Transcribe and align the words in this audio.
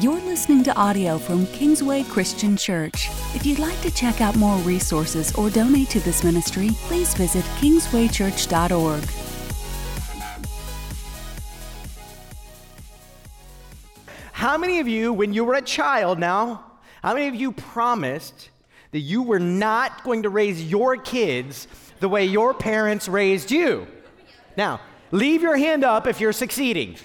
You're 0.00 0.20
listening 0.20 0.62
to 0.64 0.76
audio 0.76 1.16
from 1.16 1.46
Kingsway 1.46 2.02
Christian 2.02 2.54
Church. 2.54 3.08
If 3.34 3.46
you'd 3.46 3.58
like 3.58 3.80
to 3.80 3.90
check 3.90 4.20
out 4.20 4.36
more 4.36 4.58
resources 4.58 5.34
or 5.36 5.48
donate 5.48 5.88
to 5.90 6.00
this 6.00 6.22
ministry, 6.22 6.68
please 6.82 7.14
visit 7.14 7.42
kingswaychurch.org. 7.60 9.02
How 14.32 14.58
many 14.58 14.80
of 14.80 14.88
you, 14.88 15.14
when 15.14 15.32
you 15.32 15.46
were 15.46 15.54
a 15.54 15.62
child 15.62 16.18
now, 16.18 16.62
how 17.02 17.14
many 17.14 17.28
of 17.28 17.34
you 17.34 17.52
promised 17.52 18.50
that 18.90 19.00
you 19.00 19.22
were 19.22 19.40
not 19.40 20.04
going 20.04 20.24
to 20.24 20.28
raise 20.28 20.62
your 20.62 20.98
kids 20.98 21.68
the 22.00 22.08
way 22.10 22.26
your 22.26 22.52
parents 22.52 23.08
raised 23.08 23.50
you? 23.50 23.86
Now, 24.58 24.82
leave 25.10 25.40
your 25.40 25.56
hand 25.56 25.84
up 25.84 26.06
if 26.06 26.20
you're 26.20 26.34
succeeding. 26.34 26.96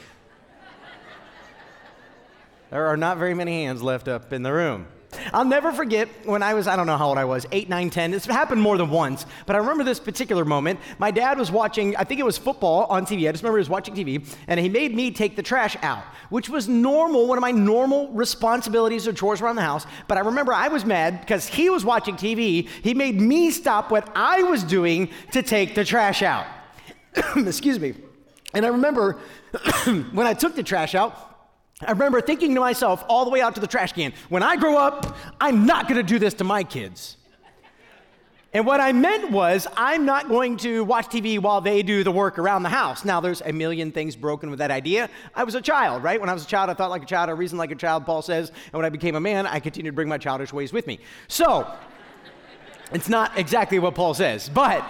There 2.72 2.88
are 2.88 2.98
not 2.98 3.18
very 3.18 3.34
many 3.34 3.66
hands 3.66 3.84
left 3.84 4.08
up 4.08 4.32
in 4.32 4.44
the 4.44 4.54
room. 4.54 4.88
I'll 5.34 5.44
never 5.44 5.74
forget 5.74 6.08
when 6.24 6.42
I 6.42 6.54
was, 6.54 6.68
I 6.68 6.78
don't 6.78 6.88
know 6.88 6.96
how 6.96 7.10
old 7.10 7.18
I 7.18 7.26
was, 7.26 7.46
8, 7.52 7.68
9, 7.68 7.90
10. 7.90 8.12
This 8.12 8.26
happened 8.26 8.62
more 8.62 8.78
than 8.78 8.90
once, 8.90 9.26
but 9.46 9.58
I 9.58 9.60
remember 9.60 9.84
this 9.84 10.00
particular 10.00 10.46
moment. 10.46 10.80
My 10.98 11.12
dad 11.12 11.38
was 11.38 11.52
watching, 11.52 11.98
I 11.98 12.06
think 12.06 12.22
it 12.22 12.24
was 12.24 12.38
football 12.38 12.86
on 12.86 13.06
TV. 13.06 13.28
I 13.28 13.34
just 13.34 13.44
remember 13.44 13.58
he 13.58 13.62
was 13.62 13.70
watching 13.70 13.94
TV, 13.94 14.26
and 14.48 14.58
he 14.58 14.70
made 14.70 14.96
me 14.96 15.12
take 15.12 15.36
the 15.36 15.44
trash 15.44 15.76
out, 15.82 16.04
which 16.30 16.48
was 16.48 16.70
normal, 16.70 17.28
one 17.28 17.38
of 17.38 17.42
my 17.42 17.52
normal 17.52 18.08
responsibilities 18.14 19.06
or 19.06 19.12
chores 19.12 19.42
around 19.42 19.58
the 19.58 19.62
house. 19.64 19.86
But 20.08 20.18
I 20.18 20.22
remember 20.22 20.54
I 20.54 20.70
was 20.70 20.86
mad 20.86 21.20
because 21.20 21.48
he 21.48 21.70
was 21.70 21.84
watching 21.84 22.16
TV. 22.16 22.70
He 22.82 22.94
made 22.94 23.20
me 23.20 23.52
stop 23.52 23.92
what 23.92 24.10
I 24.16 24.44
was 24.44 24.64
doing 24.64 25.10
to 25.34 25.44
take 25.44 25.76
the 25.76 25.84
trash 25.84 26.22
out. 26.22 26.48
Excuse 27.36 27.82
me. 27.82 27.96
And 28.54 28.66
I 28.66 28.70
remember 28.70 29.20
when 30.14 30.26
I 30.26 30.34
took 30.34 30.56
the 30.56 30.64
trash 30.64 30.96
out, 30.96 31.31
I 31.86 31.92
remember 31.92 32.22
thinking 32.22 32.54
to 32.56 32.62
myself 32.62 33.04
all 33.08 33.26
the 33.26 33.32
way 33.32 33.42
out 33.42 33.56
to 33.56 33.62
the 33.62 33.68
trash 33.68 33.94
can, 33.94 34.14
when 34.30 34.44
I 34.44 34.56
grow 34.56 34.78
up, 34.78 35.18
I'm 35.40 35.66
not 35.66 35.88
going 35.88 35.98
to 35.98 36.04
do 36.04 36.20
this 36.20 36.34
to 36.36 36.44
my 36.44 36.64
kids. 36.64 37.18
And 38.54 38.66
what 38.66 38.82
I 38.82 38.92
meant 38.92 39.32
was, 39.32 39.66
I'm 39.78 40.06
not 40.06 40.28
going 40.28 40.58
to 40.58 40.84
watch 40.84 41.08
TV 41.08 41.40
while 41.40 41.62
they 41.62 41.84
do 41.84 42.04
the 42.04 42.12
work 42.12 42.38
around 42.38 42.64
the 42.64 42.70
house. 42.70 43.06
Now, 43.06 43.22
there's 43.22 43.42
a 43.42 43.54
million 43.54 43.94
things 43.94 44.18
broken 44.18 44.50
with 44.50 44.60
that 44.60 44.72
idea. 44.72 45.10
I 45.34 45.46
was 45.46 45.56
a 45.56 45.62
child, 45.62 46.04
right? 46.04 46.20
When 46.20 46.30
I 46.30 46.34
was 46.34 46.44
a 46.44 46.48
child, 46.48 46.70
I 46.70 46.74
thought 46.74 46.90
like 46.90 47.04
a 47.04 47.06
child, 47.06 47.30
I 47.30 47.34
reasoned 47.34 47.60
like 47.60 47.72
a 47.72 47.76
child, 47.76 48.06
Paul 48.06 48.22
says. 48.22 48.50
And 48.50 48.74
when 48.74 48.84
I 48.84 48.90
became 48.90 49.16
a 49.16 49.22
man, 49.22 49.48
I 49.48 49.62
continued 49.62 49.92
to 49.92 49.96
bring 49.96 50.10
my 50.10 50.18
childish 50.18 50.52
ways 50.52 50.74
with 50.74 50.86
me. 50.86 51.00
So, 51.30 51.74
it's 52.92 53.08
not 53.08 53.38
exactly 53.38 53.80
what 53.80 53.96
Paul 53.96 54.14
says, 54.14 54.50
but 54.50 54.86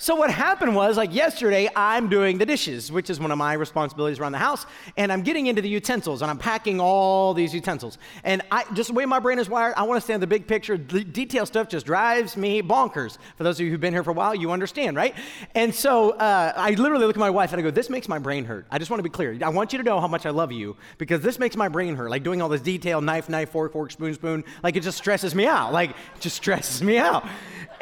so 0.00 0.14
what 0.14 0.30
happened 0.30 0.74
was, 0.74 0.96
like 0.96 1.14
yesterday, 1.14 1.68
I'm 1.76 2.08
doing 2.08 2.38
the 2.38 2.46
dishes, 2.46 2.90
which 2.90 3.10
is 3.10 3.20
one 3.20 3.30
of 3.30 3.36
my 3.36 3.52
responsibilities 3.52 4.18
around 4.18 4.32
the 4.32 4.38
house, 4.38 4.64
and 4.96 5.12
I'm 5.12 5.20
getting 5.20 5.46
into 5.46 5.60
the 5.60 5.68
utensils, 5.68 6.22
and 6.22 6.30
I'm 6.30 6.38
packing 6.38 6.80
all 6.80 7.34
these 7.34 7.52
utensils. 7.52 7.98
And 8.24 8.40
I, 8.50 8.64
just 8.72 8.88
the 8.88 8.94
way 8.94 9.04
my 9.04 9.18
brain 9.18 9.38
is 9.38 9.50
wired, 9.50 9.74
I 9.76 9.82
want 9.82 9.98
to 9.98 10.00
stand 10.00 10.22
the 10.22 10.26
big 10.26 10.46
picture. 10.46 10.78
The 10.78 11.04
detail 11.04 11.44
stuff 11.44 11.68
just 11.68 11.84
drives 11.84 12.34
me 12.34 12.62
bonkers. 12.62 13.18
For 13.36 13.44
those 13.44 13.60
of 13.60 13.66
you 13.66 13.70
who've 13.70 13.80
been 13.80 13.92
here 13.92 14.02
for 14.02 14.12
a 14.12 14.14
while, 14.14 14.34
you 14.34 14.52
understand, 14.52 14.96
right? 14.96 15.14
And 15.54 15.74
so 15.74 16.12
uh, 16.12 16.54
I 16.56 16.70
literally 16.70 17.04
look 17.04 17.16
at 17.16 17.20
my 17.20 17.28
wife 17.28 17.52
and 17.52 17.60
I 17.60 17.62
go, 17.62 17.70
"This 17.70 17.90
makes 17.90 18.08
my 18.08 18.18
brain 18.18 18.46
hurt." 18.46 18.64
I 18.70 18.78
just 18.78 18.90
want 18.90 19.00
to 19.00 19.04
be 19.04 19.10
clear. 19.10 19.36
I 19.42 19.50
want 19.50 19.74
you 19.74 19.78
to 19.80 19.84
know 19.84 20.00
how 20.00 20.08
much 20.08 20.24
I 20.24 20.30
love 20.30 20.50
you 20.50 20.78
because 20.96 21.20
this 21.20 21.38
makes 21.38 21.56
my 21.56 21.68
brain 21.68 21.94
hurt. 21.94 22.08
Like 22.08 22.22
doing 22.22 22.40
all 22.40 22.48
this 22.48 22.62
detail, 22.62 23.02
knife, 23.02 23.28
knife, 23.28 23.50
fork, 23.50 23.74
fork, 23.74 23.90
spoon, 23.90 24.14
spoon. 24.14 24.44
Like 24.62 24.76
it 24.76 24.82
just 24.82 24.96
stresses 24.96 25.34
me 25.34 25.46
out. 25.46 25.74
Like 25.74 25.90
it 25.90 26.20
just 26.20 26.36
stresses 26.36 26.82
me 26.82 26.96
out. 26.96 27.28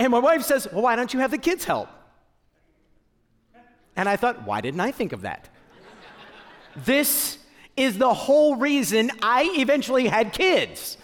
And 0.00 0.10
my 0.10 0.18
wife 0.18 0.42
says, 0.42 0.66
"Well, 0.72 0.82
why 0.82 0.96
don't 0.96 1.14
you 1.14 1.20
have 1.20 1.30
the 1.30 1.38
kids 1.38 1.62
help?" 1.62 1.88
And 3.98 4.08
I 4.08 4.16
thought, 4.16 4.46
why 4.46 4.62
didn't 4.62 4.80
I 4.80 4.92
think 4.92 5.12
of 5.12 5.22
that? 5.22 5.50
this 6.84 7.38
is 7.76 7.98
the 7.98 8.14
whole 8.14 8.56
reason 8.56 9.10
I 9.20 9.52
eventually 9.58 10.06
had 10.06 10.32
kids. 10.32 10.96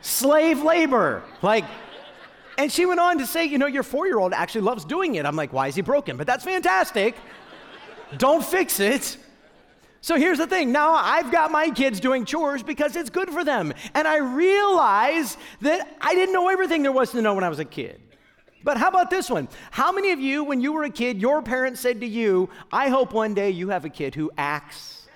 Slave 0.00 0.62
labor. 0.62 1.22
Like, 1.42 1.64
and 2.56 2.72
she 2.72 2.86
went 2.86 3.00
on 3.00 3.18
to 3.18 3.26
say, 3.26 3.44
you 3.44 3.58
know, 3.58 3.66
your 3.66 3.82
four 3.82 4.06
year 4.06 4.18
old 4.18 4.32
actually 4.32 4.62
loves 4.62 4.84
doing 4.84 5.16
it. 5.16 5.26
I'm 5.26 5.36
like, 5.36 5.52
why 5.52 5.68
is 5.68 5.74
he 5.74 5.82
broken? 5.82 6.16
But 6.16 6.26
that's 6.26 6.44
fantastic. 6.44 7.16
Don't 8.16 8.44
fix 8.44 8.80
it. 8.80 9.18
So 10.00 10.16
here's 10.16 10.38
the 10.38 10.46
thing 10.46 10.72
now 10.72 10.94
I've 10.94 11.32
got 11.32 11.50
my 11.50 11.70
kids 11.70 11.98
doing 12.00 12.24
chores 12.24 12.62
because 12.62 12.94
it's 12.96 13.10
good 13.10 13.30
for 13.30 13.44
them. 13.44 13.72
And 13.94 14.06
I 14.06 14.18
realize 14.18 15.36
that 15.62 15.96
I 16.00 16.14
didn't 16.14 16.34
know 16.34 16.48
everything 16.48 16.82
there 16.82 16.92
was 16.92 17.10
to 17.12 17.22
know 17.22 17.34
when 17.34 17.44
I 17.44 17.48
was 17.48 17.58
a 17.58 17.64
kid. 17.64 18.00
But 18.64 18.78
how 18.78 18.88
about 18.88 19.10
this 19.10 19.28
one? 19.28 19.48
How 19.70 19.92
many 19.92 20.10
of 20.12 20.18
you, 20.18 20.42
when 20.42 20.62
you 20.62 20.72
were 20.72 20.84
a 20.84 20.90
kid, 20.90 21.20
your 21.20 21.42
parents 21.42 21.80
said 21.80 22.00
to 22.00 22.06
you, 22.06 22.48
I 22.72 22.88
hope 22.88 23.12
one 23.12 23.34
day 23.34 23.50
you 23.50 23.68
have 23.68 23.84
a 23.84 23.90
kid 23.90 24.14
who 24.14 24.32
acts 24.38 25.06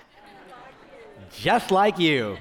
just 1.32 1.70
like 1.70 1.98
you? 1.98 2.36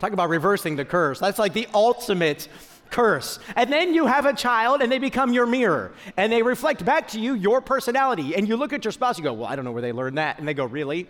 Talk 0.00 0.12
about 0.12 0.28
reversing 0.28 0.74
the 0.74 0.84
curse. 0.84 1.20
That's 1.20 1.38
like 1.38 1.52
the 1.52 1.68
ultimate 1.72 2.48
curse. 2.90 3.38
And 3.54 3.72
then 3.72 3.94
you 3.94 4.06
have 4.06 4.26
a 4.26 4.32
child 4.32 4.82
and 4.82 4.90
they 4.90 4.98
become 4.98 5.32
your 5.32 5.46
mirror 5.46 5.92
and 6.16 6.32
they 6.32 6.42
reflect 6.42 6.84
back 6.84 7.08
to 7.08 7.20
you 7.20 7.34
your 7.34 7.60
personality. 7.60 8.34
And 8.34 8.48
you 8.48 8.56
look 8.56 8.72
at 8.72 8.84
your 8.84 8.92
spouse, 8.92 9.16
you 9.16 9.24
go, 9.24 9.32
Well, 9.32 9.46
I 9.46 9.54
don't 9.54 9.64
know 9.64 9.72
where 9.72 9.82
they 9.82 9.92
learned 9.92 10.18
that. 10.18 10.40
And 10.40 10.48
they 10.48 10.54
go, 10.54 10.64
Really? 10.66 11.06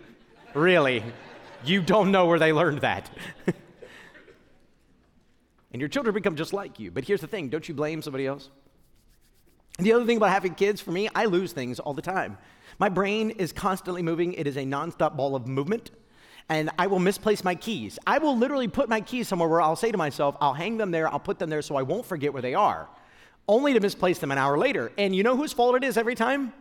Really? 0.53 1.03
You 1.63 1.81
don't 1.81 2.11
know 2.11 2.27
where 2.27 2.37
they 2.37 2.53
learned 2.53 2.81
that. 2.81 3.09
and 5.71 5.81
your 5.81 5.89
children 5.89 6.13
become 6.13 6.35
just 6.35 6.53
like 6.53 6.79
you. 6.79 6.91
But 6.91 7.03
here's 7.03 7.21
the 7.21 7.27
thing 7.27 7.49
don't 7.49 7.67
you 7.67 7.73
blame 7.73 8.03
somebody 8.03 8.27
else? 8.27 8.49
The 9.77 9.91
other 9.91 10.05
thing 10.05 10.17
about 10.17 10.29
having 10.29 10.55
kids, 10.55 10.79
for 10.79 10.91
me, 10.91 11.09
I 11.13 11.25
lose 11.25 11.51
things 11.51 11.79
all 11.79 11.93
the 11.93 12.01
time. 12.01 12.37
My 12.79 12.89
brain 12.89 13.31
is 13.31 13.51
constantly 13.51 14.01
moving, 14.01 14.33
it 14.33 14.47
is 14.47 14.55
a 14.57 14.63
nonstop 14.63 15.17
ball 15.17 15.35
of 15.35 15.47
movement. 15.47 15.91
And 16.47 16.69
I 16.77 16.87
will 16.87 16.99
misplace 16.99 17.43
my 17.43 17.55
keys. 17.55 17.97
I 18.05 18.19
will 18.19 18.37
literally 18.37 18.67
put 18.67 18.87
my 18.87 19.01
keys 19.01 19.27
somewhere 19.27 19.49
where 19.49 19.61
I'll 19.61 19.75
say 19.75 19.91
to 19.91 19.97
myself, 19.97 20.37
I'll 20.39 20.53
hang 20.53 20.77
them 20.77 20.91
there, 20.91 21.11
I'll 21.11 21.19
put 21.19 21.39
them 21.39 21.49
there 21.49 21.61
so 21.61 21.75
I 21.75 21.81
won't 21.81 22.05
forget 22.05 22.31
where 22.31 22.41
they 22.41 22.53
are, 22.53 22.87
only 23.47 23.73
to 23.73 23.79
misplace 23.79 24.19
them 24.19 24.31
an 24.31 24.37
hour 24.37 24.57
later. 24.57 24.91
And 24.97 25.15
you 25.15 25.23
know 25.23 25.35
whose 25.35 25.53
fault 25.53 25.75
it 25.75 25.83
is 25.83 25.97
every 25.97 26.15
time? 26.15 26.53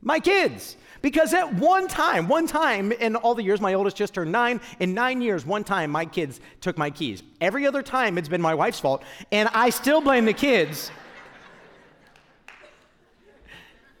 My 0.00 0.18
kids. 0.20 0.76
Because 1.02 1.34
at 1.34 1.54
one 1.54 1.86
time, 1.86 2.26
one 2.26 2.46
time 2.46 2.90
in 2.90 3.14
all 3.14 3.34
the 3.34 3.42
years, 3.42 3.60
my 3.60 3.74
oldest 3.74 3.96
just 3.96 4.14
turned 4.14 4.32
nine, 4.32 4.60
in 4.80 4.94
nine 4.94 5.20
years, 5.20 5.46
one 5.46 5.62
time 5.62 5.90
my 5.90 6.04
kids 6.04 6.40
took 6.60 6.76
my 6.76 6.90
keys. 6.90 7.22
Every 7.40 7.66
other 7.66 7.82
time 7.82 8.18
it's 8.18 8.28
been 8.28 8.42
my 8.42 8.54
wife's 8.54 8.80
fault, 8.80 9.04
and 9.30 9.48
I 9.52 9.70
still 9.70 10.00
blame 10.00 10.24
the 10.24 10.32
kids 10.32 10.90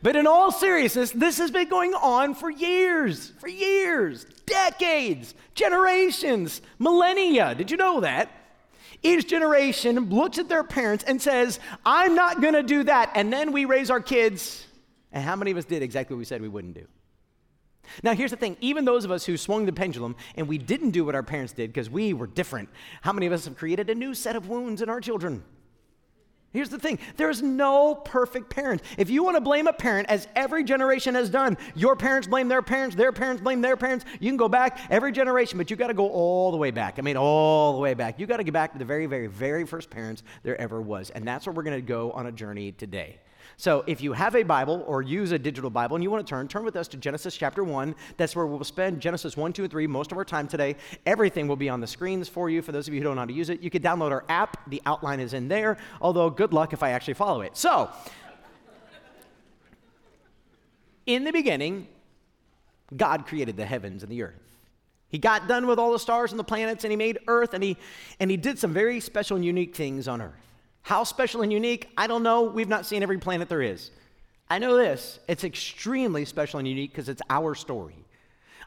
but 0.02 0.16
in 0.16 0.26
all 0.26 0.52
seriousness, 0.52 1.10
this 1.10 1.38
has 1.38 1.50
been 1.50 1.68
going 1.68 1.94
on 1.94 2.34
for 2.34 2.50
years, 2.50 3.32
for 3.38 3.48
years, 3.48 4.26
decades, 4.46 5.34
generations, 5.54 6.60
millennia. 6.78 7.54
Did 7.54 7.70
you 7.70 7.76
know 7.76 8.00
that? 8.00 8.30
Each 9.02 9.26
generation 9.28 10.10
looks 10.10 10.38
at 10.38 10.48
their 10.48 10.64
parents 10.64 11.04
and 11.04 11.20
says, 11.20 11.60
I'm 11.84 12.14
not 12.14 12.40
going 12.40 12.54
to 12.54 12.62
do 12.62 12.84
that. 12.84 13.12
And 13.14 13.32
then 13.32 13.52
we 13.52 13.64
raise 13.64 13.90
our 13.90 14.00
kids. 14.00 14.66
And 15.12 15.22
how 15.24 15.36
many 15.36 15.50
of 15.50 15.56
us 15.56 15.64
did 15.64 15.82
exactly 15.82 16.14
what 16.14 16.18
we 16.18 16.24
said 16.24 16.42
we 16.42 16.48
wouldn't 16.48 16.74
do? 16.74 16.86
Now, 18.02 18.14
here's 18.14 18.30
the 18.30 18.36
thing 18.36 18.56
even 18.60 18.84
those 18.84 19.04
of 19.04 19.10
us 19.10 19.24
who 19.24 19.36
swung 19.36 19.66
the 19.66 19.72
pendulum 19.72 20.14
and 20.36 20.46
we 20.46 20.58
didn't 20.58 20.90
do 20.90 21.04
what 21.04 21.14
our 21.14 21.22
parents 21.22 21.52
did 21.52 21.72
because 21.72 21.88
we 21.88 22.12
were 22.12 22.26
different, 22.26 22.68
how 23.02 23.12
many 23.12 23.26
of 23.26 23.32
us 23.32 23.44
have 23.46 23.56
created 23.56 23.88
a 23.90 23.94
new 23.94 24.14
set 24.14 24.36
of 24.36 24.48
wounds 24.48 24.82
in 24.82 24.88
our 24.88 25.00
children? 25.00 25.42
Here's 26.50 26.70
the 26.70 26.78
thing 26.78 26.98
there's 27.16 27.42
no 27.42 27.94
perfect 27.94 28.48
parent. 28.48 28.82
If 28.96 29.10
you 29.10 29.22
want 29.22 29.36
to 29.36 29.40
blame 29.40 29.66
a 29.66 29.72
parent, 29.72 30.08
as 30.08 30.26
every 30.34 30.64
generation 30.64 31.14
has 31.14 31.28
done, 31.28 31.58
your 31.74 31.94
parents 31.94 32.26
blame 32.26 32.48
their 32.48 32.62
parents, 32.62 32.96
their 32.96 33.12
parents 33.12 33.42
blame 33.42 33.60
their 33.60 33.76
parents, 33.76 34.06
you 34.18 34.30
can 34.30 34.38
go 34.38 34.48
back 34.48 34.80
every 34.88 35.12
generation, 35.12 35.58
but 35.58 35.70
you 35.70 35.76
got 35.76 35.88
to 35.88 35.94
go 35.94 36.08
all 36.08 36.50
the 36.50 36.56
way 36.56 36.70
back. 36.70 36.98
I 36.98 37.02
mean, 37.02 37.18
all 37.18 37.74
the 37.74 37.80
way 37.80 37.92
back. 37.92 38.18
You 38.18 38.26
got 38.26 38.38
to 38.38 38.44
get 38.44 38.54
back 38.54 38.72
to 38.72 38.78
the 38.78 38.84
very, 38.84 39.04
very, 39.06 39.26
very 39.26 39.66
first 39.66 39.90
parents 39.90 40.22
there 40.42 40.58
ever 40.58 40.80
was. 40.80 41.10
And 41.10 41.26
that's 41.28 41.46
where 41.46 41.52
we're 41.52 41.64
going 41.64 41.76
to 41.76 41.86
go 41.86 42.12
on 42.12 42.26
a 42.26 42.32
journey 42.32 42.72
today. 42.72 43.18
So 43.58 43.82
if 43.88 44.00
you 44.00 44.12
have 44.12 44.36
a 44.36 44.44
Bible 44.44 44.84
or 44.86 45.02
use 45.02 45.32
a 45.32 45.38
digital 45.38 45.68
Bible 45.68 45.96
and 45.96 46.02
you 46.02 46.12
want 46.12 46.24
to 46.24 46.30
turn, 46.30 46.46
turn 46.46 46.64
with 46.64 46.76
us 46.76 46.86
to 46.88 46.96
Genesis 46.96 47.36
chapter 47.36 47.64
1. 47.64 47.92
That's 48.16 48.36
where 48.36 48.46
we'll 48.46 48.62
spend 48.62 49.00
Genesis 49.00 49.36
1, 49.36 49.52
2, 49.52 49.64
and 49.64 49.70
3 49.70 49.88
most 49.88 50.12
of 50.12 50.16
our 50.16 50.24
time 50.24 50.46
today. 50.46 50.76
Everything 51.06 51.48
will 51.48 51.56
be 51.56 51.68
on 51.68 51.80
the 51.80 51.86
screens 51.88 52.28
for 52.28 52.48
you. 52.48 52.62
For 52.62 52.70
those 52.70 52.86
of 52.86 52.94
you 52.94 53.00
who 53.00 53.04
don't 53.04 53.16
know 53.16 53.22
how 53.22 53.26
to 53.26 53.32
use 53.32 53.50
it, 53.50 53.60
you 53.60 53.68
can 53.68 53.82
download 53.82 54.12
our 54.12 54.24
app. 54.28 54.70
The 54.70 54.80
outline 54.86 55.18
is 55.18 55.34
in 55.34 55.48
there, 55.48 55.76
although 56.00 56.30
good 56.30 56.52
luck 56.52 56.72
if 56.72 56.84
I 56.84 56.90
actually 56.90 57.14
follow 57.14 57.40
it. 57.40 57.56
So, 57.56 57.90
in 61.06 61.24
the 61.24 61.32
beginning, 61.32 61.88
God 62.96 63.26
created 63.26 63.56
the 63.56 63.66
heavens 63.66 64.04
and 64.04 64.12
the 64.12 64.22
earth. 64.22 64.34
He 65.08 65.18
got 65.18 65.48
done 65.48 65.66
with 65.66 65.80
all 65.80 65.90
the 65.90 65.98
stars 65.98 66.30
and 66.30 66.38
the 66.38 66.44
planets 66.44 66.84
and 66.84 66.92
he 66.92 66.96
made 66.96 67.18
earth 67.26 67.54
and 67.54 67.64
he 67.64 67.76
and 68.20 68.30
he 68.30 68.36
did 68.36 68.58
some 68.58 68.72
very 68.72 69.00
special 69.00 69.34
and 69.34 69.44
unique 69.44 69.74
things 69.74 70.06
on 70.06 70.22
earth. 70.22 70.47
How 70.82 71.04
special 71.04 71.42
and 71.42 71.52
unique? 71.52 71.88
I 71.96 72.06
don't 72.06 72.22
know. 72.22 72.42
We've 72.42 72.68
not 72.68 72.86
seen 72.86 73.02
every 73.02 73.18
planet 73.18 73.48
there 73.48 73.62
is. 73.62 73.90
I 74.50 74.58
know 74.58 74.76
this 74.76 75.18
it's 75.28 75.44
extremely 75.44 76.24
special 76.24 76.58
and 76.58 76.66
unique 76.66 76.92
because 76.92 77.08
it's 77.08 77.22
our 77.28 77.54
story. 77.54 77.96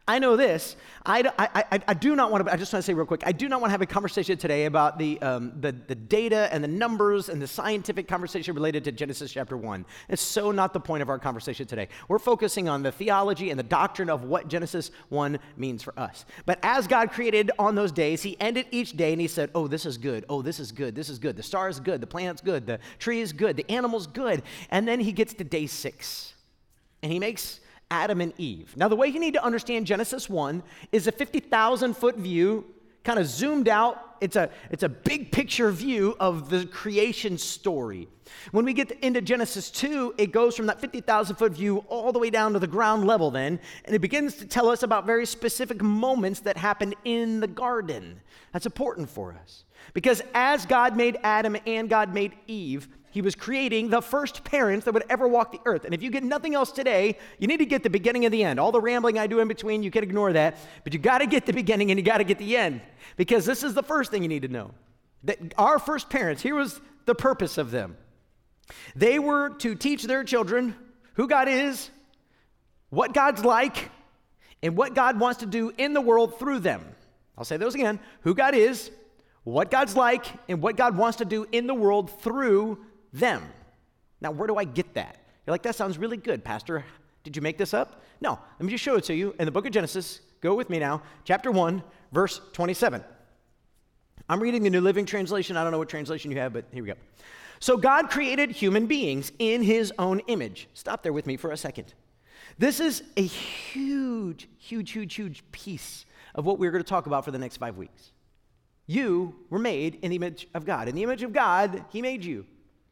I 0.08 0.18
know 0.18 0.36
this. 0.36 0.76
I, 1.06 1.32
I, 1.38 1.64
I, 1.72 1.80
I 1.90 1.94
do 1.94 2.16
not 2.16 2.32
want 2.32 2.46
to, 2.46 2.52
I 2.52 2.58
just 2.58 2.74
want 2.74 2.84
to 2.84 2.86
say 2.86 2.94
real 2.94 3.06
quick, 3.06 3.22
I 3.26 3.32
do 3.32 3.48
not 3.48 3.62
want 3.62 3.70
to 3.70 3.72
have 3.72 3.84
a 3.84 3.86
conversation 3.86 4.36
today 4.36 4.66
about 4.66 4.98
the, 4.98 5.22
um, 5.22 5.54
the, 5.62 5.72
the 5.72 5.94
data 5.94 6.50
and 6.52 6.64
the 6.64 6.68
numbers 6.68 7.30
and 7.30 7.40
the 7.40 7.48
scientific 7.48 8.08
conversation 8.08 8.56
related 8.56 8.84
to 8.86 8.92
Genesis 8.92 9.32
chapter 9.32 9.56
1. 9.56 9.86
It's 10.10 10.22
so 10.22 10.52
not 10.52 10.74
the 10.74 10.80
point 10.80 11.04
of 11.04 11.10
our 11.10 11.20
conversation 11.20 11.68
today. 11.68 11.88
We're 12.08 12.20
focusing 12.20 12.68
on 12.68 12.82
the 12.82 12.92
theology 12.92 13.52
and 13.52 13.60
the 13.60 13.64
doctrine 13.64 14.10
of 14.10 14.24
what 14.24 14.48
Genesis 14.48 14.90
1 15.10 15.38
means 15.56 15.84
for 15.84 15.98
us. 15.98 16.26
But 16.48 16.60
as 16.64 16.88
God 16.88 17.12
created 17.12 17.52
on 17.60 17.76
those 17.76 17.92
days, 17.92 18.24
He 18.24 18.40
ended 18.40 18.66
each 18.72 18.98
day 18.98 19.12
and 19.12 19.22
He 19.22 19.28
said, 19.28 19.52
Oh, 19.54 19.68
this 19.68 19.86
is 19.86 19.98
good. 19.98 20.26
Oh, 20.30 20.42
this 20.42 20.60
is 20.60 20.72
good. 20.72 20.96
This 20.96 21.10
is 21.10 21.20
good. 21.20 21.38
The 21.38 21.44
star 21.44 21.70
is 21.70 21.80
good. 21.80 22.02
The 22.02 22.08
plant's 22.08 22.42
good. 22.42 22.66
The 22.66 22.80
tree 22.98 23.22
is 23.22 23.34
good. 23.34 23.56
The 23.56 23.70
animal's 23.72 24.08
good. 24.08 24.42
And 24.72 24.88
then 24.88 25.00
He 25.00 25.12
gets 25.12 25.36
to 25.36 25.44
day 25.44 25.68
six 25.68 26.34
and 27.04 27.12
He 27.12 27.20
makes 27.20 27.60
Adam 27.92 28.22
and 28.22 28.34
Eve. 28.38 28.76
Now, 28.76 28.88
the 28.88 28.96
way 28.96 29.08
you 29.08 29.20
need 29.20 29.34
to 29.34 29.44
understand 29.44 29.86
Genesis 29.86 30.30
1 30.30 30.64
is 30.92 31.06
a 31.06 31.12
50,000 31.12 31.96
foot 31.96 32.16
view, 32.16 32.66
kind 33.04 33.20
of 33.20 33.28
zoomed 33.28 33.68
out. 33.68 34.16
It's 34.22 34.36
a, 34.36 34.50
it's 34.70 34.84
a 34.84 34.90
big 34.90 35.32
picture 35.32 35.70
view 35.72 36.16
of 36.20 36.50
the 36.50 36.66
creation 36.66 37.38
story. 37.38 38.08
When 38.52 38.64
we 38.64 38.74
get 38.74 38.92
into 39.02 39.22
Genesis 39.22 39.70
2, 39.72 40.16
it 40.18 40.32
goes 40.32 40.56
from 40.56 40.68
that 40.68 40.80
50,000 40.80 41.36
foot 41.36 41.52
view 41.52 41.80
all 41.90 42.12
the 42.14 42.20
way 42.20 42.30
down 42.30 42.54
to 42.54 42.60
the 42.60 42.68
ground 42.68 43.06
level, 43.06 43.30
then, 43.30 43.60
and 43.84 43.96
it 43.96 44.00
begins 44.00 44.36
to 44.36 44.46
tell 44.46 44.70
us 44.70 44.84
about 44.84 45.06
very 45.06 45.26
specific 45.26 45.82
moments 45.82 46.40
that 46.42 46.56
happened 46.56 46.96
in 47.04 47.42
the 47.42 47.48
garden. 47.48 48.22
That's 48.54 48.66
important 48.66 49.10
for 49.10 49.34
us. 49.34 49.66
Because 49.94 50.22
as 50.34 50.66
God 50.66 50.96
made 50.96 51.18
Adam 51.24 51.58
and 51.66 51.90
God 51.90 52.14
made 52.14 52.34
Eve, 52.48 52.88
he 53.12 53.22
was 53.22 53.36
creating 53.36 53.90
the 53.90 54.02
first 54.02 54.44
parents 54.44 54.86
that 54.86 54.94
would 54.94 55.04
ever 55.10 55.28
walk 55.28 55.52
the 55.52 55.60
earth. 55.66 55.86
And 55.86 55.94
if 55.94 56.02
you 56.02 56.10
get 56.10 56.24
nothing 56.24 56.56
else 56.56 56.72
today, 56.72 57.18
you 57.40 57.48
need 57.48 57.58
to 57.58 57.66
get 57.66 57.84
the 57.84 57.90
beginning 57.90 58.26
and 58.26 58.34
the 58.34 58.44
end. 58.44 58.60
All 58.60 58.72
the 58.72 58.82
rambling 58.82 59.20
I 59.20 59.28
do 59.28 59.40
in 59.40 59.48
between, 59.48 59.84
you 59.84 59.92
can 59.92 60.04
ignore 60.04 60.34
that. 60.34 60.58
But 60.84 60.94
you 60.94 61.00
got 61.00 61.20
to 61.20 61.26
get 61.26 61.46
the 61.46 61.54
beginning 61.54 61.92
and 61.92 62.00
you 62.00 62.06
got 62.06 62.20
to 62.20 62.24
get 62.24 62.38
the 62.38 62.58
end. 62.58 62.82
Because 63.18 63.46
this 63.46 63.64
is 63.64 63.74
the 63.74 63.84
first 63.84 64.12
thing 64.12 64.24
you 64.24 64.30
need 64.30 64.44
to 64.44 64.48
know. 64.48 64.72
That 65.26 65.54
our 65.58 65.78
first 65.78 66.10
parents, 66.10 66.42
here 66.42 66.56
was 66.56 66.80
the 67.06 67.14
purpose 67.14 67.58
of 67.58 67.70
them. 67.70 67.98
They 68.96 69.20
were 69.20 69.50
to 69.60 69.76
teach 69.76 70.04
their 70.04 70.24
children 70.24 70.76
who 71.16 71.28
God 71.28 71.48
is, 71.48 71.90
what 72.90 73.14
God's 73.14 73.44
like, 73.44 73.90
and 74.64 74.78
what 74.78 74.96
God 74.96 75.20
wants 75.20 75.42
to 75.42 75.46
do 75.46 75.74
in 75.78 75.94
the 75.94 76.02
world 76.02 76.40
through 76.40 76.60
them. 76.60 76.84
I'll 77.38 77.46
say 77.46 77.58
those 77.58 77.76
again 77.76 78.00
who 78.22 78.34
God 78.34 78.56
is, 78.56 78.92
what 79.44 79.72
God's 79.72 79.96
like, 79.96 80.26
and 80.48 80.62
what 80.62 80.78
God 80.78 80.96
wants 80.96 81.18
to 81.18 81.26
do 81.26 81.48
in 81.52 81.68
the 81.68 81.74
world 81.74 82.22
through 82.22 82.78
them. 83.14 83.44
Now, 84.22 84.32
where 84.32 84.48
do 84.48 84.56
I 84.58 84.64
get 84.64 84.94
that? 84.94 85.18
You're 85.46 85.54
like, 85.54 85.64
that 85.64 85.76
sounds 85.76 85.98
really 85.98 86.18
good, 86.18 86.44
Pastor. 86.44 86.86
Did 87.24 87.36
you 87.36 87.42
make 87.42 87.58
this 87.58 87.74
up? 87.74 88.02
No, 88.20 88.40
let 88.60 88.66
me 88.66 88.72
just 88.72 88.84
show 88.84 88.96
it 88.96 89.04
to 89.06 89.14
you 89.16 89.36
in 89.40 89.46
the 89.46 89.52
book 89.52 89.66
of 89.66 89.72
Genesis. 89.72 90.22
Go 90.42 90.56
with 90.56 90.70
me 90.70 90.80
now, 90.80 91.02
chapter 91.24 91.52
1, 91.52 91.84
verse 92.12 92.42
27. 92.54 93.04
I'm 94.30 94.40
reading 94.40 94.64
the 94.64 94.70
New 94.70 94.82
Living 94.82 95.06
Translation. 95.06 95.58
I 95.58 95.64
don't 95.64 95.72
know 95.72 95.78
what 95.78 95.90
translation 95.90 96.32
you 96.32 96.38
have, 96.38 96.54
but 96.54 96.66
here 96.72 96.84
we 96.84 96.88
go. 96.88 96.96
So, 97.60 97.78
God 97.78 98.10
created 98.10 98.52
human 98.52 98.88
beings 98.88 99.32
in 99.38 99.62
his 99.62 99.94
own 100.00 100.20
image. 100.28 100.68
Stop 100.74 101.04
there 101.04 101.14
with 101.14 101.28
me 101.28 101.38
for 101.38 101.52
a 101.52 101.58
second. 101.58 101.94
This 102.58 102.80
is 102.80 103.04
a 103.18 103.22
huge, 103.22 104.48
huge, 104.58 104.92
huge, 104.92 105.14
huge 105.14 105.44
piece 105.52 106.06
of 106.34 106.46
what 106.46 106.60
we're 106.60 106.72
going 106.72 106.84
to 106.84 106.90
talk 106.90 107.06
about 107.06 107.26
for 107.26 107.32
the 107.32 107.40
next 107.40 107.58
five 107.58 107.78
weeks. 107.78 108.12
You 108.88 109.36
were 109.50 109.60
made 109.60 109.96
in 110.02 110.10
the 110.10 110.16
image 110.16 110.48
of 110.54 110.66
God. 110.66 110.88
In 110.88 110.96
the 110.96 111.04
image 111.04 111.24
of 111.24 111.34
God, 111.34 111.86
he 111.90 112.02
made 112.02 112.26
you. 112.26 112.46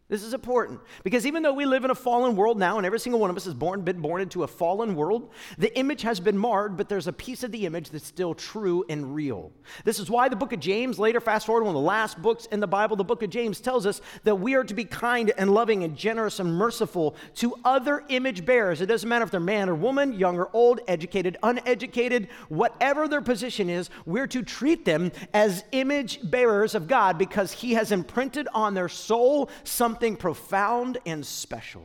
This 0.10 0.24
is 0.24 0.34
important 0.34 0.80
because 1.04 1.28
even 1.28 1.44
though 1.44 1.54
we 1.54 1.66
live 1.66 1.86
in 1.86 1.92
a 1.92 1.96
fallen 1.96 2.36
world 2.36 2.58
now, 2.58 2.78
and 2.78 2.86
every 2.86 3.00
single 3.00 3.20
one 3.22 3.30
of 3.30 3.38
us 3.38 3.46
has 3.46 3.54
born, 3.54 3.82
been 3.82 4.02
born 4.02 4.24
into 4.24 4.42
a 4.42 4.48
fallen 4.48 4.96
world, 4.96 5.30
the 5.60 5.78
image 5.78 6.02
has 6.02 6.20
been 6.20 6.36
marred, 6.36 6.78
but 6.78 6.90
there's 6.90 7.06
a 7.06 7.14
piece 7.14 7.44
of 7.44 7.52
the 7.52 7.68
image 7.68 7.92
that's 7.92 8.08
still 8.08 8.34
true 8.34 8.84
and 8.90 9.14
real. 9.14 9.52
This 9.84 10.00
is 10.00 10.10
why 10.10 10.28
the 10.28 10.36
book 10.36 10.52
of 10.52 10.60
James, 10.60 10.98
later, 10.98 11.22
fast 11.22 11.46
forward, 11.46 11.64
one 11.64 11.76
of 11.76 11.82
the 11.82 11.88
last 11.88 12.20
books 12.20 12.48
in 12.48 12.60
the 12.60 12.66
Bible, 12.66 12.96
the 12.96 13.04
book 13.04 13.22
of 13.22 13.30
James 13.30 13.60
tells 13.60 13.86
us 13.86 14.02
that 14.24 14.38
we 14.38 14.56
are 14.56 14.64
to 14.64 14.74
be 14.74 14.84
kind 14.84 15.32
and 15.38 15.54
loving 15.54 15.84
and 15.84 15.96
generous 15.96 16.40
and 16.40 16.52
merciful 16.52 17.16
to 17.36 17.54
other 17.64 18.04
image 18.10 18.48
bearers. 18.48 18.82
It 18.82 18.88
doesn't 18.88 19.08
matter 19.08 19.26
if 19.26 19.30
they're 19.30 19.40
man 19.40 19.70
or 19.70 19.76
woman, 19.76 20.14
young 20.14 20.40
or 20.40 20.50
old, 20.54 20.80
educated, 20.88 21.38
uneducated, 21.44 22.30
whatever 22.48 23.08
their 23.08 23.22
position 23.22 23.70
is, 23.70 23.92
we're 24.08 24.26
to 24.26 24.42
treat 24.42 24.86
them 24.86 25.12
as 25.36 25.64
image 25.72 26.20
bearers 26.32 26.74
of 26.74 26.88
God 26.88 27.20
because 27.20 27.52
He 27.52 27.74
has 27.74 27.92
imprinted 27.92 28.48
on 28.56 28.74
their 28.74 28.90
soul 28.90 29.52
something 29.64 29.99
something 30.00 30.16
profound 30.16 30.98
and 31.06 31.25
special. 31.25 31.84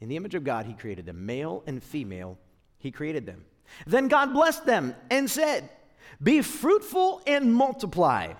In 0.00 0.08
the 0.08 0.14
image 0.14 0.36
of 0.36 0.44
God, 0.44 0.64
He 0.64 0.74
created 0.74 1.04
them, 1.04 1.26
male 1.26 1.64
and 1.66 1.82
female, 1.82 2.38
He 2.78 2.92
created 2.92 3.26
them. 3.26 3.44
Then 3.84 4.06
God 4.06 4.32
blessed 4.32 4.64
them 4.64 4.94
and 5.10 5.28
said, 5.28 5.68
Be 6.22 6.42
fruitful 6.42 7.20
and 7.26 7.52
multiply, 7.52 8.34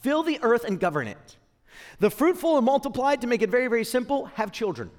fill 0.00 0.24
the 0.24 0.40
earth 0.42 0.64
and 0.64 0.80
govern 0.80 1.06
it. 1.06 1.36
The 2.00 2.10
fruitful 2.10 2.56
and 2.56 2.66
multiply, 2.66 3.14
to 3.14 3.28
make 3.28 3.42
it 3.42 3.50
very, 3.50 3.68
very 3.68 3.84
simple, 3.84 4.24
have 4.34 4.50
children. 4.50 4.90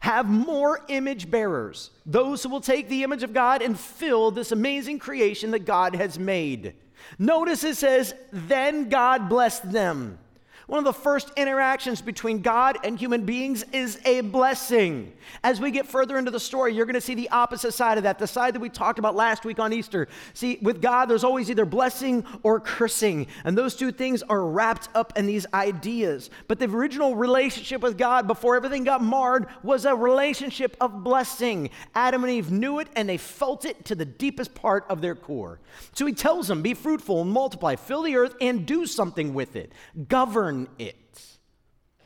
Have 0.00 0.30
more 0.30 0.80
image 0.88 1.30
bearers, 1.30 1.90
those 2.06 2.42
who 2.42 2.48
will 2.48 2.62
take 2.62 2.88
the 2.88 3.02
image 3.02 3.22
of 3.22 3.34
God 3.34 3.60
and 3.60 3.78
fill 3.78 4.30
this 4.30 4.52
amazing 4.52 5.00
creation 5.00 5.50
that 5.50 5.66
God 5.66 5.96
has 5.96 6.18
made. 6.18 6.76
Notice 7.18 7.62
it 7.62 7.76
says, 7.76 8.14
Then 8.32 8.88
God 8.88 9.28
blessed 9.28 9.70
them. 9.70 10.18
One 10.66 10.78
of 10.78 10.84
the 10.84 10.92
first 10.92 11.30
interactions 11.36 12.00
between 12.00 12.40
God 12.40 12.78
and 12.84 12.98
human 12.98 13.24
beings 13.24 13.64
is 13.72 13.98
a 14.04 14.20
blessing. 14.20 15.12
As 15.42 15.60
we 15.60 15.70
get 15.70 15.86
further 15.86 16.18
into 16.18 16.30
the 16.30 16.40
story, 16.40 16.72
you're 16.72 16.86
going 16.86 16.94
to 16.94 17.00
see 17.00 17.14
the 17.14 17.30
opposite 17.30 17.72
side 17.72 17.98
of 17.98 18.04
that, 18.04 18.18
the 18.18 18.26
side 18.26 18.54
that 18.54 18.60
we 18.60 18.68
talked 18.68 18.98
about 18.98 19.16
last 19.16 19.44
week 19.44 19.58
on 19.58 19.72
Easter. 19.72 20.06
See, 20.34 20.58
with 20.62 20.80
God, 20.80 21.06
there's 21.06 21.24
always 21.24 21.50
either 21.50 21.64
blessing 21.64 22.24
or 22.44 22.60
cursing, 22.60 23.26
and 23.44 23.58
those 23.58 23.74
two 23.74 23.90
things 23.90 24.22
are 24.22 24.46
wrapped 24.46 24.88
up 24.94 25.12
in 25.16 25.26
these 25.26 25.46
ideas. 25.52 26.30
But 26.46 26.60
the 26.60 26.66
original 26.66 27.16
relationship 27.16 27.82
with 27.82 27.98
God 27.98 28.26
before 28.28 28.54
everything 28.54 28.84
got 28.84 29.02
marred 29.02 29.46
was 29.64 29.84
a 29.84 29.94
relationship 29.94 30.76
of 30.80 31.02
blessing. 31.02 31.70
Adam 31.94 32.22
and 32.22 32.32
Eve 32.32 32.52
knew 32.52 32.78
it, 32.78 32.88
and 32.94 33.08
they 33.08 33.18
felt 33.18 33.64
it 33.64 33.84
to 33.86 33.94
the 33.94 34.04
deepest 34.04 34.54
part 34.54 34.84
of 34.88 35.00
their 35.00 35.16
core. 35.16 35.58
So 35.92 36.06
he 36.06 36.12
tells 36.12 36.46
them, 36.46 36.62
Be 36.62 36.74
fruitful 36.74 37.20
and 37.22 37.30
multiply, 37.30 37.76
fill 37.76 38.02
the 38.02 38.16
earth, 38.16 38.36
and 38.40 38.64
do 38.64 38.86
something 38.86 39.34
with 39.34 39.56
it, 39.56 39.72
govern 40.08 40.61
it, 40.78 41.22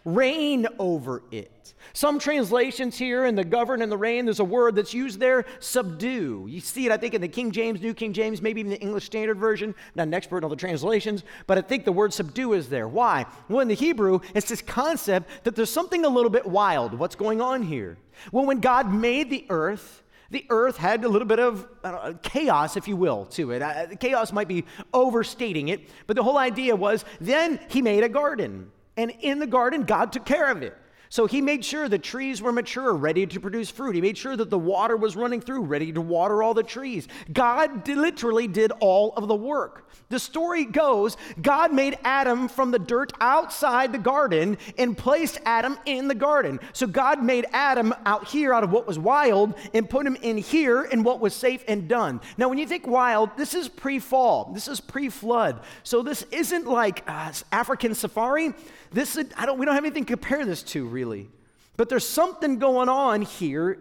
reign 0.05 0.67
over 0.79 1.23
it. 1.31 1.75
Some 1.93 2.19
translations 2.19 2.99
here 2.99 3.25
in 3.25 3.35
the 3.35 3.44
govern 3.44 3.81
and 3.81 3.91
the 3.91 3.97
reign, 3.97 4.26
there's 4.26 4.41
a 4.41 4.44
word 4.44 4.75
that's 4.75 4.93
used 4.93 5.19
there, 5.19 5.47
subdue. 5.61 6.47
You 6.49 6.61
see 6.61 6.85
it, 6.87 6.93
I 6.93 6.97
think, 6.97 7.14
in 7.14 7.20
the 7.20 7.29
King 7.29 7.50
James, 7.50 7.81
New 7.81 7.94
King 7.94 8.12
James, 8.12 8.43
maybe 8.43 8.61
even 8.61 8.70
the 8.70 8.81
English 8.81 9.06
Standard 9.06 9.38
Version. 9.38 9.75
Not 9.94 10.08
an 10.08 10.14
expert 10.14 10.38
in 10.38 10.44
all 10.44 10.50
the 10.50 10.56
translations, 10.56 11.25
but 11.47 11.56
I 11.56 11.62
think 11.62 11.85
the 11.85 11.93
word 11.93 12.12
subdue 12.12 12.53
is 12.53 12.69
there. 12.69 12.87
Why? 12.87 13.25
Well, 13.49 13.61
in 13.61 13.69
the 13.69 13.75
Hebrew, 13.75 14.20
it's 14.35 14.49
this 14.49 14.61
concept 14.61 15.44
that 15.44 15.56
there's 15.56 15.70
something 15.70 16.05
a 16.05 16.08
little 16.08 16.31
bit 16.31 16.44
wild. 16.44 16.93
What's 16.94 17.17
going 17.17 17.41
on 17.41 17.62
here? 17.62 17.97
Well, 18.32 18.44
when 18.44 18.61
God 18.61 18.93
made 18.93 19.31
the 19.31 19.47
earth, 19.49 20.03
the 20.31 20.44
earth 20.50 20.76
had 20.76 21.05
a 21.05 21.08
little 21.08 21.28
bit 21.28 21.38
of 21.38 21.67
know, 21.84 22.14
chaos, 22.23 22.76
if 22.76 22.88
you 22.88 22.96
will, 22.96 23.26
to 23.26 23.52
it. 23.52 23.62
Uh, 23.62 23.94
chaos 23.96 24.32
might 24.32 24.49
be 24.49 24.64
overstating 24.93 25.69
it, 25.69 25.89
but 26.06 26.17
the 26.17 26.22
whole 26.22 26.39
idea 26.39 26.74
was 26.74 27.05
then 27.20 27.60
he 27.69 27.82
made 27.82 28.03
a 28.03 28.08
garden. 28.08 28.70
And 28.96 29.12
in 29.20 29.39
the 29.39 29.46
garden, 29.46 29.82
God 29.84 30.12
took 30.12 30.24
care 30.24 30.50
of 30.50 30.62
it. 30.62 30.77
So 31.08 31.27
he 31.27 31.41
made 31.41 31.65
sure 31.65 31.89
the 31.89 31.98
trees 31.98 32.43
were 32.43 32.53
mature, 32.53 32.93
ready 32.93 33.27
to 33.27 33.41
produce 33.41 33.70
fruit. 33.70 33.94
He 33.94 34.01
made 34.01 34.19
sure 34.19 34.36
that 34.36 34.51
the 34.51 34.58
water 34.58 34.96
was 34.96 35.17
running 35.17 35.41
through, 35.41 35.63
ready 35.63 35.93
to 35.93 36.01
water 36.01 36.43
all 36.43 36.55
the 36.55 36.63
trees. 36.63 37.08
God 37.32 37.86
literally 37.89 38.48
did 38.48 38.72
all 38.81 39.13
of 39.17 39.29
the 39.29 39.34
work. 39.34 39.86
The 40.08 40.19
story 40.19 40.65
goes 40.65 41.17
God 41.43 41.72
made 41.72 41.98
Adam 42.05 42.48
from 42.48 42.70
the 42.70 42.79
dirt 42.79 43.13
outside 43.20 43.93
the 43.93 43.98
garden 43.98 44.56
and 44.79 44.96
placed 44.96 45.39
Adam 45.44 45.79
in 45.84 46.06
the 46.06 46.15
garden. 46.15 46.60
So 46.72 46.86
God 46.86 47.22
made 47.22 47.46
Adam 47.53 47.93
out 48.05 48.29
here 48.29 48.55
out 48.55 48.63
of 48.63 48.70
what 48.70 48.86
was 48.86 48.98
wild 48.98 49.55
and 49.75 49.91
put 49.91 50.06
him 50.06 50.17
in 50.22 50.39
here 50.39 50.84
in 50.84 51.03
what 51.03 51.20
was 51.20 51.34
safe 51.34 51.65
and 51.67 51.89
done. 51.89 52.20
Now, 52.39 52.48
when 52.48 52.58
you 52.58 52.67
think 52.67 52.86
wild, 52.86 53.36
this 53.36 53.55
is 53.55 53.69
pre 53.69 53.98
fall, 53.98 54.53
this 54.55 54.69
is 54.69 54.81
pre 54.81 55.08
flood. 55.08 55.60
So 55.82 56.03
this 56.03 56.22
isn't 56.31 56.67
like 56.67 57.03
uh, 57.08 57.32
African 57.51 57.94
safari. 57.94 58.55
This, 58.96 59.19
I 59.36 59.44
don't, 59.44 59.58
we 59.58 59.67
don't 59.67 59.74
have 59.74 59.84
anything 59.84 60.06
to 60.06 60.12
compare 60.17 60.46
this 60.46 60.62
to, 60.62 60.86
really. 60.86 61.29
But 61.76 61.91
there's 61.91 62.08
something 62.08 62.58
going 62.58 62.88
on 62.88 63.20
here, 63.20 63.76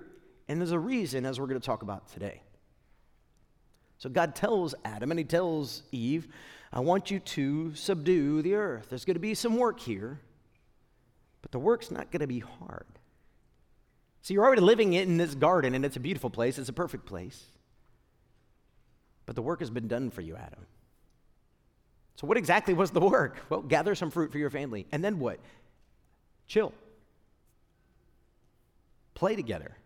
and 0.50 0.60
there's 0.60 0.74
a 0.74 0.80
reason, 0.80 1.26
as 1.26 1.40
we're 1.40 1.48
going 1.48 1.60
to 1.60 1.66
talk 1.66 1.84
about 1.84 2.12
today. 2.12 2.42
So 3.98 4.10
God 4.10 4.36
tells 4.36 4.76
Adam 4.84 5.12
and 5.12 5.18
he 5.18 5.24
tells 5.24 5.84
Eve, 5.94 6.28
I 6.74 6.82
want 6.82 7.12
you 7.12 7.22
to 7.22 7.74
subdue 7.76 8.42
the 8.42 8.56
earth. 8.56 8.88
There's 8.90 9.06
going 9.06 9.14
to 9.16 9.22
be 9.22 9.36
some 9.36 9.56
work 9.56 9.80
here, 9.80 10.20
but 11.42 11.54
the 11.54 11.60
work's 11.60 11.92
not 11.92 12.12
going 12.12 12.20
to 12.20 12.28
be 12.28 12.40
hard. 12.40 12.86
So 14.22 14.34
you're 14.34 14.44
already 14.44 14.64
living 14.64 14.92
in 14.92 15.16
this 15.16 15.34
garden, 15.34 15.76
and 15.76 15.86
it's 15.86 15.96
a 15.96 16.02
beautiful 16.02 16.30
place, 16.30 16.60
it's 16.60 16.68
a 16.68 16.74
perfect 16.74 17.06
place. 17.06 17.42
But 19.26 19.38
the 19.38 19.42
work 19.42 19.62
has 19.62 19.70
been 19.70 19.88
done 19.88 20.10
for 20.10 20.20
you, 20.20 20.36
Adam. 20.36 20.66
So, 22.16 22.28
what 22.28 22.38
exactly 22.38 22.74
was 22.74 22.92
the 22.92 23.02
work? 23.02 23.38
Well, 23.50 23.62
gather 23.62 23.96
some 23.96 24.10
fruit 24.10 24.32
for 24.32 24.38
your 24.38 24.50
family. 24.50 24.88
And 24.92 25.04
then 25.04 25.20
what? 25.20 25.40
Chill. 26.48 26.74
Play 29.14 29.36
together. 29.36 29.78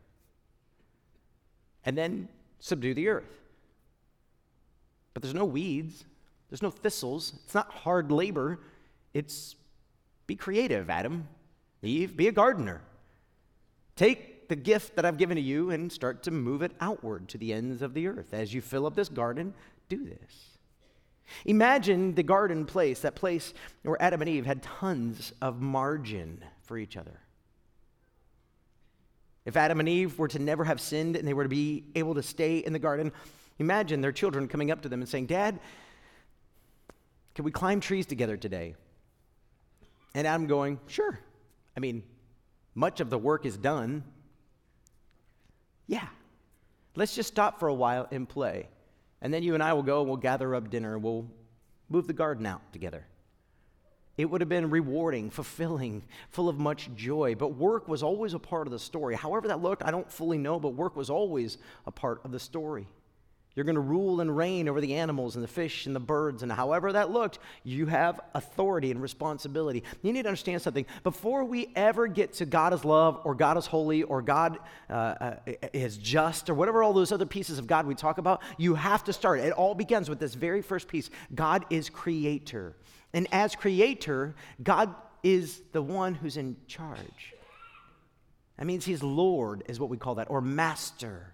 And 1.85 1.97
then 1.97 2.29
subdue 2.59 2.93
the 2.93 3.07
earth. 3.07 3.39
But 5.13 5.23
there's 5.23 5.35
no 5.35 5.45
weeds, 5.45 6.05
there's 6.49 6.61
no 6.61 6.69
thistles, 6.69 7.33
it's 7.45 7.53
not 7.53 7.71
hard 7.71 8.11
labor. 8.11 8.59
It's 9.13 9.55
be 10.27 10.35
creative, 10.35 10.89
Adam, 10.89 11.27
Eve, 11.81 12.15
be 12.15 12.27
a 12.27 12.31
gardener. 12.31 12.81
Take 13.95 14.47
the 14.47 14.55
gift 14.55 14.95
that 14.95 15.05
I've 15.05 15.17
given 15.17 15.35
to 15.35 15.41
you 15.41 15.71
and 15.71 15.91
start 15.91 16.23
to 16.23 16.31
move 16.31 16.61
it 16.61 16.71
outward 16.79 17.27
to 17.29 17.37
the 17.37 17.53
ends 17.53 17.81
of 17.81 17.93
the 17.93 18.07
earth. 18.07 18.33
As 18.33 18.53
you 18.53 18.61
fill 18.61 18.85
up 18.85 18.95
this 18.95 19.09
garden, 19.09 19.53
do 19.89 20.05
this. 20.05 20.58
Imagine 21.45 22.15
the 22.15 22.23
garden 22.23 22.65
place, 22.65 23.01
that 23.01 23.15
place 23.15 23.53
where 23.83 24.01
Adam 24.01 24.21
and 24.21 24.29
Eve 24.29 24.45
had 24.45 24.63
tons 24.63 25.33
of 25.41 25.61
margin 25.61 26.43
for 26.61 26.77
each 26.77 26.97
other. 26.97 27.19
If 29.45 29.57
Adam 29.57 29.79
and 29.79 29.89
Eve 29.89 30.19
were 30.19 30.27
to 30.27 30.39
never 30.39 30.63
have 30.63 30.79
sinned 30.79 31.15
and 31.15 31.27
they 31.27 31.33
were 31.33 31.43
to 31.43 31.49
be 31.49 31.85
able 31.95 32.15
to 32.15 32.23
stay 32.23 32.57
in 32.57 32.73
the 32.73 32.79
garden, 32.79 33.11
imagine 33.57 34.01
their 34.01 34.11
children 34.11 34.47
coming 34.47 34.69
up 34.69 34.81
to 34.81 34.89
them 34.89 35.01
and 35.01 35.09
saying, 35.09 35.27
Dad, 35.27 35.59
can 37.35 37.45
we 37.45 37.51
climb 37.51 37.79
trees 37.79 38.05
together 38.05 38.37
today? 38.37 38.75
And 40.13 40.27
Adam 40.27 40.47
going, 40.47 40.79
Sure. 40.87 41.19
I 41.75 41.79
mean, 41.79 42.03
much 42.75 42.99
of 42.99 43.09
the 43.09 43.17
work 43.17 43.45
is 43.45 43.57
done. 43.57 44.03
Yeah. 45.87 46.07
Let's 46.95 47.15
just 47.15 47.29
stop 47.29 47.59
for 47.59 47.69
a 47.69 47.73
while 47.73 48.07
and 48.11 48.27
play. 48.27 48.67
And 49.21 49.33
then 49.33 49.43
you 49.43 49.53
and 49.53 49.63
I 49.63 49.73
will 49.73 49.83
go 49.83 49.99
and 49.99 50.07
we'll 50.07 50.17
gather 50.17 50.55
up 50.55 50.69
dinner 50.69 50.95
and 50.95 51.03
we'll 51.03 51.29
move 51.89 52.07
the 52.07 52.13
garden 52.13 52.45
out 52.45 52.61
together. 52.71 53.05
It 54.17 54.29
would 54.29 54.41
have 54.41 54.49
been 54.49 54.69
rewarding, 54.69 55.29
fulfilling, 55.29 56.03
full 56.29 56.49
of 56.49 56.59
much 56.59 56.89
joy. 56.95 57.35
But 57.35 57.55
work 57.55 57.87
was 57.87 58.03
always 58.03 58.33
a 58.33 58.39
part 58.39 58.67
of 58.67 58.71
the 58.71 58.79
story. 58.79 59.15
However, 59.15 59.47
that 59.47 59.61
looked, 59.61 59.83
I 59.83 59.91
don't 59.91 60.11
fully 60.11 60.37
know, 60.37 60.59
but 60.59 60.69
work 60.69 60.95
was 60.95 61.09
always 61.09 61.57
a 61.85 61.91
part 61.91 62.23
of 62.23 62.31
the 62.31 62.39
story. 62.39 62.87
You're 63.59 63.65
going 63.65 63.75
to 63.75 63.81
rule 63.81 64.21
and 64.21 64.37
reign 64.37 64.69
over 64.69 64.79
the 64.79 64.95
animals 64.95 65.35
and 65.35 65.43
the 65.43 65.47
fish 65.49 65.85
and 65.85 65.93
the 65.93 65.99
birds, 65.99 66.43
and 66.43 66.49
however 66.49 66.93
that 66.93 67.11
looked, 67.11 67.39
you 67.65 67.87
have 67.87 68.21
authority 68.33 68.89
and 68.89 69.01
responsibility. 69.01 69.83
You 70.01 70.13
need 70.13 70.21
to 70.21 70.29
understand 70.29 70.61
something. 70.61 70.85
Before 71.03 71.43
we 71.43 71.69
ever 71.75 72.07
get 72.07 72.31
to 72.35 72.45
God 72.45 72.73
is 72.73 72.85
love, 72.85 73.19
or 73.25 73.35
God 73.35 73.57
is 73.57 73.65
holy, 73.65 74.03
or 74.03 74.21
God 74.21 74.59
uh, 74.89 74.93
uh, 74.93 75.35
is 75.73 75.97
just, 75.97 76.49
or 76.49 76.53
whatever 76.53 76.81
all 76.83 76.93
those 76.93 77.11
other 77.11 77.25
pieces 77.25 77.59
of 77.59 77.67
God 77.67 77.85
we 77.85 77.95
talk 77.95 78.17
about, 78.17 78.41
you 78.57 78.75
have 78.75 79.03
to 79.03 79.11
start. 79.11 79.41
It 79.41 79.51
all 79.51 79.75
begins 79.75 80.09
with 80.09 80.19
this 80.19 80.35
very 80.35 80.61
first 80.61 80.87
piece 80.87 81.09
God 81.35 81.65
is 81.69 81.89
creator. 81.89 82.77
And 83.11 83.27
as 83.33 83.57
creator, 83.57 84.35
God 84.63 84.95
is 85.21 85.61
the 85.73 85.81
one 85.81 86.15
who's 86.15 86.37
in 86.37 86.55
charge. 86.67 87.33
That 88.57 88.67
means 88.67 88.85
he's 88.85 89.03
Lord, 89.03 89.63
is 89.67 89.81
what 89.81 89.89
we 89.89 89.97
call 89.97 90.15
that, 90.15 90.29
or 90.29 90.39
master. 90.39 91.33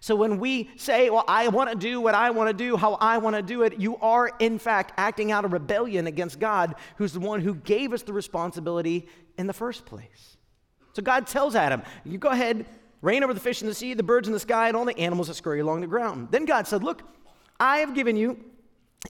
So 0.00 0.16
when 0.16 0.38
we 0.38 0.70
say, 0.76 1.10
Well, 1.10 1.24
I 1.28 1.48
want 1.48 1.70
to 1.70 1.76
do 1.76 2.00
what 2.00 2.14
I 2.14 2.30
want 2.30 2.48
to 2.48 2.54
do, 2.54 2.76
how 2.76 2.94
I 2.94 3.18
want 3.18 3.36
to 3.36 3.42
do 3.42 3.62
it, 3.62 3.78
you 3.78 3.96
are 3.98 4.30
in 4.38 4.58
fact 4.58 4.92
acting 4.96 5.32
out 5.32 5.44
a 5.44 5.48
rebellion 5.48 6.06
against 6.06 6.38
God, 6.38 6.74
who's 6.96 7.12
the 7.12 7.20
one 7.20 7.40
who 7.40 7.54
gave 7.54 7.92
us 7.92 8.02
the 8.02 8.12
responsibility 8.12 9.08
in 9.38 9.46
the 9.46 9.52
first 9.52 9.84
place. 9.86 10.36
So 10.92 11.02
God 11.02 11.26
tells 11.26 11.54
Adam, 11.54 11.82
You 12.04 12.18
go 12.18 12.28
ahead, 12.28 12.66
reign 13.02 13.22
over 13.22 13.34
the 13.34 13.40
fish 13.40 13.62
in 13.62 13.68
the 13.68 13.74
sea, 13.74 13.94
the 13.94 14.02
birds 14.02 14.28
in 14.28 14.32
the 14.32 14.40
sky, 14.40 14.68
and 14.68 14.76
all 14.76 14.84
the 14.84 14.98
animals 14.98 15.28
that 15.28 15.34
scurry 15.34 15.60
along 15.60 15.82
the 15.82 15.86
ground. 15.86 16.28
Then 16.30 16.44
God 16.44 16.66
said, 16.66 16.82
Look, 16.82 17.02
I 17.60 17.78
have 17.78 17.94
given 17.94 18.16
you 18.16 18.42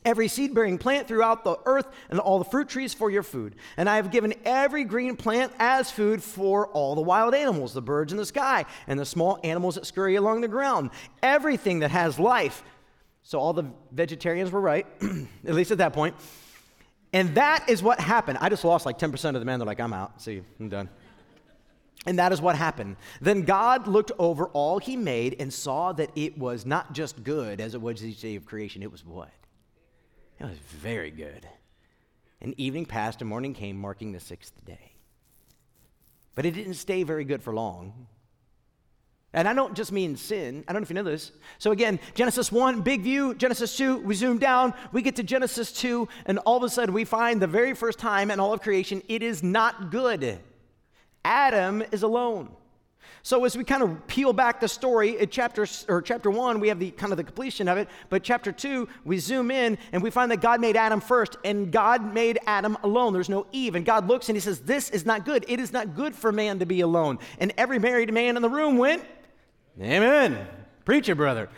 every 0.05 0.29
seed 0.29 0.55
bearing 0.55 0.79
plant 0.79 1.09
throughout 1.09 1.45
the 1.45 1.57
earth 1.65 1.87
and 2.11 2.19
all 2.19 2.39
the 2.39 2.45
fruit 2.45 2.69
trees 2.69 2.95
for 2.95 3.11
your 3.11 3.23
food. 3.23 3.57
And 3.77 3.89
I 3.89 3.97
have 3.97 4.11
given 4.11 4.35
every 4.45 4.85
green 4.85 5.17
plant 5.17 5.53
as 5.59 5.91
food 5.91 6.23
for 6.23 6.69
all 6.69 6.95
the 6.95 7.01
wild 7.01 7.35
animals, 7.35 7.73
the 7.73 7.83
birds 7.83 8.13
in 8.13 8.19
the 8.19 8.27
sky, 8.27 8.65
and 8.87 8.99
the 8.99 9.07
small 9.07 9.39
animals 9.45 9.77
that 9.77 9.87
scurry 9.87 10.17
along 10.17 10.41
the 10.41 10.49
ground. 10.49 10.91
Everything 11.23 11.81
that 11.81 11.91
has 11.91 12.19
life. 12.19 12.63
So 13.23 13.39
all 13.39 13.53
the 13.53 13.65
vegetarians 13.91 14.51
were 14.53 14.61
right, 14.61 14.87
at 15.47 15.55
least 15.55 15.71
at 15.71 15.79
that 15.79 15.93
point. 15.93 16.15
And 17.13 17.35
that 17.35 17.69
is 17.69 17.83
what 17.83 17.99
happened. 17.99 18.39
I 18.41 18.49
just 18.49 18.65
lost 18.65 18.87
like 18.87 18.99
10% 18.99 19.35
of 19.35 19.41
the 19.41 19.45
men. 19.45 19.59
They're 19.59 19.67
like, 19.67 19.81
I'm 19.81 19.93
out. 19.93 20.21
See, 20.21 20.43
I'm 20.61 20.69
done. 20.69 20.89
And 22.07 22.21
that 22.21 22.33
is 22.33 22.41
what 22.41 22.57
happened. 22.57 22.97
Then 23.21 23.43
God 23.43 23.89
looked 23.89 24.13
over 24.19 24.47
all 24.49 24.79
he 24.79 24.97
made 24.97 25.37
and 25.41 25.53
saw 25.53 25.93
that 25.93 26.11
it 26.15 26.39
was 26.39 26.65
not 26.65 26.93
just 26.93 27.25
good 27.25 27.61
as 27.61 27.75
it 27.75 27.83
was 27.83 28.05
each 28.05 28.21
day 28.21 28.37
of 28.37 28.47
creation, 28.47 28.83
it 28.83 28.93
was 28.93 29.05
what? 29.05 29.31
It 30.39 30.45
was 30.45 30.59
very 30.59 31.11
good. 31.11 31.47
And 32.41 32.55
evening 32.59 32.87
passed 32.87 33.21
and 33.21 33.29
morning 33.29 33.55
came, 33.55 33.77
marking 33.77 34.13
the 34.13 34.21
sixth 34.21 34.53
day. 34.65 34.93
But 36.35 36.45
it 36.45 36.53
didn't 36.53 36.75
stay 36.75 37.03
very 37.03 37.25
good 37.25 37.43
for 37.43 37.55
long. 37.55 38.07
And 39.33 39.49
I 39.49 39.55
don't 39.55 39.75
just 39.75 39.93
mean 39.93 40.17
sin. 40.17 40.65
I 40.67 40.73
don't 40.73 40.81
know 40.81 40.85
if 40.85 40.91
you 40.91 40.95
know 40.95 41.03
this. 41.03 41.33
So 41.59 41.71
again, 41.71 41.99
Genesis 42.15 42.53
1, 42.53 42.83
big 42.83 43.03
view. 43.03 43.35
Genesis 43.35 43.77
2, 43.77 43.99
we 43.99 44.15
zoom 44.15 44.39
down. 44.39 44.73
We 44.93 45.03
get 45.03 45.17
to 45.17 45.23
Genesis 45.23 45.73
2, 45.73 46.09
and 46.27 46.39
all 46.41 46.57
of 46.57 46.63
a 46.63 46.69
sudden 46.69 46.95
we 46.95 47.05
find 47.05 47.41
the 47.41 47.47
very 47.47 47.75
first 47.75 47.99
time 47.99 48.31
in 48.31 48.41
all 48.41 48.53
of 48.53 48.61
creation, 48.61 49.03
it 49.09 49.23
is 49.23 49.43
not 49.43 49.91
good. 49.91 50.39
Adam 51.25 51.83
is 51.93 52.03
alone. 52.03 52.55
So 53.23 53.45
as 53.45 53.57
we 53.57 53.65
kind 53.65 53.83
of 53.83 54.07
peel 54.07 54.33
back 54.33 54.61
the 54.61 54.69
story 54.69 55.19
at 55.19 55.31
chapter 55.31 55.67
or 55.89 56.01
chapter 56.01 56.31
1, 56.31 56.61
we 56.61 56.69
have 56.69 56.79
the 56.79 56.93
kind 56.93 57.13
of 57.13 57.17
the 57.17 57.25
completion 57.25 57.67
of 57.67 57.77
it, 57.77 57.89
but 58.09 58.23
chapter 58.23 58.53
2, 58.53 58.89
we 59.05 59.19
zoom 59.19 59.51
in 59.51 59.79
and 59.93 60.03
we 60.03 60.11
find 60.11 60.31
that 60.31 60.41
God 60.41 60.61
made 60.61 60.77
Adam 60.77 61.01
first 61.01 61.37
and 61.45 61.73
God 61.73 62.15
made 62.15 62.39
Adam 62.47 62.77
alone. 62.83 63.13
There's 63.13 63.29
no 63.29 63.47
Eve. 63.53 63.75
And 63.75 63.85
God 63.85 64.07
looks 64.07 64.29
and 64.29 64.37
he 64.37 64.41
says, 64.41 64.61
"This 64.61 64.91
is 64.91 65.05
not 65.05 65.25
good. 65.25 65.45
It 65.49 65.59
is 65.59 65.73
not 65.73 65.95
good 65.95 66.15
for 66.15 66.31
man 66.31 66.61
to 66.61 66.67
be 66.67 66.83
alone." 66.83 67.19
And 67.39 67.53
every 67.57 67.79
married 67.79 68.13
man 68.13 68.37
in 68.37 68.43
the 68.43 68.51
room 68.51 68.79
went, 68.79 69.05
"Amen." 69.81 70.47
Preach 70.85 71.09
it, 71.09 71.17
brother. 71.17 71.49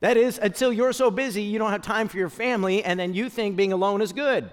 That 0.00 0.16
is 0.16 0.38
until 0.38 0.72
you're 0.72 0.92
so 0.92 1.10
busy 1.10 1.42
you 1.42 1.58
don't 1.58 1.70
have 1.70 1.82
time 1.82 2.08
for 2.08 2.18
your 2.18 2.28
family 2.28 2.84
and 2.84 3.00
then 3.00 3.14
you 3.14 3.28
think 3.28 3.56
being 3.56 3.72
alone 3.72 4.00
is 4.00 4.12
good. 4.12 4.50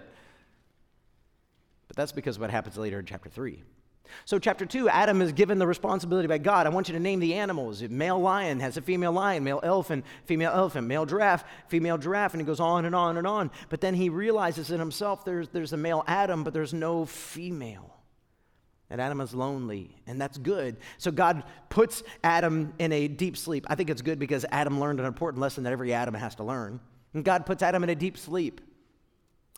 But 1.87 1.97
that's 1.97 2.13
because 2.13 2.39
what 2.39 2.49
happens 2.49 2.77
later 2.77 2.99
in 2.99 3.05
chapter 3.05 3.29
3. 3.29 3.61
So, 4.25 4.39
chapter 4.39 4.65
two, 4.65 4.89
Adam 4.89 5.21
is 5.21 5.31
given 5.31 5.57
the 5.57 5.67
responsibility 5.67 6.27
by 6.27 6.37
God. 6.37 6.65
I 6.65 6.69
want 6.69 6.89
you 6.89 6.93
to 6.93 6.99
name 6.99 7.19
the 7.19 7.35
animals. 7.35 7.81
Male 7.81 8.19
lion 8.19 8.59
has 8.59 8.77
a 8.77 8.81
female 8.81 9.11
lion, 9.11 9.43
male 9.43 9.59
elephant, 9.63 10.05
female 10.25 10.51
elephant, 10.51 10.87
male 10.87 11.05
giraffe, 11.05 11.43
female 11.67 11.97
giraffe, 11.97 12.33
and 12.33 12.41
he 12.41 12.45
goes 12.45 12.59
on 12.59 12.85
and 12.85 12.95
on 12.95 13.17
and 13.17 13.25
on. 13.25 13.51
But 13.69 13.81
then 13.81 13.93
he 13.93 14.09
realizes 14.09 14.71
in 14.71 14.79
himself 14.79 15.23
there's, 15.25 15.49
there's 15.49 15.73
a 15.73 15.77
male 15.77 16.03
Adam, 16.07 16.43
but 16.43 16.53
there's 16.53 16.73
no 16.73 17.05
female. 17.05 17.97
And 18.89 18.99
Adam 18.99 19.21
is 19.21 19.33
lonely, 19.33 19.95
and 20.05 20.19
that's 20.19 20.37
good. 20.37 20.75
So 20.97 21.11
God 21.11 21.43
puts 21.69 22.03
Adam 22.25 22.73
in 22.77 22.91
a 22.91 23.07
deep 23.07 23.37
sleep. 23.37 23.65
I 23.69 23.75
think 23.75 23.89
it's 23.89 24.01
good 24.01 24.19
because 24.19 24.45
Adam 24.51 24.81
learned 24.81 24.99
an 24.99 25.05
important 25.05 25.41
lesson 25.41 25.63
that 25.63 25.71
every 25.71 25.93
Adam 25.93 26.13
has 26.13 26.35
to 26.35 26.43
learn. 26.43 26.81
And 27.13 27.23
God 27.23 27.45
puts 27.45 27.63
Adam 27.63 27.83
in 27.83 27.89
a 27.89 27.95
deep 27.95 28.17
sleep. 28.17 28.59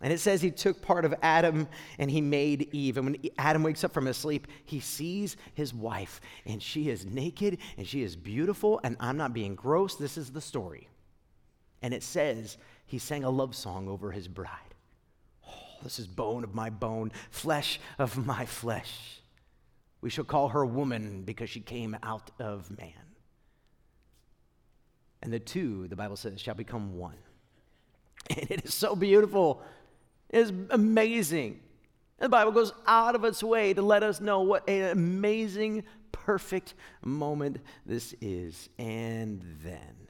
And 0.01 0.11
it 0.11 0.19
says 0.19 0.41
he 0.41 0.51
took 0.51 0.81
part 0.81 1.05
of 1.05 1.13
Adam 1.21 1.67
and 1.97 2.09
he 2.09 2.19
made 2.19 2.69
Eve. 2.73 2.97
And 2.97 3.05
when 3.05 3.17
Adam 3.37 3.63
wakes 3.63 3.83
up 3.83 3.93
from 3.93 4.05
his 4.05 4.17
sleep, 4.17 4.47
he 4.65 4.79
sees 4.79 5.37
his 5.53 5.73
wife, 5.73 6.19
and 6.45 6.61
she 6.61 6.89
is 6.89 7.05
naked 7.05 7.59
and 7.77 7.87
she 7.87 8.03
is 8.03 8.15
beautiful. 8.15 8.81
And 8.83 8.97
I'm 8.99 9.17
not 9.17 9.33
being 9.33 9.55
gross, 9.55 9.95
this 9.95 10.17
is 10.17 10.31
the 10.31 10.41
story. 10.41 10.89
And 11.81 11.93
it 11.93 12.03
says 12.03 12.57
he 12.85 12.97
sang 12.97 13.23
a 13.23 13.29
love 13.29 13.55
song 13.55 13.87
over 13.87 14.11
his 14.11 14.27
bride. 14.27 14.49
Oh, 15.47 15.51
this 15.83 15.99
is 15.99 16.07
bone 16.07 16.43
of 16.43 16.55
my 16.55 16.69
bone, 16.69 17.11
flesh 17.29 17.79
of 17.99 18.25
my 18.25 18.45
flesh. 18.45 19.21
We 20.01 20.09
shall 20.09 20.25
call 20.25 20.49
her 20.49 20.65
woman 20.65 21.23
because 21.23 21.49
she 21.49 21.61
came 21.61 21.95
out 22.03 22.31
of 22.39 22.69
man. 22.77 22.91
And 25.21 25.31
the 25.31 25.39
two, 25.39 25.87
the 25.87 25.95
Bible 25.95 26.17
says, 26.17 26.41
shall 26.41 26.55
become 26.55 26.97
one. 26.97 27.15
And 28.29 28.49
it 28.51 28.65
is 28.65 28.73
so 28.73 28.95
beautiful 28.95 29.61
is 30.33 30.51
amazing. 30.69 31.59
And 32.19 32.25
the 32.25 32.29
Bible 32.29 32.51
goes 32.51 32.73
out 32.87 33.15
of 33.15 33.23
its 33.23 33.43
way 33.43 33.73
to 33.73 33.81
let 33.81 34.03
us 34.03 34.21
know 34.21 34.41
what 34.41 34.67
an 34.69 34.91
amazing, 34.91 35.83
perfect 36.11 36.73
moment 37.03 37.57
this 37.85 38.15
is. 38.21 38.69
And 38.77 39.43
then 39.63 40.02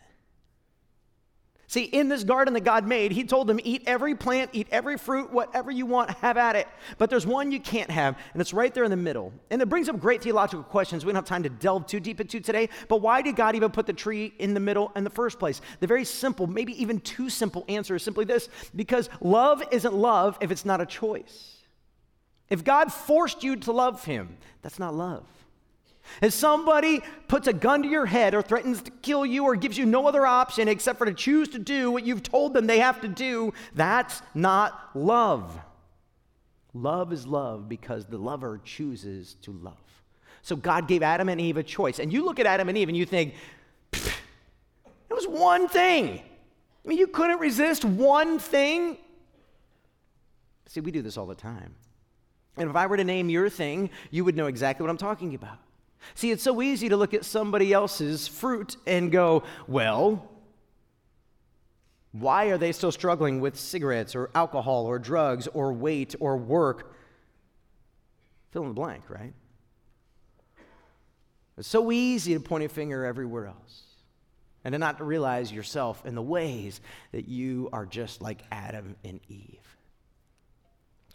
See, 1.74 1.86
in 1.86 2.08
this 2.08 2.24
garden 2.24 2.53
that 2.53 2.63
God 2.63 2.86
made, 2.86 3.12
He 3.12 3.24
told 3.24 3.48
them, 3.48 3.60
eat 3.63 3.82
every 3.88 4.13
plant, 4.13 4.51
eat 4.53 4.68
every 4.70 4.96
fruit, 4.96 5.34
whatever 5.34 5.72
you 5.72 5.88
want, 5.88 6.12
have 6.12 6.38
at 6.38 6.56
it. 6.56 6.68
But 7.00 7.10
there's 7.10 7.25
one 7.25 7.51
you 7.51 7.60
can't 7.60 7.89
have, 7.89 8.15
and 8.34 8.39
it's 8.39 8.53
right 8.53 8.72
there 8.72 8.84
in 8.84 8.92
the 8.92 8.96
middle. 8.96 9.34
And 9.50 9.60
it 9.60 9.68
brings 9.70 9.89
up 9.89 10.00
great 10.00 10.22
theological 10.22 10.63
questions 10.63 11.03
we 11.03 11.10
don't 11.10 11.15
have 11.15 11.25
time 11.25 11.42
to 11.42 11.50
delve 11.50 11.88
too 11.88 12.00
deep 12.00 12.22
into 12.22 12.39
today. 12.39 12.70
But 12.89 13.01
why 13.01 13.24
did 13.24 13.36
God 13.36 13.56
even 13.56 13.72
put 13.72 13.88
the 13.88 13.94
tree 13.94 14.36
in 14.38 14.53
the 14.53 14.60
middle 14.60 14.92
in 14.96 15.03
the 15.03 15.10
first 15.10 15.39
place? 15.39 15.62
The 15.80 15.88
very 15.88 16.06
simple, 16.06 16.46
maybe 16.46 16.80
even 16.80 17.00
too 17.00 17.27
simple 17.27 17.65
answer 17.68 17.96
is 17.96 18.03
simply 18.03 18.25
this 18.25 18.50
because 18.75 19.10
love 19.20 19.63
isn't 19.72 19.96
love 19.96 20.38
if 20.42 20.51
it's 20.51 20.65
not 20.65 20.80
a 20.80 20.86
choice. 20.86 21.58
If 22.51 22.63
God 22.63 22.94
forced 22.94 23.44
you 23.44 23.56
to 23.56 23.72
love 23.72 24.06
Him, 24.06 24.38
that's 24.62 24.77
not 24.77 24.94
love. 24.94 25.25
If 26.22 26.34
somebody 26.34 27.02
puts 27.28 27.48
a 27.48 27.54
gun 27.54 27.84
to 27.84 27.90
your 27.90 28.06
head 28.06 28.34
or 28.34 28.42
threatens 28.42 28.82
to 28.84 28.92
kill 28.92 29.26
you 29.26 29.46
or 29.46 29.56
gives 29.56 29.78
you 29.78 29.86
no 29.86 30.08
other 30.08 30.26
option 30.26 30.68
except 30.68 30.98
for 30.98 31.06
to 31.06 31.14
choose 31.14 31.50
to 31.50 31.60
do 31.60 31.92
what 31.92 32.06
you've 32.06 32.24
told 32.24 32.54
them 32.54 32.68
they 32.68 32.80
have 32.80 33.02
to 33.02 33.08
do, 33.08 33.54
that's 33.74 34.22
not 34.34 34.92
love. 34.94 35.60
Love 36.74 37.14
is 37.14 37.28
love 37.28 37.70
because 37.70 38.06
the 38.06 38.18
lover 38.18 38.60
chooses 38.64 39.36
to 39.42 39.52
love. 39.52 39.78
So 40.42 40.56
God 40.56 40.88
gave 40.88 41.04
Adam 41.04 41.30
and 41.30 41.40
Eve 41.40 41.58
a 41.58 41.64
choice. 41.64 42.00
And 42.00 42.12
you 42.12 42.26
look 42.26 42.40
at 42.40 42.46
Adam 42.46 42.68
and 42.70 42.78
Eve 42.78 42.90
and 42.90 42.98
you 42.98 43.06
think, 43.06 43.36
it 43.94 45.14
was 45.14 45.28
one 45.28 45.68
thing. 45.68 46.22
I 46.84 46.88
mean, 46.88 46.98
you 46.98 47.08
couldn't 47.08 47.40
resist 47.40 47.86
one 47.86 48.40
thing. 48.40 48.98
See, 50.68 50.82
we 50.82 50.92
do 50.92 51.02
this 51.02 51.18
all 51.18 51.28
the 51.28 51.36
time. 51.36 51.76
And 52.58 52.70
if 52.70 52.76
I 52.76 52.88
were 52.88 52.98
to 52.98 53.04
name 53.04 53.30
your 53.30 53.50
thing, 53.50 53.90
you 54.12 54.26
would 54.26 54.36
know 54.36 54.48
exactly 54.48 54.84
what 54.84 54.90
I'm 54.90 54.98
talking 54.98 55.34
about. 55.36 55.60
See, 56.16 56.32
it's 56.32 56.44
so 56.44 56.62
easy 56.62 56.90
to 56.90 56.98
look 56.98 57.14
at 57.14 57.26
somebody 57.26 57.74
else's 57.74 58.28
fruit 58.28 58.78
and 58.86 59.12
go, 59.12 59.44
well, 59.68 60.30
why 62.12 62.46
are 62.46 62.58
they 62.58 62.72
still 62.72 62.92
struggling 62.92 63.42
with 63.42 63.58
cigarettes 63.58 64.16
or 64.16 64.30
alcohol 64.36 64.86
or 64.86 65.00
drugs 65.00 65.48
or 65.48 65.74
weight 65.74 66.16
or 66.20 66.38
work? 66.38 66.96
Fill 68.52 68.64
in 68.64 68.68
the 68.70 68.76
blank, 68.76 69.10
right? 69.10 69.34
It's 71.58 71.68
so 71.68 71.92
easy 71.92 72.34
to 72.34 72.40
point 72.40 72.64
a 72.64 72.70
finger 72.70 73.06
everywhere 73.06 73.48
else 73.48 73.84
and 74.64 74.74
to 74.74 74.80
not 74.80 75.06
realize 75.06 75.52
yourself 75.52 76.06
in 76.06 76.16
the 76.16 76.22
ways 76.22 76.82
that 77.12 77.28
you 77.28 77.70
are 77.74 77.86
just 77.86 78.22
like 78.22 78.44
Adam 78.52 78.96
and 79.04 79.20
Eve. 79.28 79.62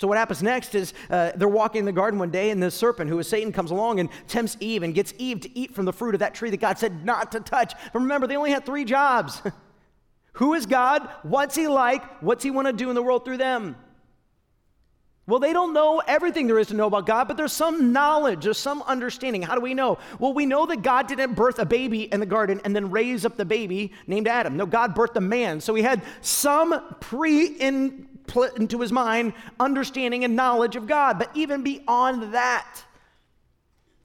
So, 0.00 0.06
what 0.06 0.16
happens 0.16 0.42
next 0.42 0.74
is 0.76 0.94
uh, 1.10 1.32
they're 1.34 1.48
walking 1.48 1.80
in 1.80 1.84
the 1.84 1.92
garden 1.92 2.20
one 2.20 2.30
day, 2.30 2.50
and 2.50 2.62
the 2.62 2.70
serpent, 2.70 3.10
who 3.10 3.18
is 3.18 3.28
Satan, 3.28 3.52
comes 3.52 3.72
along 3.72 3.98
and 3.98 4.08
tempts 4.28 4.56
Eve 4.60 4.84
and 4.84 4.94
gets 4.94 5.12
Eve 5.18 5.40
to 5.40 5.58
eat 5.58 5.74
from 5.74 5.86
the 5.86 5.92
fruit 5.92 6.14
of 6.14 6.20
that 6.20 6.34
tree 6.34 6.50
that 6.50 6.60
God 6.60 6.78
said 6.78 7.04
not 7.04 7.32
to 7.32 7.40
touch. 7.40 7.74
But 7.92 7.98
remember, 7.98 8.26
they 8.26 8.36
only 8.36 8.50
had 8.50 8.64
three 8.64 8.84
jobs 8.84 9.42
Who 10.34 10.54
is 10.54 10.66
God? 10.66 11.08
What's 11.24 11.56
He 11.56 11.66
like? 11.66 12.22
What's 12.22 12.44
He 12.44 12.52
want 12.52 12.68
to 12.68 12.72
do 12.72 12.88
in 12.90 12.94
the 12.94 13.02
world 13.02 13.24
through 13.24 13.38
them? 13.38 13.76
Well, 15.26 15.40
they 15.40 15.52
don't 15.52 15.74
know 15.74 16.00
everything 16.06 16.46
there 16.46 16.58
is 16.58 16.68
to 16.68 16.74
know 16.74 16.86
about 16.86 17.04
God, 17.04 17.28
but 17.28 17.36
there's 17.36 17.52
some 17.52 17.92
knowledge, 17.92 18.44
there's 18.44 18.56
some 18.56 18.82
understanding. 18.82 19.42
How 19.42 19.56
do 19.56 19.60
we 19.60 19.74
know? 19.74 19.98
Well, 20.18 20.32
we 20.32 20.46
know 20.46 20.64
that 20.64 20.80
God 20.80 21.06
didn't 21.06 21.34
birth 21.34 21.58
a 21.58 21.66
baby 21.66 22.04
in 22.04 22.20
the 22.20 22.24
garden 22.24 22.62
and 22.64 22.74
then 22.74 22.90
raise 22.90 23.26
up 23.26 23.36
the 23.36 23.44
baby 23.44 23.92
named 24.06 24.26
Adam. 24.26 24.56
No, 24.56 24.64
God 24.64 24.94
birthed 24.94 25.16
a 25.16 25.20
man. 25.20 25.60
So 25.60 25.74
he 25.74 25.82
had 25.82 26.02
some 26.22 26.94
pre 27.00 27.46
in 27.46 28.08
put 28.28 28.58
into 28.58 28.80
his 28.80 28.92
mind 28.92 29.32
understanding 29.58 30.24
and 30.24 30.36
knowledge 30.36 30.76
of 30.76 30.86
God. 30.86 31.18
But 31.18 31.30
even 31.34 31.62
beyond 31.62 32.34
that, 32.34 32.82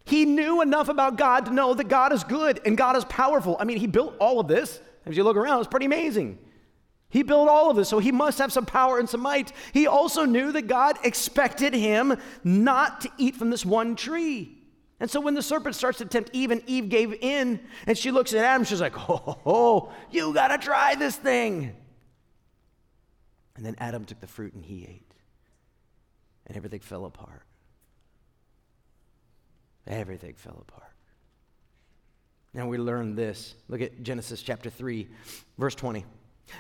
he 0.06 0.26
knew 0.26 0.62
enough 0.62 0.90
about 0.90 1.18
God 1.18 1.46
to 1.46 1.54
know 1.54 1.74
that 1.74 1.88
God 1.88 2.12
is 2.12 2.24
good 2.24 2.60
and 2.66 2.78
God 2.78 2.98
is 2.98 3.06
powerful. 3.06 3.56
I 3.60 3.66
mean, 3.66 3.78
he 3.78 3.88
built 3.88 4.16
all 4.20 4.40
of 4.40 4.48
this. 4.48 4.82
As 5.06 5.16
you 5.16 5.24
look 5.24 5.38
around, 5.38 5.60
it's 5.60 5.68
pretty 5.68 5.86
amazing. 5.86 6.40
He 7.10 7.22
built 7.22 7.48
all 7.48 7.70
of 7.70 7.76
this, 7.76 7.90
so 7.90 8.00
he 8.00 8.12
must 8.12 8.40
have 8.40 8.52
some 8.52 8.66
power 8.66 8.98
and 8.98 9.08
some 9.08 9.22
might. 9.22 9.52
He 9.72 9.86
also 9.86 10.26
knew 10.26 10.52
that 10.54 10.68
God 10.68 10.98
expected 11.04 11.74
him 11.74 12.18
not 12.44 13.02
to 13.02 13.10
eat 13.20 13.36
from 13.36 13.52
this 13.52 13.64
one 13.64 13.96
tree. 13.96 14.58
And 15.00 15.12
so 15.12 15.20
when 15.20 15.36
the 15.36 15.42
serpent 15.42 15.76
starts 15.76 16.00
to 16.00 16.06
tempt 16.06 16.32
Eve, 16.34 16.50
and 16.50 16.64
Eve 16.66 16.90
gave 16.90 17.14
in, 17.14 17.60
and 17.86 17.98
she 17.98 18.10
looks 18.10 18.34
at 18.34 18.44
Adam, 18.44 18.64
she's 18.64 18.82
like, 18.82 18.98
oh, 19.10 19.22
oh, 19.28 19.38
oh 19.46 19.94
you 20.10 20.34
gotta 20.34 20.58
try 20.58 20.96
this 20.96 21.16
thing. 21.16 21.76
And 23.56 23.66
then 23.66 23.76
Adam 23.78 24.06
took 24.06 24.20
the 24.20 24.28
fruit 24.28 24.54
and 24.54 24.66
he 24.66 24.84
ate. 24.84 25.14
And 26.48 26.58
everything 26.58 26.80
fell 26.80 27.06
apart. 27.06 27.44
Everything 29.88 30.34
fell 30.36 30.64
apart. 30.68 30.92
Now 32.54 32.68
we 32.68 32.78
learn 32.78 33.16
this. 33.16 33.56
Look 33.68 33.82
at 33.82 34.04
Genesis 34.04 34.42
chapter 34.42 34.70
3, 34.70 35.08
verse 35.58 35.76
20. 35.76 36.06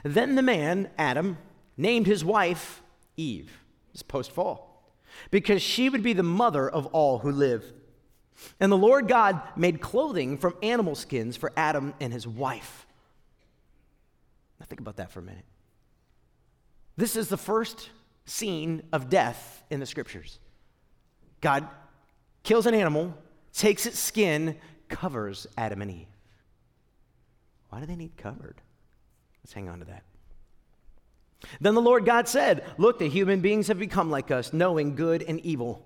Then 0.03 0.35
the 0.35 0.41
man, 0.41 0.89
Adam, 0.97 1.37
named 1.77 2.07
his 2.07 2.25
wife 2.25 2.81
Eve. 3.15 3.51
It's 3.93 4.01
post 4.01 4.31
fall. 4.31 4.91
Because 5.29 5.61
she 5.61 5.89
would 5.89 6.01
be 6.01 6.13
the 6.13 6.23
mother 6.23 6.67
of 6.67 6.87
all 6.87 7.19
who 7.19 7.31
live. 7.31 7.71
And 8.59 8.71
the 8.71 8.77
Lord 8.77 9.07
God 9.07 9.41
made 9.55 9.79
clothing 9.81 10.37
from 10.37 10.55
animal 10.63 10.95
skins 10.95 11.37
for 11.37 11.53
Adam 11.55 11.93
and 11.99 12.11
his 12.11 12.27
wife. 12.27 12.87
Now 14.59 14.65
think 14.65 14.81
about 14.81 14.97
that 14.97 15.11
for 15.11 15.19
a 15.19 15.23
minute. 15.23 15.45
This 16.95 17.15
is 17.15 17.27
the 17.27 17.37
first 17.37 17.89
scene 18.25 18.83
of 18.91 19.09
death 19.09 19.63
in 19.69 19.79
the 19.79 19.85
scriptures. 19.85 20.39
God 21.41 21.67
kills 22.43 22.65
an 22.65 22.73
animal, 22.73 23.17
takes 23.53 23.85
its 23.85 23.99
skin, 23.99 24.57
covers 24.89 25.47
Adam 25.57 25.81
and 25.81 25.91
Eve. 25.91 26.07
Why 27.69 27.79
do 27.79 27.85
they 27.85 27.95
need 27.95 28.15
covered? 28.17 28.61
Let's 29.43 29.53
hang 29.53 29.67
on 29.67 29.79
to 29.79 29.85
that. 29.85 30.03
Then 31.59 31.75
the 31.75 31.81
Lord 31.81 32.05
God 32.05 32.27
said, 32.27 32.63
Look, 32.77 32.99
the 32.99 33.09
human 33.09 33.41
beings 33.41 33.67
have 33.67 33.79
become 33.79 34.09
like 34.09 34.31
us, 34.31 34.53
knowing 34.53 34.95
good 34.95 35.23
and 35.23 35.39
evil. 35.41 35.83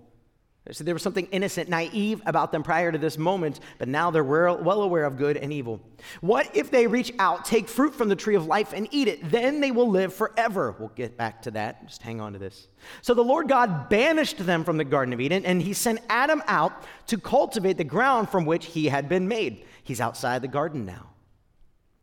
So 0.71 0.83
there 0.83 0.93
was 0.93 1.01
something 1.01 1.27
innocent, 1.27 1.69
naive 1.69 2.21
about 2.25 2.51
them 2.51 2.61
prior 2.61 2.91
to 2.91 2.97
this 2.97 3.17
moment, 3.17 3.59
but 3.77 3.87
now 3.87 4.11
they're 4.11 4.23
well 4.23 4.81
aware 4.81 5.05
of 5.05 5.17
good 5.17 5.37
and 5.37 5.53
evil. 5.53 5.79
What 6.21 6.53
if 6.55 6.71
they 6.71 6.87
reach 6.87 7.13
out, 7.19 7.45
take 7.45 7.69
fruit 7.69 7.95
from 7.95 8.09
the 8.09 8.15
tree 8.15 8.35
of 8.35 8.45
life, 8.45 8.73
and 8.73 8.87
eat 8.91 9.07
it? 9.07 9.31
Then 9.31 9.61
they 9.61 9.71
will 9.71 9.89
live 9.89 10.13
forever. 10.13 10.75
We'll 10.77 10.89
get 10.89 11.15
back 11.17 11.41
to 11.43 11.51
that. 11.51 11.87
Just 11.87 12.01
hang 12.01 12.19
on 12.19 12.33
to 12.33 12.39
this. 12.39 12.67
So 13.01 13.13
the 13.13 13.23
Lord 13.23 13.47
God 13.47 13.87
banished 13.89 14.45
them 14.45 14.63
from 14.63 14.77
the 14.77 14.83
Garden 14.83 15.13
of 15.13 15.21
Eden, 15.21 15.45
and 15.45 15.61
he 15.61 15.73
sent 15.73 15.99
Adam 16.09 16.43
out 16.47 16.83
to 17.07 17.17
cultivate 17.17 17.77
the 17.77 17.83
ground 17.83 18.29
from 18.29 18.45
which 18.45 18.65
he 18.65 18.87
had 18.87 19.07
been 19.07 19.27
made. 19.27 19.65
He's 19.83 20.01
outside 20.01 20.41
the 20.41 20.47
garden 20.47 20.85
now. 20.85 21.11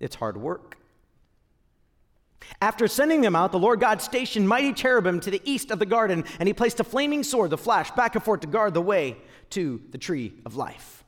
It's 0.00 0.16
hard 0.16 0.36
work. 0.36 0.78
After 2.60 2.88
sending 2.88 3.20
them 3.20 3.36
out, 3.36 3.52
the 3.52 3.58
Lord 3.58 3.80
God 3.80 4.00
stationed 4.00 4.48
mighty 4.48 4.72
cherubim 4.72 5.20
to 5.20 5.30
the 5.30 5.42
east 5.44 5.70
of 5.70 5.78
the 5.78 5.86
garden, 5.86 6.24
and 6.38 6.46
he 6.46 6.52
placed 6.52 6.80
a 6.80 6.84
flaming 6.84 7.22
sword, 7.22 7.50
the 7.50 7.58
flash, 7.58 7.90
back 7.92 8.14
and 8.14 8.24
forth 8.24 8.40
to 8.40 8.46
guard 8.46 8.74
the 8.74 8.82
way 8.82 9.16
to 9.50 9.80
the 9.90 9.98
tree 9.98 10.34
of 10.46 10.56
life. 10.56 11.04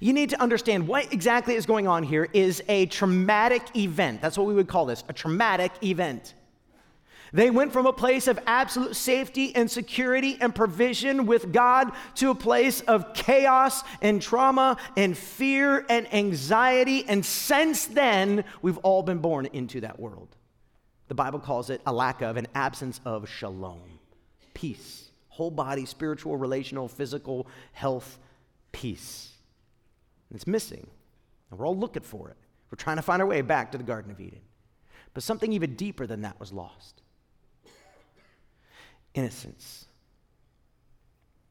You 0.00 0.12
need 0.12 0.30
to 0.30 0.40
understand 0.40 0.88
what 0.88 1.12
exactly 1.12 1.54
is 1.54 1.66
going 1.66 1.86
on 1.86 2.02
here 2.02 2.28
is 2.32 2.62
a 2.68 2.86
traumatic 2.86 3.62
event. 3.76 4.22
That's 4.22 4.38
what 4.38 4.46
we 4.46 4.54
would 4.54 4.68
call 4.68 4.86
this 4.86 5.04
a 5.08 5.12
traumatic 5.12 5.72
event. 5.82 6.34
They 7.32 7.50
went 7.50 7.72
from 7.72 7.86
a 7.86 7.92
place 7.92 8.28
of 8.28 8.38
absolute 8.46 8.94
safety 8.94 9.54
and 9.54 9.70
security 9.70 10.38
and 10.40 10.54
provision 10.54 11.26
with 11.26 11.52
God 11.52 11.92
to 12.16 12.30
a 12.30 12.34
place 12.34 12.80
of 12.82 13.14
chaos 13.14 13.82
and 14.00 14.22
trauma 14.22 14.76
and 14.96 15.16
fear 15.16 15.84
and 15.88 16.12
anxiety. 16.14 17.04
And 17.06 17.24
since 17.24 17.86
then, 17.86 18.44
we've 18.62 18.78
all 18.78 19.02
been 19.02 19.18
born 19.18 19.46
into 19.46 19.80
that 19.80 19.98
world. 19.98 20.36
The 21.08 21.14
Bible 21.14 21.38
calls 21.38 21.70
it 21.70 21.80
a 21.86 21.92
lack 21.92 22.22
of, 22.22 22.36
an 22.36 22.46
absence 22.54 23.00
of 23.04 23.28
shalom, 23.28 23.98
peace, 24.54 25.10
whole 25.28 25.50
body, 25.50 25.84
spiritual, 25.84 26.36
relational, 26.36 26.88
physical, 26.88 27.46
health, 27.72 28.18
peace. 28.72 29.32
And 30.30 30.36
it's 30.36 30.46
missing. 30.46 30.86
And 31.50 31.58
we're 31.58 31.66
all 31.66 31.76
looking 31.76 32.02
for 32.02 32.30
it. 32.30 32.36
We're 32.70 32.76
trying 32.76 32.96
to 32.96 33.02
find 33.02 33.22
our 33.22 33.28
way 33.28 33.40
back 33.42 33.72
to 33.72 33.78
the 33.78 33.84
Garden 33.84 34.10
of 34.10 34.20
Eden. 34.20 34.40
But 35.14 35.22
something 35.22 35.52
even 35.52 35.74
deeper 35.74 36.06
than 36.06 36.22
that 36.22 36.38
was 36.40 36.52
lost 36.52 37.02
innocence. 39.16 39.86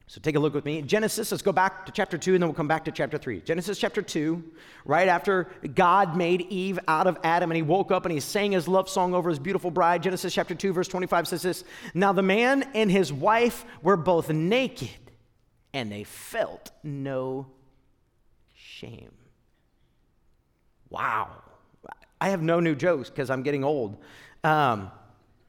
So 0.08 0.20
take 0.20 0.36
a 0.36 0.38
look 0.38 0.54
with 0.54 0.64
me. 0.64 0.82
Genesis, 0.82 1.32
let's 1.32 1.42
go 1.42 1.52
back 1.52 1.84
to 1.86 1.92
chapter 1.92 2.16
2 2.16 2.34
and 2.34 2.42
then 2.42 2.48
we'll 2.48 2.54
come 2.54 2.68
back 2.68 2.84
to 2.84 2.92
chapter 2.92 3.18
3. 3.18 3.40
Genesis 3.40 3.76
chapter 3.76 4.00
2, 4.00 4.42
right 4.84 5.08
after 5.08 5.48
God 5.74 6.16
made 6.16 6.42
Eve 6.42 6.78
out 6.86 7.08
of 7.08 7.18
Adam 7.24 7.50
and 7.50 7.56
he 7.56 7.62
woke 7.62 7.90
up 7.90 8.06
and 8.06 8.12
he 8.12 8.20
sang 8.20 8.52
his 8.52 8.68
love 8.68 8.88
song 8.88 9.14
over 9.14 9.28
his 9.28 9.40
beautiful 9.40 9.70
bride. 9.70 10.04
Genesis 10.04 10.32
chapter 10.32 10.54
2, 10.54 10.72
verse 10.72 10.86
25 10.86 11.28
says 11.28 11.42
this 11.42 11.64
Now 11.92 12.12
the 12.12 12.22
man 12.22 12.62
and 12.72 12.90
his 12.90 13.12
wife 13.12 13.64
were 13.82 13.96
both 13.96 14.30
naked 14.30 14.88
and 15.74 15.90
they 15.90 16.04
felt 16.04 16.70
no 16.84 17.48
shame. 18.54 19.12
Wow. 20.88 21.30
I 22.20 22.30
have 22.30 22.42
no 22.42 22.60
new 22.60 22.74
jokes 22.74 23.10
because 23.10 23.28
I'm 23.28 23.42
getting 23.42 23.64
old. 23.64 24.02
Um, 24.44 24.90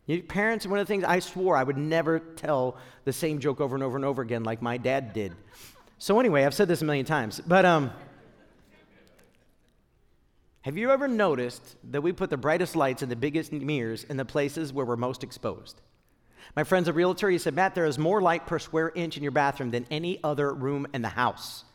you, 0.07 0.23
parents, 0.23 0.65
one 0.65 0.79
of 0.79 0.87
the 0.87 0.91
things 0.91 1.03
I 1.03 1.19
swore 1.19 1.55
I 1.55 1.63
would 1.63 1.77
never 1.77 2.19
tell 2.19 2.77
the 3.03 3.13
same 3.13 3.39
joke 3.39 3.61
over 3.61 3.75
and 3.75 3.83
over 3.83 3.97
and 3.97 4.05
over 4.05 4.21
again 4.21 4.43
like 4.43 4.61
my 4.61 4.77
dad 4.77 5.13
did. 5.13 5.33
So, 5.99 6.19
anyway, 6.19 6.45
I've 6.45 6.53
said 6.53 6.67
this 6.67 6.81
a 6.81 6.85
million 6.85 7.05
times, 7.05 7.41
but 7.45 7.65
um, 7.65 7.91
have 10.61 10.77
you 10.77 10.91
ever 10.91 11.07
noticed 11.07 11.75
that 11.91 12.01
we 12.01 12.13
put 12.13 12.29
the 12.29 12.37
brightest 12.37 12.75
lights 12.75 13.01
and 13.01 13.11
the 13.11 13.15
biggest 13.15 13.51
mirrors 13.51 14.03
in 14.05 14.17
the 14.17 14.25
places 14.25 14.71
where 14.71 14.85
we're 14.85 14.95
most 14.95 15.23
exposed? 15.23 15.81
My 16.55 16.63
friend's 16.63 16.87
a 16.87 16.93
realtor. 16.93 17.29
He 17.29 17.37
said, 17.37 17.53
Matt, 17.53 17.75
there 17.75 17.85
is 17.85 17.97
more 17.97 18.21
light 18.21 18.47
per 18.47 18.59
square 18.59 18.91
inch 18.95 19.17
in 19.17 19.23
your 19.23 19.31
bathroom 19.31 19.71
than 19.71 19.85
any 19.91 20.19
other 20.23 20.53
room 20.53 20.87
in 20.93 21.01
the 21.01 21.09
house. 21.09 21.65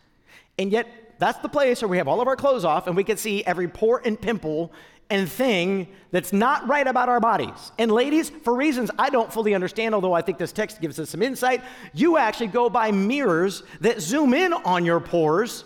And 0.59 0.73
yet, 0.73 0.87
that's 1.19 1.39
the 1.39 1.49
place 1.49 1.83
where 1.83 1.89
we 1.89 1.99
have 1.99 2.09
all 2.09 2.21
of 2.21 2.29
our 2.29 2.37
clothes 2.37 2.65
off 2.65 2.87
and 2.87 2.97
we 2.97 3.05
can 3.05 3.17
see 3.17 3.45
every 3.45 3.69
pore 3.69 4.03
and 4.05 4.21
pimple 4.21 4.73
and 5.13 5.31
thing 5.31 5.89
that's 6.11 6.33
not 6.33 6.67
right 6.67 6.87
about 6.87 7.11
our 7.11 7.21
bodies. 7.21 7.71
And 7.79 7.93
ladies, 7.93 8.31
for 8.31 8.55
reasons 8.55 8.91
I 8.99 9.11
don't 9.11 9.31
fully 9.31 9.55
understand, 9.55 9.95
although 9.95 10.15
I 10.15 10.23
think 10.23 10.39
this 10.39 10.53
text 10.53 10.81
gives 10.81 10.99
us 10.99 11.11
some 11.11 11.23
insight, 11.23 11.63
you 11.93 12.17
actually 12.17 12.47
go 12.47 12.71
by 12.71 12.91
mirrors 12.93 13.63
that 13.83 14.01
zoom 14.01 14.33
in 14.33 14.55
on 14.55 14.87
your 14.87 15.01
pores 15.01 15.65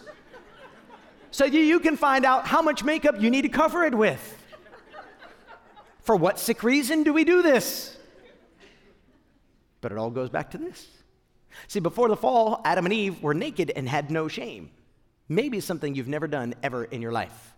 so 1.30 1.44
you 1.44 1.78
can 1.78 1.96
find 1.96 2.24
out 2.24 2.44
how 2.44 2.60
much 2.60 2.82
makeup 2.82 3.20
you 3.20 3.30
need 3.30 3.42
to 3.42 3.48
cover 3.48 3.84
it 3.84 3.94
with. 3.94 4.36
For 6.00 6.16
what 6.16 6.40
sick 6.40 6.64
reason 6.64 7.04
do 7.04 7.12
we 7.12 7.22
do 7.22 7.40
this? 7.40 7.96
But 9.80 9.92
it 9.92 9.98
all 9.98 10.10
goes 10.10 10.28
back 10.28 10.50
to 10.50 10.58
this. 10.58 10.88
See, 11.68 11.78
before 11.78 12.08
the 12.08 12.16
fall, 12.16 12.60
Adam 12.64 12.84
and 12.84 12.92
Eve 12.92 13.22
were 13.22 13.34
naked 13.34 13.70
and 13.76 13.88
had 13.88 14.10
no 14.10 14.26
shame. 14.26 14.70
Maybe 15.28 15.60
something 15.60 15.94
you've 15.94 16.08
never 16.08 16.26
done 16.26 16.54
ever 16.64 16.84
in 16.84 17.00
your 17.00 17.12
life. 17.12 17.55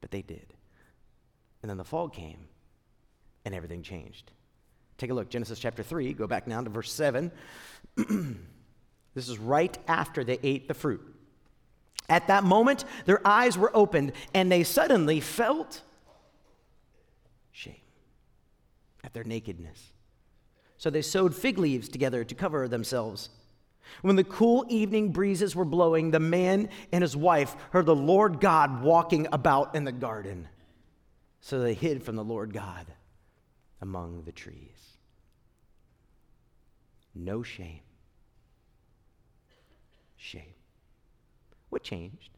But 0.00 0.10
they 0.10 0.22
did. 0.22 0.54
And 1.62 1.70
then 1.70 1.76
the 1.76 1.84
fall 1.84 2.08
came, 2.08 2.48
and 3.44 3.54
everything 3.54 3.82
changed. 3.82 4.30
Take 4.96 5.10
a 5.10 5.14
look, 5.14 5.28
Genesis 5.28 5.58
chapter 5.58 5.82
3, 5.82 6.12
go 6.12 6.26
back 6.26 6.46
now 6.46 6.60
to 6.60 6.70
verse 6.70 6.92
7. 6.92 7.30
this 7.96 9.28
is 9.28 9.38
right 9.38 9.76
after 9.86 10.24
they 10.24 10.38
ate 10.42 10.68
the 10.68 10.74
fruit. 10.74 11.02
At 12.08 12.26
that 12.28 12.42
moment, 12.42 12.84
their 13.04 13.26
eyes 13.26 13.58
were 13.58 13.70
opened, 13.76 14.12
and 14.34 14.50
they 14.50 14.64
suddenly 14.64 15.20
felt 15.20 15.82
shame 17.52 17.74
at 19.04 19.12
their 19.12 19.24
nakedness. 19.24 19.92
So 20.78 20.90
they 20.90 21.02
sewed 21.02 21.34
fig 21.34 21.58
leaves 21.58 21.88
together 21.88 22.24
to 22.24 22.34
cover 22.34 22.66
themselves. 22.66 23.30
When 24.02 24.16
the 24.16 24.24
cool 24.24 24.64
evening 24.68 25.12
breezes 25.12 25.56
were 25.56 25.64
blowing, 25.64 26.10
the 26.10 26.20
man 26.20 26.68
and 26.92 27.02
his 27.02 27.16
wife 27.16 27.56
heard 27.70 27.86
the 27.86 27.96
Lord 27.96 28.40
God 28.40 28.82
walking 28.82 29.26
about 29.32 29.74
in 29.74 29.84
the 29.84 29.92
garden. 29.92 30.48
So 31.40 31.60
they 31.60 31.74
hid 31.74 32.02
from 32.02 32.16
the 32.16 32.24
Lord 32.24 32.52
God 32.52 32.86
among 33.80 34.22
the 34.24 34.32
trees. 34.32 34.98
No 37.14 37.42
shame. 37.42 37.80
Shame. 40.16 40.54
What 41.70 41.82
changed? 41.82 42.30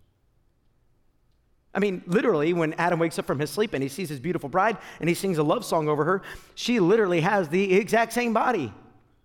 I 1.73 1.79
mean, 1.79 2.03
literally, 2.07 2.53
when 2.53 2.73
Adam 2.75 2.99
wakes 2.99 3.19
up 3.19 3.27
from 3.27 3.39
his 3.39 3.51
sleep 3.51 3.75
and 3.75 3.83
he 3.83 3.89
sees 3.89 4.09
his 4.09 4.19
beautiful 4.19 4.49
bride 4.49 4.77
and 4.99 5.09
he 5.09 5.15
sings 5.15 5.39
a 5.39 5.43
love 5.43 5.65
song 5.65 5.89
over 5.89 6.05
her, 6.05 6.23
she 6.55 6.81
literally 6.81 7.21
has 7.21 7.49
the 7.49 7.75
exact 7.75 8.13
same 8.13 8.33
body. 8.33 8.73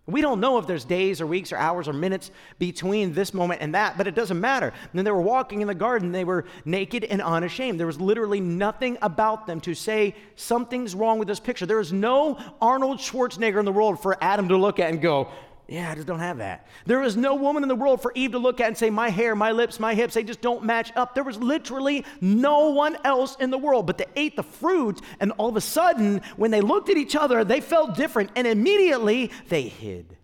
We 0.08 0.20
don't 0.20 0.38
know 0.38 0.58
if 0.58 0.68
there's 0.68 0.84
days 0.84 1.20
or 1.20 1.26
weeks 1.26 1.52
or 1.52 1.56
hours 1.56 1.88
or 1.88 1.92
minutes 1.92 2.30
between 2.60 3.12
this 3.12 3.34
moment 3.34 3.60
and 3.60 3.74
that, 3.74 3.98
but 3.98 4.06
it 4.06 4.14
doesn't 4.14 4.40
matter. 4.40 4.68
And 4.68 4.90
then 4.94 5.04
they 5.04 5.10
were 5.10 5.20
walking 5.20 5.62
in 5.62 5.66
the 5.66 5.74
garden, 5.74 6.12
they 6.12 6.24
were 6.24 6.44
naked 6.64 7.02
and 7.02 7.20
unashamed. 7.20 7.80
There 7.80 7.88
was 7.88 8.00
literally 8.00 8.38
nothing 8.38 8.98
about 9.02 9.48
them 9.48 9.60
to 9.62 9.74
say 9.74 10.14
something's 10.36 10.94
wrong 10.94 11.18
with 11.18 11.26
this 11.26 11.40
picture. 11.40 11.66
There 11.66 11.80
is 11.80 11.92
no 11.92 12.38
Arnold 12.60 12.98
Schwarzenegger 12.98 13.58
in 13.58 13.64
the 13.64 13.72
world 13.72 14.00
for 14.00 14.16
Adam 14.22 14.48
to 14.48 14.56
look 14.56 14.78
at 14.78 14.90
and 14.90 15.02
go, 15.02 15.28
yeah, 15.68 15.90
I 15.90 15.96
just 15.96 16.06
don't 16.06 16.20
have 16.20 16.38
that. 16.38 16.68
There 16.84 17.00
was 17.00 17.16
no 17.16 17.34
woman 17.34 17.64
in 17.64 17.68
the 17.68 17.74
world 17.74 18.00
for 18.00 18.12
Eve 18.14 18.32
to 18.32 18.38
look 18.38 18.60
at 18.60 18.68
and 18.68 18.78
say, 18.78 18.88
My 18.88 19.08
hair, 19.08 19.34
my 19.34 19.50
lips, 19.50 19.80
my 19.80 19.94
hips, 19.94 20.14
they 20.14 20.22
just 20.22 20.40
don't 20.40 20.64
match 20.64 20.92
up. 20.94 21.14
There 21.14 21.24
was 21.24 21.38
literally 21.38 22.04
no 22.20 22.70
one 22.70 22.96
else 23.04 23.36
in 23.40 23.50
the 23.50 23.58
world, 23.58 23.84
but 23.84 23.98
they 23.98 24.06
ate 24.14 24.36
the 24.36 24.44
fruit, 24.44 25.00
and 25.18 25.32
all 25.32 25.48
of 25.48 25.56
a 25.56 25.60
sudden, 25.60 26.22
when 26.36 26.52
they 26.52 26.60
looked 26.60 26.88
at 26.88 26.96
each 26.96 27.16
other, 27.16 27.42
they 27.42 27.60
felt 27.60 27.96
different, 27.96 28.30
and 28.36 28.46
immediately 28.46 29.32
they 29.48 29.62
hid, 29.62 30.16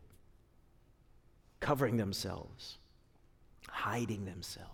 covering 1.59 1.97
themselves, 1.97 2.79
hiding 3.69 4.25
themselves, 4.25 4.69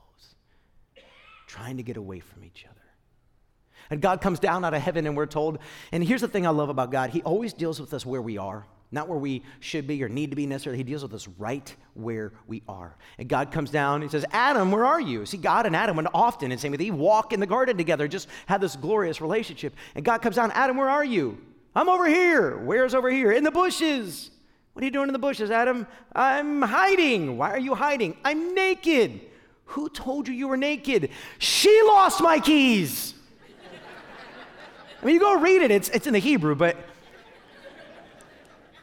trying 1.46 1.78
to 1.78 1.82
get 1.82 1.96
away 1.96 2.20
from 2.20 2.44
each 2.44 2.66
other. 2.66 2.74
And 3.88 4.02
God 4.02 4.20
comes 4.20 4.38
down 4.38 4.66
out 4.66 4.74
of 4.74 4.82
heaven, 4.82 5.06
and 5.06 5.16
we're 5.16 5.24
told, 5.24 5.60
and 5.92 6.04
here's 6.04 6.20
the 6.20 6.28
thing 6.28 6.46
I 6.46 6.50
love 6.50 6.68
about 6.68 6.92
God 6.92 7.08
He 7.08 7.22
always 7.22 7.54
deals 7.54 7.80
with 7.80 7.94
us 7.94 8.04
where 8.04 8.20
we 8.20 8.36
are 8.36 8.66
not 8.90 9.08
where 9.08 9.18
we 9.18 9.42
should 9.60 9.86
be 9.86 10.02
or 10.02 10.08
need 10.08 10.30
to 10.30 10.36
be 10.36 10.46
necessarily. 10.46 10.78
He 10.78 10.84
deals 10.84 11.02
with 11.02 11.12
us 11.12 11.28
right 11.38 11.74
where 11.94 12.32
we 12.46 12.62
are. 12.68 12.96
And 13.18 13.28
God 13.28 13.52
comes 13.52 13.70
down 13.70 14.02
and 14.02 14.10
says, 14.10 14.24
Adam, 14.32 14.70
where 14.70 14.84
are 14.84 15.00
you? 15.00 15.26
See, 15.26 15.36
God 15.36 15.66
and 15.66 15.76
Adam 15.76 15.96
went 15.96 16.08
often, 16.14 16.52
and 16.52 16.60
same 16.60 16.72
with 16.72 16.80
Eve, 16.80 16.94
walk 16.94 17.32
in 17.32 17.40
the 17.40 17.46
garden 17.46 17.76
together, 17.76 18.08
just 18.08 18.28
had 18.46 18.60
this 18.60 18.76
glorious 18.76 19.20
relationship. 19.20 19.74
And 19.94 20.04
God 20.04 20.22
comes 20.22 20.36
down, 20.36 20.50
Adam, 20.52 20.76
where 20.76 20.88
are 20.88 21.04
you? 21.04 21.38
I'm 21.74 21.88
over 21.88 22.06
here. 22.06 22.56
Where's 22.56 22.94
over 22.94 23.10
here? 23.10 23.30
In 23.30 23.44
the 23.44 23.50
bushes. 23.50 24.30
What 24.72 24.82
are 24.82 24.86
you 24.86 24.90
doing 24.90 25.08
in 25.08 25.12
the 25.12 25.18
bushes, 25.18 25.50
Adam? 25.50 25.86
I'm 26.14 26.62
hiding. 26.62 27.36
Why 27.36 27.50
are 27.50 27.58
you 27.58 27.74
hiding? 27.74 28.16
I'm 28.24 28.54
naked. 28.54 29.20
Who 29.66 29.90
told 29.90 30.28
you 30.28 30.34
you 30.34 30.48
were 30.48 30.56
naked? 30.56 31.10
She 31.38 31.82
lost 31.84 32.22
my 32.22 32.40
keys. 32.40 33.12
I 35.02 35.04
mean, 35.04 35.14
you 35.14 35.20
go 35.20 35.38
read 35.38 35.62
it, 35.62 35.70
it's, 35.70 35.90
it's 35.90 36.06
in 36.06 36.14
the 36.14 36.18
Hebrew, 36.18 36.54
but 36.54 36.76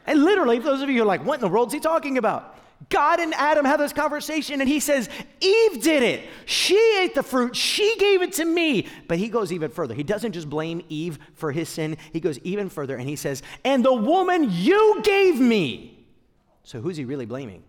and 0.06 0.24
literally, 0.24 0.60
those 0.60 0.82
of 0.82 0.90
you 0.90 0.98
who 0.98 1.02
are 1.04 1.06
like, 1.06 1.26
what 1.26 1.36
in 1.36 1.42
the 1.42 1.48
world 1.48 1.70
is 1.70 1.74
he 1.74 1.80
talking 1.80 2.18
about? 2.18 2.56
God 2.90 3.20
and 3.20 3.34
Adam 3.34 3.66
have 3.66 3.80
this 3.80 3.94
conversation, 3.94 4.60
and 4.60 4.70
he 4.70 4.80
says, 4.80 5.10
Eve 5.40 5.82
did 5.82 6.04
it. 6.04 6.30
She 6.46 6.78
ate 7.02 7.16
the 7.16 7.24
fruit. 7.24 7.56
She 7.56 7.96
gave 7.98 8.22
it 8.22 8.34
to 8.34 8.46
me. 8.46 8.88
But 9.08 9.18
he 9.18 9.30
goes 9.30 9.52
even 9.52 9.72
further. 9.72 9.96
He 9.96 10.04
doesn't 10.04 10.34
just 10.34 10.50
blame 10.50 10.84
Eve 10.90 11.18
for 11.34 11.52
his 11.52 11.70
sin, 11.70 11.98
he 12.14 12.20
goes 12.20 12.38
even 12.40 12.70
further, 12.70 12.96
and 12.96 13.08
he 13.08 13.16
says, 13.16 13.42
And 13.64 13.84
the 13.84 13.94
woman 13.94 14.48
you 14.52 15.02
gave 15.04 15.40
me. 15.40 16.06
So 16.64 16.82
who's 16.82 16.98
he 16.98 17.06
really 17.06 17.26
blaming? 17.26 17.64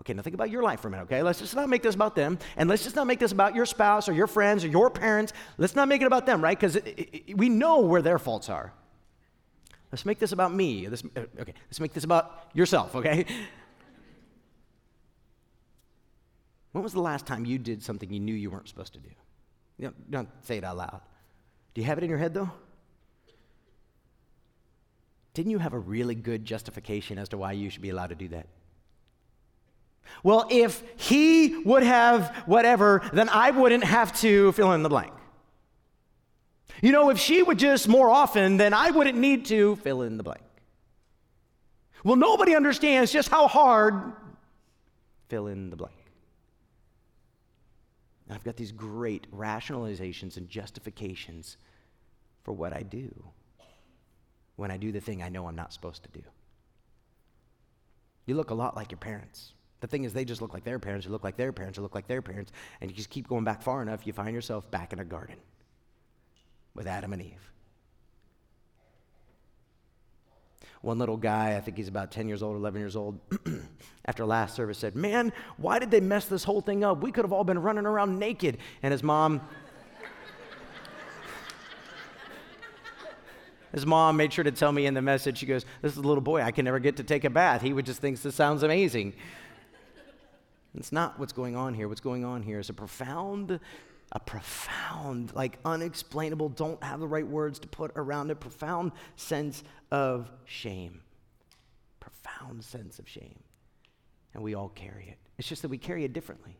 Okay, 0.00 0.12
now 0.12 0.22
think 0.22 0.34
about 0.34 0.50
your 0.50 0.62
life 0.62 0.80
for 0.80 0.88
a 0.88 0.90
minute, 0.90 1.04
okay? 1.04 1.22
Let's 1.22 1.40
just 1.40 1.56
not 1.56 1.68
make 1.68 1.82
this 1.82 1.94
about 1.94 2.14
them, 2.14 2.38
and 2.56 2.68
let's 2.68 2.84
just 2.84 2.94
not 2.94 3.06
make 3.06 3.18
this 3.18 3.32
about 3.32 3.54
your 3.54 3.66
spouse 3.66 4.08
or 4.08 4.12
your 4.12 4.26
friends 4.26 4.62
or 4.62 4.68
your 4.68 4.90
parents. 4.90 5.32
Let's 5.58 5.74
not 5.74 5.88
make 5.88 6.02
it 6.02 6.06
about 6.06 6.26
them, 6.26 6.42
right? 6.42 6.58
Because 6.58 6.78
we 7.34 7.48
know 7.48 7.80
where 7.80 8.02
their 8.02 8.18
faults 8.18 8.48
are. 8.48 8.72
Let's 9.96 10.04
make 10.04 10.18
this 10.18 10.32
about 10.32 10.52
me. 10.52 10.86
Let's, 10.90 11.02
uh, 11.16 11.20
okay, 11.40 11.54
let's 11.68 11.80
make 11.80 11.94
this 11.94 12.04
about 12.04 12.50
yourself, 12.52 12.94
okay? 12.94 13.24
When 16.72 16.84
was 16.84 16.92
the 16.92 17.00
last 17.00 17.24
time 17.24 17.46
you 17.46 17.58
did 17.58 17.82
something 17.82 18.12
you 18.12 18.20
knew 18.20 18.34
you 18.34 18.50
weren't 18.50 18.68
supposed 18.68 18.92
to 18.92 18.98
do? 18.98 19.08
You 19.78 19.94
don't 20.10 20.28
say 20.42 20.58
it 20.58 20.64
out 20.64 20.76
loud. 20.76 21.00
Do 21.72 21.80
you 21.80 21.86
have 21.86 21.96
it 21.96 22.04
in 22.04 22.10
your 22.10 22.18
head, 22.18 22.34
though? 22.34 22.50
Didn't 25.32 25.50
you 25.50 25.58
have 25.60 25.72
a 25.72 25.78
really 25.78 26.14
good 26.14 26.44
justification 26.44 27.18
as 27.18 27.30
to 27.30 27.38
why 27.38 27.52
you 27.52 27.70
should 27.70 27.80
be 27.80 27.88
allowed 27.88 28.08
to 28.08 28.16
do 28.16 28.28
that? 28.28 28.48
Well, 30.22 30.46
if 30.50 30.82
he 30.96 31.62
would 31.64 31.84
have 31.84 32.36
whatever, 32.44 33.00
then 33.14 33.30
I 33.30 33.50
wouldn't 33.50 33.84
have 33.84 34.14
to 34.20 34.52
fill 34.52 34.72
in 34.72 34.82
the 34.82 34.90
blank. 34.90 35.14
You 36.82 36.92
know, 36.92 37.10
if 37.10 37.18
she 37.18 37.42
would 37.42 37.58
just 37.58 37.88
more 37.88 38.10
often, 38.10 38.56
then 38.56 38.74
I 38.74 38.90
wouldn't 38.90 39.16
need 39.16 39.46
to 39.46 39.76
fill 39.76 40.02
in 40.02 40.16
the 40.16 40.22
blank. 40.22 40.42
Well, 42.04 42.16
nobody 42.16 42.54
understands 42.54 43.10
just 43.10 43.28
how 43.28 43.48
hard 43.48 44.12
fill 45.28 45.46
in 45.46 45.70
the 45.70 45.76
blank. 45.76 45.94
And 48.28 48.36
I've 48.36 48.44
got 48.44 48.56
these 48.56 48.72
great 48.72 49.30
rationalizations 49.34 50.36
and 50.36 50.48
justifications 50.48 51.56
for 52.44 52.52
what 52.52 52.72
I 52.72 52.82
do 52.82 53.12
when 54.56 54.70
I 54.70 54.76
do 54.76 54.92
the 54.92 55.00
thing 55.00 55.22
I 55.22 55.28
know 55.28 55.46
I'm 55.46 55.56
not 55.56 55.72
supposed 55.72 56.02
to 56.04 56.08
do. 56.10 56.22
You 58.26 58.34
look 58.34 58.50
a 58.50 58.54
lot 58.54 58.76
like 58.76 58.90
your 58.90 58.98
parents. 58.98 59.52
The 59.80 59.86
thing 59.86 60.04
is, 60.04 60.12
they 60.12 60.24
just 60.24 60.40
look 60.40 60.54
like 60.54 60.64
their 60.64 60.78
parents, 60.78 61.06
you 61.06 61.12
look 61.12 61.22
like 61.22 61.36
their 61.36 61.52
parents, 61.52 61.76
you 61.76 61.82
look 61.82 61.94
like 61.94 62.08
their 62.08 62.22
parents, 62.22 62.50
and 62.80 62.90
you 62.90 62.96
just 62.96 63.10
keep 63.10 63.28
going 63.28 63.44
back 63.44 63.62
far 63.62 63.82
enough, 63.82 64.06
you 64.06 64.12
find 64.12 64.34
yourself 64.34 64.70
back 64.70 64.92
in 64.92 64.98
a 64.98 65.04
garden 65.04 65.36
with 66.76 66.86
Adam 66.86 67.12
and 67.12 67.22
Eve. 67.22 67.50
One 70.82 70.98
little 70.98 71.16
guy, 71.16 71.56
I 71.56 71.60
think 71.60 71.76
he's 71.76 71.88
about 71.88 72.12
10 72.12 72.28
years 72.28 72.42
old, 72.42 72.56
11 72.56 72.80
years 72.80 72.94
old, 72.94 73.18
after 74.04 74.24
last 74.24 74.54
service 74.54 74.78
said, 74.78 74.94
Man, 74.94 75.32
why 75.56 75.80
did 75.80 75.90
they 75.90 76.00
mess 76.00 76.26
this 76.26 76.44
whole 76.44 76.60
thing 76.60 76.84
up? 76.84 77.02
We 77.02 77.10
could 77.10 77.24
have 77.24 77.32
all 77.32 77.44
been 77.44 77.60
running 77.60 77.86
around 77.86 78.18
naked. 78.18 78.58
And 78.82 78.92
his 78.92 79.02
mom, 79.02 79.40
his 83.72 83.84
mom 83.84 84.16
made 84.16 84.32
sure 84.32 84.44
to 84.44 84.52
tell 84.52 84.70
me 84.70 84.86
in 84.86 84.94
the 84.94 85.02
message, 85.02 85.38
she 85.38 85.46
goes, 85.46 85.64
This 85.82 85.92
is 85.92 85.98
a 85.98 86.02
little 86.02 86.20
boy. 86.20 86.42
I 86.42 86.52
can 86.52 86.66
never 86.66 86.78
get 86.78 86.98
to 86.98 87.02
take 87.02 87.24
a 87.24 87.30
bath. 87.30 87.62
He 87.62 87.72
would 87.72 87.86
just 87.86 88.00
think 88.00 88.20
this 88.20 88.36
sounds 88.36 88.62
amazing. 88.62 89.14
It's 90.76 90.92
not 90.92 91.18
what's 91.18 91.32
going 91.32 91.56
on 91.56 91.74
here. 91.74 91.88
What's 91.88 92.00
going 92.00 92.24
on 92.24 92.42
here 92.42 92.60
is 92.60 92.68
a 92.68 92.74
profound 92.74 93.58
a 94.12 94.20
profound, 94.20 95.34
like 95.34 95.58
unexplainable, 95.64 96.50
don't 96.50 96.82
have 96.82 97.00
the 97.00 97.08
right 97.08 97.26
words 97.26 97.58
to 97.60 97.68
put 97.68 97.90
around 97.96 98.30
it, 98.30 98.40
profound 98.40 98.92
sense 99.16 99.64
of 99.90 100.30
shame. 100.44 101.00
Profound 102.00 102.62
sense 102.64 102.98
of 102.98 103.08
shame. 103.08 103.38
And 104.32 104.42
we 104.42 104.54
all 104.54 104.68
carry 104.68 105.08
it. 105.08 105.18
It's 105.38 105.48
just 105.48 105.62
that 105.62 105.68
we 105.68 105.78
carry 105.78 106.04
it 106.04 106.12
differently. 106.12 106.56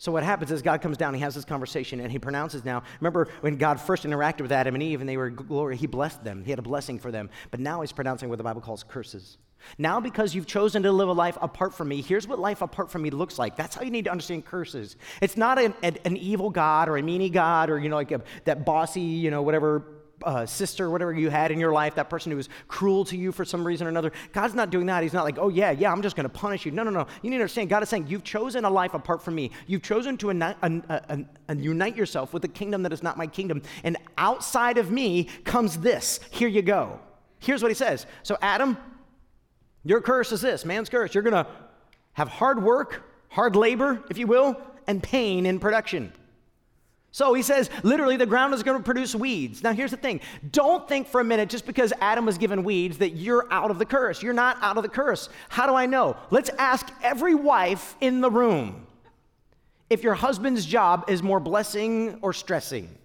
So 0.00 0.12
what 0.12 0.22
happens 0.22 0.52
is 0.52 0.62
God 0.62 0.80
comes 0.80 0.96
down, 0.96 1.14
he 1.14 1.20
has 1.20 1.34
this 1.34 1.44
conversation, 1.44 1.98
and 1.98 2.12
he 2.12 2.20
pronounces 2.20 2.64
now. 2.64 2.84
Remember 3.00 3.28
when 3.40 3.56
God 3.56 3.80
first 3.80 4.04
interacted 4.04 4.42
with 4.42 4.52
Adam 4.52 4.74
and 4.74 4.82
Eve 4.82 5.00
and 5.00 5.08
they 5.08 5.16
were 5.16 5.30
glory, 5.30 5.76
he 5.76 5.88
blessed 5.88 6.22
them. 6.22 6.44
He 6.44 6.50
had 6.50 6.60
a 6.60 6.62
blessing 6.62 7.00
for 7.00 7.10
them. 7.10 7.30
But 7.50 7.58
now 7.58 7.80
he's 7.80 7.90
pronouncing 7.90 8.28
what 8.28 8.38
the 8.38 8.44
Bible 8.44 8.60
calls 8.60 8.84
curses. 8.84 9.38
Now, 9.76 10.00
because 10.00 10.34
you've 10.34 10.46
chosen 10.46 10.82
to 10.84 10.92
live 10.92 11.08
a 11.08 11.12
life 11.12 11.36
apart 11.40 11.74
from 11.74 11.88
me, 11.88 12.00
here's 12.00 12.26
what 12.26 12.38
life 12.38 12.62
apart 12.62 12.90
from 12.90 13.02
me 13.02 13.10
looks 13.10 13.38
like. 13.38 13.56
That's 13.56 13.74
how 13.74 13.82
you 13.82 13.90
need 13.90 14.04
to 14.04 14.10
understand 14.10 14.44
curses. 14.44 14.96
It's 15.20 15.36
not 15.36 15.58
an, 15.58 15.74
an, 15.82 16.16
evil 16.16 16.50
God 16.50 16.88
or 16.88 16.96
a 16.96 17.02
meanie 17.02 17.32
God 17.32 17.70
or, 17.70 17.78
you 17.78 17.88
know, 17.88 17.96
like 17.96 18.12
a, 18.12 18.22
that 18.44 18.64
bossy, 18.64 19.00
you 19.00 19.30
know, 19.30 19.42
whatever 19.42 19.84
uh, 20.22 20.46
sister, 20.46 20.90
whatever 20.90 21.12
you 21.12 21.30
had 21.30 21.50
in 21.50 21.60
your 21.60 21.72
life, 21.72 21.94
that 21.94 22.10
person 22.10 22.30
who 22.30 22.36
was 22.36 22.48
cruel 22.66 23.04
to 23.04 23.16
you 23.16 23.32
for 23.32 23.44
some 23.44 23.64
reason 23.64 23.86
or 23.86 23.90
another. 23.90 24.12
God's 24.32 24.54
not 24.54 24.70
doing 24.70 24.86
that. 24.86 25.02
He's 25.02 25.12
not 25.12 25.24
like, 25.24 25.38
oh, 25.38 25.48
yeah, 25.48 25.70
yeah, 25.70 25.92
I'm 25.92 26.02
just 26.02 26.16
going 26.16 26.24
to 26.24 26.34
punish 26.34 26.66
you. 26.66 26.72
No, 26.72 26.82
no, 26.82 26.90
no. 26.90 27.06
You 27.22 27.30
need 27.30 27.36
to 27.36 27.42
understand, 27.42 27.68
God 27.68 27.82
is 27.82 27.88
saying, 27.88 28.06
you've 28.08 28.24
chosen 28.24 28.64
a 28.64 28.70
life 28.70 28.94
apart 28.94 29.22
from 29.22 29.34
me. 29.34 29.50
You've 29.66 29.82
chosen 29.82 30.16
to 30.18 30.30
unite 31.48 31.96
yourself 31.96 32.32
with 32.32 32.44
a 32.44 32.48
kingdom 32.48 32.82
that 32.82 32.92
is 32.92 33.02
not 33.02 33.16
my 33.16 33.26
kingdom. 33.26 33.62
And 33.84 33.96
outside 34.16 34.78
of 34.78 34.90
me 34.90 35.28
comes 35.44 35.78
this. 35.78 36.20
Here 36.30 36.48
you 36.48 36.62
go. 36.62 37.00
Here's 37.38 37.62
what 37.62 37.70
he 37.70 37.76
says. 37.76 38.06
So, 38.22 38.36
Adam, 38.42 38.76
your 39.84 40.00
curse 40.00 40.32
is 40.32 40.40
this 40.40 40.64
man's 40.64 40.88
curse. 40.88 41.14
You're 41.14 41.22
going 41.22 41.44
to 41.44 41.50
have 42.12 42.28
hard 42.28 42.62
work, 42.62 43.02
hard 43.28 43.56
labor, 43.56 44.02
if 44.10 44.18
you 44.18 44.26
will, 44.26 44.60
and 44.86 45.02
pain 45.02 45.46
in 45.46 45.60
production. 45.60 46.12
So 47.10 47.32
he 47.34 47.42
says, 47.42 47.70
literally, 47.82 48.16
the 48.16 48.26
ground 48.26 48.54
is 48.54 48.62
going 48.62 48.78
to 48.78 48.84
produce 48.84 49.14
weeds. 49.14 49.62
Now, 49.62 49.72
here's 49.72 49.90
the 49.90 49.96
thing 49.96 50.20
don't 50.50 50.86
think 50.88 51.08
for 51.08 51.20
a 51.20 51.24
minute 51.24 51.48
just 51.48 51.66
because 51.66 51.92
Adam 52.00 52.26
was 52.26 52.38
given 52.38 52.64
weeds 52.64 52.98
that 52.98 53.10
you're 53.10 53.50
out 53.50 53.70
of 53.70 53.78
the 53.78 53.86
curse. 53.86 54.22
You're 54.22 54.34
not 54.34 54.58
out 54.60 54.76
of 54.76 54.82
the 54.82 54.88
curse. 54.88 55.28
How 55.48 55.66
do 55.66 55.74
I 55.74 55.86
know? 55.86 56.16
Let's 56.30 56.50
ask 56.58 56.88
every 57.02 57.34
wife 57.34 57.96
in 58.00 58.20
the 58.20 58.30
room 58.30 58.86
if 59.90 60.02
your 60.02 60.14
husband's 60.14 60.66
job 60.66 61.06
is 61.08 61.22
more 61.22 61.40
blessing 61.40 62.18
or 62.20 62.32
stressing. 62.32 62.96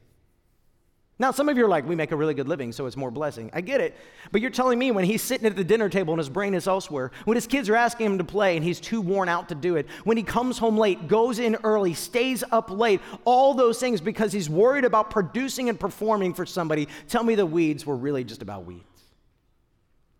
Now, 1.24 1.32
some 1.32 1.48
of 1.48 1.58
you 1.58 1.64
are 1.64 1.70
like, 1.70 1.88
we 1.88 1.96
make 1.96 2.12
a 2.12 2.18
really 2.18 2.34
good 2.34 2.50
living, 2.50 2.74
so 2.74 2.86
it's 2.86 2.98
more 2.98 3.10
blessing. 3.10 3.50
I 3.54 3.62
get 3.62 3.80
it. 3.80 3.96
But 4.34 4.42
you're 4.42 4.52
telling 4.52 4.78
me 4.78 4.92
when 4.92 5.06
he's 5.06 5.22
sitting 5.22 5.48
at 5.48 5.56
the 5.56 5.64
dinner 5.64 5.88
table 5.88 6.14
and 6.14 6.20
his 6.20 6.28
brain 6.28 6.54
is 6.54 6.68
elsewhere, 6.68 7.12
when 7.24 7.36
his 7.36 7.48
kids 7.48 7.70
are 7.70 7.78
asking 7.78 8.08
him 8.08 8.18
to 8.18 8.26
play 8.26 8.58
and 8.58 8.66
he's 8.66 8.82
too 8.82 9.00
worn 9.00 9.30
out 9.30 9.48
to 9.48 9.56
do 9.56 9.78
it, 9.78 9.88
when 10.04 10.18
he 10.18 10.24
comes 10.24 10.58
home 10.58 10.78
late, 10.78 11.08
goes 11.08 11.40
in 11.40 11.56
early, 11.64 11.94
stays 11.94 12.44
up 12.52 12.70
late, 12.70 13.00
all 13.24 13.54
those 13.54 13.80
things 13.80 14.02
because 14.02 14.34
he's 14.34 14.50
worried 14.50 14.84
about 14.84 15.12
producing 15.12 15.70
and 15.70 15.80
performing 15.80 16.34
for 16.34 16.46
somebody, 16.46 16.90
tell 17.08 17.24
me 17.24 17.36
the 17.36 17.46
weeds 17.46 17.86
were 17.86 17.96
really 17.96 18.26
just 18.26 18.42
about 18.42 18.66
weeds. 18.66 18.84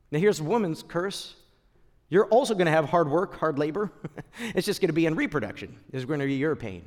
Now, 0.10 0.20
here's 0.20 0.40
a 0.40 0.44
woman's 0.46 0.84
curse. 0.84 1.36
You're 2.08 2.28
also 2.28 2.54
going 2.54 2.68
to 2.68 2.72
have 2.72 2.86
hard 2.86 3.12
work, 3.12 3.38
hard 3.38 3.60
labor. 3.60 3.92
it's 4.56 4.66
just 4.66 4.80
going 4.80 4.88
to 4.88 4.94
be 4.94 5.06
in 5.06 5.16
reproduction, 5.16 5.76
is 5.92 6.06
going 6.06 6.22
to 6.22 6.28
be 6.28 6.36
your 6.36 6.56
pain. 6.56 6.86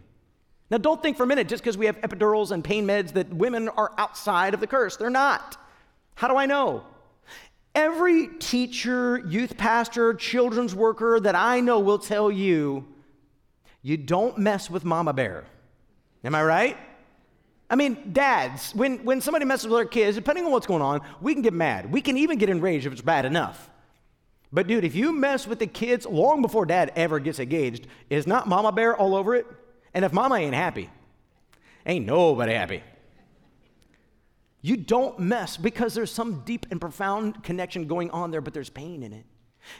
Now, 0.70 0.78
don't 0.78 1.00
think 1.00 1.16
for 1.16 1.22
a 1.22 1.26
minute 1.26 1.48
just 1.48 1.62
because 1.62 1.78
we 1.78 1.86
have 1.86 2.00
epidurals 2.00 2.50
and 2.50 2.64
pain 2.64 2.86
meds 2.86 3.12
that 3.12 3.32
women 3.32 3.68
are 3.68 3.92
outside 3.98 4.52
of 4.52 4.60
the 4.60 4.66
curse. 4.66 4.96
They're 4.96 5.10
not. 5.10 5.56
How 6.16 6.28
do 6.28 6.36
I 6.36 6.46
know? 6.46 6.84
Every 7.74 8.28
teacher, 8.38 9.18
youth 9.18 9.56
pastor, 9.56 10.14
children's 10.14 10.74
worker 10.74 11.20
that 11.20 11.34
I 11.34 11.60
know 11.60 11.78
will 11.78 11.98
tell 11.98 12.30
you 12.30 12.86
you 13.82 13.96
don't 13.96 14.38
mess 14.38 14.68
with 14.68 14.84
mama 14.84 15.12
bear. 15.12 15.44
Am 16.24 16.34
I 16.34 16.42
right? 16.42 16.76
I 17.68 17.76
mean, 17.76 18.12
dads, 18.12 18.74
when, 18.74 19.04
when 19.04 19.20
somebody 19.20 19.44
messes 19.44 19.68
with 19.68 19.78
their 19.78 19.84
kids, 19.84 20.16
depending 20.16 20.44
on 20.44 20.52
what's 20.52 20.66
going 20.66 20.82
on, 20.82 21.00
we 21.20 21.34
can 21.34 21.42
get 21.42 21.52
mad. 21.52 21.92
We 21.92 22.00
can 22.00 22.16
even 22.16 22.38
get 22.38 22.48
enraged 22.48 22.86
if 22.86 22.92
it's 22.92 23.02
bad 23.02 23.24
enough. 23.24 23.70
But, 24.52 24.66
dude, 24.66 24.84
if 24.84 24.94
you 24.94 25.12
mess 25.12 25.46
with 25.46 25.58
the 25.58 25.66
kids 25.66 26.06
long 26.06 26.42
before 26.42 26.66
dad 26.66 26.92
ever 26.96 27.20
gets 27.20 27.38
engaged, 27.38 27.86
is 28.08 28.26
not 28.26 28.48
mama 28.48 28.72
bear 28.72 28.96
all 28.96 29.14
over 29.14 29.34
it? 29.34 29.46
And 29.96 30.04
if 30.04 30.12
mama 30.12 30.34
ain't 30.34 30.54
happy, 30.54 30.90
ain't 31.86 32.04
nobody 32.04 32.52
happy. 32.52 32.82
You 34.60 34.76
don't 34.76 35.18
mess 35.18 35.56
because 35.56 35.94
there's 35.94 36.10
some 36.10 36.42
deep 36.44 36.66
and 36.70 36.78
profound 36.78 37.42
connection 37.42 37.86
going 37.86 38.10
on 38.10 38.30
there, 38.30 38.42
but 38.42 38.52
there's 38.52 38.68
pain 38.68 39.02
in 39.02 39.14
it. 39.14 39.24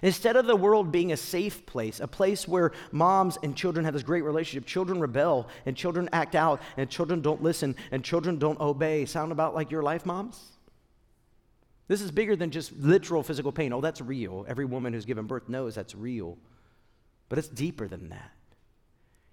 Instead 0.00 0.36
of 0.36 0.46
the 0.46 0.56
world 0.56 0.90
being 0.90 1.12
a 1.12 1.18
safe 1.18 1.66
place, 1.66 2.00
a 2.00 2.08
place 2.08 2.48
where 2.48 2.72
moms 2.92 3.36
and 3.42 3.54
children 3.54 3.84
have 3.84 3.92
this 3.92 4.02
great 4.02 4.24
relationship, 4.24 4.66
children 4.66 5.00
rebel 5.00 5.48
and 5.66 5.76
children 5.76 6.08
act 6.14 6.34
out 6.34 6.62
and 6.78 6.88
children 6.88 7.20
don't 7.20 7.42
listen 7.42 7.76
and 7.90 8.02
children 8.02 8.38
don't 8.38 8.58
obey. 8.58 9.04
Sound 9.04 9.32
about 9.32 9.54
like 9.54 9.70
your 9.70 9.82
life, 9.82 10.06
moms? 10.06 10.40
This 11.88 12.00
is 12.00 12.10
bigger 12.10 12.36
than 12.36 12.50
just 12.50 12.74
literal 12.78 13.22
physical 13.22 13.52
pain. 13.52 13.70
Oh, 13.74 13.82
that's 13.82 14.00
real. 14.00 14.46
Every 14.48 14.64
woman 14.64 14.94
who's 14.94 15.04
given 15.04 15.26
birth 15.26 15.50
knows 15.50 15.74
that's 15.74 15.94
real. 15.94 16.38
But 17.28 17.38
it's 17.38 17.48
deeper 17.48 17.86
than 17.86 18.08
that. 18.08 18.32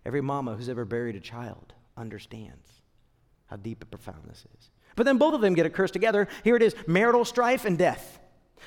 Every 0.06 0.22
mama 0.22 0.56
who's 0.56 0.70
ever 0.70 0.86
buried 0.86 1.16
a 1.16 1.20
child 1.20 1.74
understands 1.96 2.70
how 3.48 3.56
deep 3.58 3.82
and 3.82 3.92
profound 3.92 4.24
this 4.28 4.46
is. 4.58 4.70
But 4.96 5.06
then 5.06 5.18
both 5.18 5.34
of 5.34 5.42
them 5.42 5.54
get 5.54 5.66
a 5.66 5.70
curse 5.70 5.92
together. 5.92 6.28
Here 6.44 6.56
it 6.56 6.62
is 6.62 6.76
marital 6.88 7.26
strife 7.26 7.66
and 7.66 7.78
death. 7.78 8.20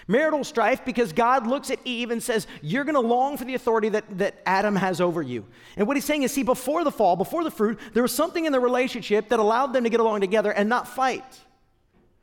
Marital 0.09 0.45
strife 0.45 0.85
because 0.85 1.13
God 1.13 1.47
looks 1.47 1.71
at 1.71 1.79
Eve 1.85 2.11
and 2.11 2.23
says, 2.23 2.47
You're 2.63 2.85
going 2.85 2.95
to 2.95 3.01
long 3.01 3.37
for 3.37 3.45
the 3.45 3.55
authority 3.55 3.89
that, 3.91 4.19
that 4.19 4.37
Adam 4.45 4.77
has 4.77 5.01
over 5.01 5.23
you. 5.23 5.47
And 5.77 5.87
what 5.87 5.97
he's 5.97 6.05
saying 6.05 6.23
is, 6.23 6.33
see, 6.33 6.43
before 6.43 6.85
the 6.85 6.91
fall, 6.91 7.17
before 7.17 7.45
the 7.45 7.51
fruit, 7.51 7.79
there 7.95 8.03
was 8.03 8.13
something 8.13 8.45
in 8.45 8.53
the 8.53 8.61
relationship 8.61 9.29
that 9.31 9.39
allowed 9.39 9.73
them 9.73 9.85
to 9.85 9.91
get 9.91 10.01
along 10.01 10.21
together 10.21 10.51
and 10.51 10.69
not 10.69 10.87
fight. 10.87 11.25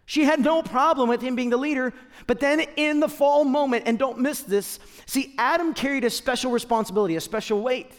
She 0.05 0.25
had 0.25 0.39
no 0.39 0.61
problem 0.61 1.09
with 1.09 1.21
him 1.21 1.35
being 1.35 1.49
the 1.49 1.57
leader, 1.57 1.93
but 2.27 2.39
then 2.39 2.59
in 2.75 2.99
the 2.99 3.07
fall 3.07 3.45
moment, 3.45 3.83
and 3.87 3.97
don't 3.97 4.19
miss 4.19 4.41
this, 4.41 4.79
see, 5.05 5.33
Adam 5.37 5.73
carried 5.73 6.03
a 6.03 6.09
special 6.09 6.51
responsibility, 6.51 7.15
a 7.15 7.21
special 7.21 7.61
weight. 7.61 7.91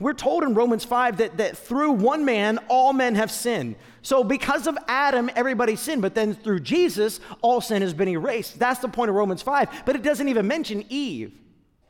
We're 0.00 0.14
told 0.14 0.42
in 0.42 0.54
Romans 0.54 0.84
5 0.84 1.18
that, 1.18 1.36
that 1.38 1.56
through 1.56 1.92
one 1.92 2.24
man, 2.24 2.58
all 2.68 2.92
men 2.92 3.14
have 3.14 3.30
sinned. 3.30 3.76
So, 4.02 4.22
because 4.22 4.66
of 4.66 4.78
Adam, 4.86 5.30
everybody 5.34 5.76
sinned, 5.76 6.02
but 6.02 6.14
then 6.14 6.34
through 6.34 6.60
Jesus, 6.60 7.20
all 7.42 7.60
sin 7.60 7.82
has 7.82 7.94
been 7.94 8.08
erased. 8.08 8.58
That's 8.58 8.80
the 8.80 8.88
point 8.88 9.08
of 9.08 9.16
Romans 9.16 9.42
5, 9.42 9.82
but 9.84 9.96
it 9.96 10.02
doesn't 10.02 10.28
even 10.28 10.46
mention 10.46 10.84
Eve. 10.88 11.32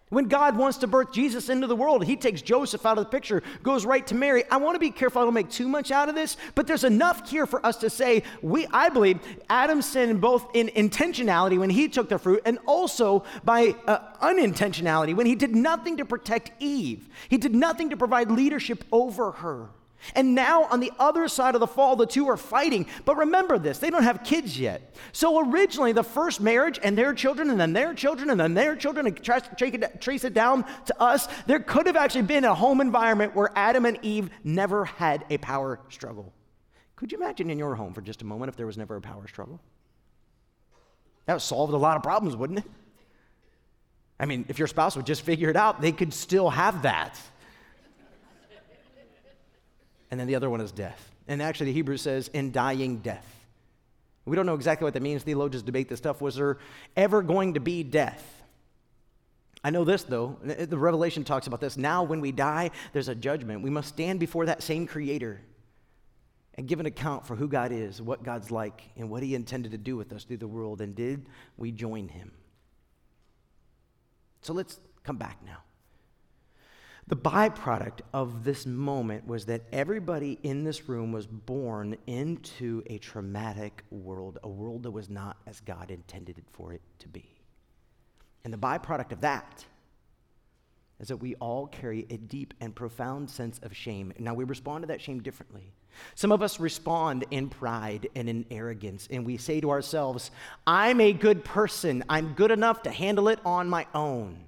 When 0.08 0.26
God 0.26 0.56
wants 0.56 0.78
to 0.78 0.86
birth 0.86 1.12
Jesus 1.12 1.48
into 1.48 1.66
the 1.66 1.74
world, 1.74 2.04
he 2.04 2.14
takes 2.14 2.40
Joseph 2.40 2.86
out 2.86 2.96
of 2.96 3.04
the 3.04 3.10
picture, 3.10 3.42
goes 3.64 3.84
right 3.84 4.06
to 4.06 4.14
Mary. 4.14 4.44
I 4.52 4.56
want 4.58 4.76
to 4.76 4.78
be 4.78 4.92
careful 4.92 5.20
I 5.20 5.24
don't 5.24 5.34
make 5.34 5.50
too 5.50 5.66
much 5.66 5.90
out 5.90 6.08
of 6.08 6.14
this, 6.14 6.36
but 6.54 6.68
there's 6.68 6.84
enough 6.84 7.28
here 7.28 7.44
for 7.44 7.64
us 7.66 7.76
to 7.78 7.90
say 7.90 8.22
we 8.40 8.68
I 8.72 8.88
believe 8.88 9.18
Adam 9.50 9.82
sinned 9.82 10.20
both 10.20 10.48
in 10.54 10.68
intentionality 10.68 11.58
when 11.58 11.70
he 11.70 11.88
took 11.88 12.08
the 12.08 12.20
fruit 12.20 12.42
and 12.44 12.60
also 12.66 13.24
by 13.44 13.74
uh, 13.88 13.98
unintentionality 14.22 15.14
when 15.14 15.26
he 15.26 15.34
did 15.34 15.56
nothing 15.56 15.96
to 15.96 16.04
protect 16.04 16.52
Eve. 16.62 17.08
He 17.28 17.36
did 17.36 17.54
nothing 17.54 17.90
to 17.90 17.96
provide 17.96 18.30
leadership 18.30 18.84
over 18.92 19.32
her. 19.32 19.70
And 20.14 20.34
now 20.34 20.64
on 20.64 20.80
the 20.80 20.92
other 20.98 21.28
side 21.28 21.54
of 21.54 21.60
the 21.60 21.66
fall, 21.66 21.96
the 21.96 22.06
two 22.06 22.28
are 22.28 22.36
fighting. 22.36 22.86
But 23.04 23.16
remember 23.16 23.58
this 23.58 23.78
they 23.78 23.90
don't 23.90 24.02
have 24.02 24.22
kids 24.24 24.58
yet. 24.58 24.94
So 25.12 25.50
originally, 25.50 25.92
the 25.92 26.04
first 26.04 26.40
marriage 26.40 26.78
and 26.82 26.96
their 26.96 27.12
children, 27.12 27.50
and 27.50 27.60
then 27.60 27.72
their 27.72 27.94
children, 27.94 28.30
and 28.30 28.38
then 28.38 28.54
their 28.54 28.76
children, 28.76 29.06
and 29.06 29.22
trace 30.00 30.24
it 30.24 30.34
down 30.34 30.64
to 30.86 31.02
us, 31.02 31.28
there 31.46 31.60
could 31.60 31.86
have 31.86 31.96
actually 31.96 32.22
been 32.22 32.44
a 32.44 32.54
home 32.54 32.80
environment 32.80 33.34
where 33.34 33.50
Adam 33.56 33.84
and 33.84 33.98
Eve 34.02 34.30
never 34.44 34.84
had 34.84 35.24
a 35.30 35.38
power 35.38 35.80
struggle. 35.88 36.32
Could 36.94 37.12
you 37.12 37.18
imagine 37.18 37.50
in 37.50 37.58
your 37.58 37.74
home 37.74 37.92
for 37.92 38.00
just 38.00 38.22
a 38.22 38.24
moment 38.24 38.48
if 38.48 38.56
there 38.56 38.66
was 38.66 38.78
never 38.78 38.96
a 38.96 39.00
power 39.00 39.26
struggle? 39.28 39.60
That 41.26 41.34
would 41.34 41.42
solve 41.42 41.72
a 41.72 41.76
lot 41.76 41.96
of 41.96 42.02
problems, 42.02 42.36
wouldn't 42.36 42.60
it? 42.60 42.64
I 44.18 44.24
mean, 44.24 44.46
if 44.48 44.58
your 44.58 44.68
spouse 44.68 44.96
would 44.96 45.04
just 45.04 45.22
figure 45.22 45.50
it 45.50 45.56
out, 45.56 45.82
they 45.82 45.92
could 45.92 46.14
still 46.14 46.48
have 46.48 46.82
that 46.82 47.20
and 50.10 50.18
then 50.18 50.26
the 50.26 50.34
other 50.34 50.50
one 50.50 50.60
is 50.60 50.72
death. 50.72 51.12
And 51.28 51.42
actually, 51.42 51.66
the 51.66 51.72
Hebrew 51.72 51.96
says, 51.96 52.28
in 52.28 52.52
dying 52.52 52.98
death. 52.98 53.26
We 54.24 54.36
don't 54.36 54.46
know 54.46 54.54
exactly 54.54 54.84
what 54.84 54.94
that 54.94 55.02
means. 55.02 55.22
Theologians 55.22 55.62
debate 55.62 55.88
this 55.88 55.98
stuff. 55.98 56.20
Was 56.20 56.36
there 56.36 56.58
ever 56.96 57.22
going 57.22 57.54
to 57.54 57.60
be 57.60 57.82
death? 57.82 58.24
I 59.62 59.70
know 59.70 59.84
this, 59.84 60.04
though. 60.04 60.36
The 60.44 60.78
Revelation 60.78 61.24
talks 61.24 61.46
about 61.46 61.60
this. 61.60 61.76
Now, 61.76 62.04
when 62.04 62.20
we 62.20 62.32
die, 62.32 62.70
there's 62.92 63.08
a 63.08 63.14
judgment. 63.14 63.62
We 63.62 63.70
must 63.70 63.88
stand 63.88 64.20
before 64.20 64.46
that 64.46 64.62
same 64.62 64.86
Creator 64.86 65.40
and 66.54 66.66
give 66.68 66.80
an 66.80 66.86
account 66.86 67.26
for 67.26 67.36
who 67.36 67.48
God 67.48 67.72
is, 67.72 68.00
what 68.00 68.22
God's 68.22 68.50
like, 68.50 68.82
and 68.96 69.10
what 69.10 69.22
He 69.22 69.34
intended 69.34 69.72
to 69.72 69.78
do 69.78 69.96
with 69.96 70.12
us 70.12 70.24
through 70.24 70.38
the 70.38 70.48
world. 70.48 70.80
And 70.80 70.94
did 70.94 71.28
we 71.56 71.72
join 71.72 72.08
Him? 72.08 72.32
So 74.42 74.52
let's 74.52 74.78
come 75.02 75.16
back 75.16 75.38
now. 75.44 75.58
The 77.08 77.16
byproduct 77.16 78.00
of 78.12 78.42
this 78.42 78.66
moment 78.66 79.28
was 79.28 79.46
that 79.46 79.62
everybody 79.70 80.40
in 80.42 80.64
this 80.64 80.88
room 80.88 81.12
was 81.12 81.24
born 81.24 81.96
into 82.08 82.82
a 82.86 82.98
traumatic 82.98 83.84
world, 83.90 84.38
a 84.42 84.48
world 84.48 84.82
that 84.82 84.90
was 84.90 85.08
not 85.08 85.36
as 85.46 85.60
God 85.60 85.92
intended 85.92 86.42
for 86.52 86.72
it 86.72 86.82
to 86.98 87.08
be. 87.08 87.30
And 88.42 88.52
the 88.52 88.58
byproduct 88.58 89.12
of 89.12 89.20
that 89.20 89.64
is 90.98 91.06
that 91.06 91.18
we 91.18 91.36
all 91.36 91.68
carry 91.68 92.06
a 92.10 92.16
deep 92.16 92.54
and 92.60 92.74
profound 92.74 93.30
sense 93.30 93.60
of 93.62 93.76
shame. 93.76 94.12
Now, 94.18 94.34
we 94.34 94.42
respond 94.42 94.82
to 94.82 94.88
that 94.88 95.00
shame 95.00 95.22
differently. 95.22 95.74
Some 96.16 96.32
of 96.32 96.42
us 96.42 96.58
respond 96.58 97.24
in 97.30 97.48
pride 97.48 98.08
and 98.16 98.28
in 98.28 98.46
arrogance, 98.50 99.06
and 99.12 99.24
we 99.24 99.36
say 99.36 99.60
to 99.60 99.70
ourselves, 99.70 100.32
I'm 100.66 101.00
a 101.00 101.12
good 101.12 101.44
person. 101.44 102.02
I'm 102.08 102.32
good 102.32 102.50
enough 102.50 102.82
to 102.82 102.90
handle 102.90 103.28
it 103.28 103.38
on 103.44 103.68
my 103.68 103.86
own 103.94 104.46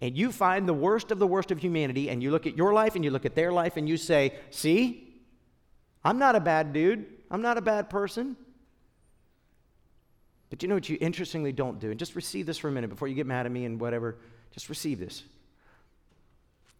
and 0.00 0.16
you 0.16 0.32
find 0.32 0.68
the 0.68 0.74
worst 0.74 1.10
of 1.10 1.18
the 1.18 1.26
worst 1.26 1.50
of 1.50 1.58
humanity, 1.58 2.10
and 2.10 2.22
you 2.22 2.30
look 2.30 2.46
at 2.46 2.56
your 2.56 2.72
life 2.72 2.94
and 2.94 3.04
you 3.04 3.10
look 3.10 3.26
at 3.26 3.34
their 3.34 3.52
life, 3.52 3.76
and 3.76 3.88
you 3.88 3.96
say, 3.96 4.34
See, 4.50 5.22
I'm 6.04 6.18
not 6.18 6.36
a 6.36 6.40
bad 6.40 6.72
dude, 6.72 7.06
I'm 7.30 7.42
not 7.42 7.58
a 7.58 7.62
bad 7.62 7.90
person. 7.90 8.36
But 10.50 10.62
you 10.62 10.68
know 10.68 10.76
what 10.76 10.88
you 10.88 10.96
interestingly 11.00 11.52
don't 11.52 11.80
do? 11.80 11.90
And 11.90 11.98
just 11.98 12.14
receive 12.14 12.46
this 12.46 12.56
for 12.58 12.68
a 12.68 12.72
minute 12.72 12.88
before 12.88 13.08
you 13.08 13.14
get 13.14 13.26
mad 13.26 13.46
at 13.46 13.52
me 13.52 13.64
and 13.64 13.80
whatever. 13.80 14.16
Just 14.52 14.68
receive 14.68 14.98
this. 14.98 15.24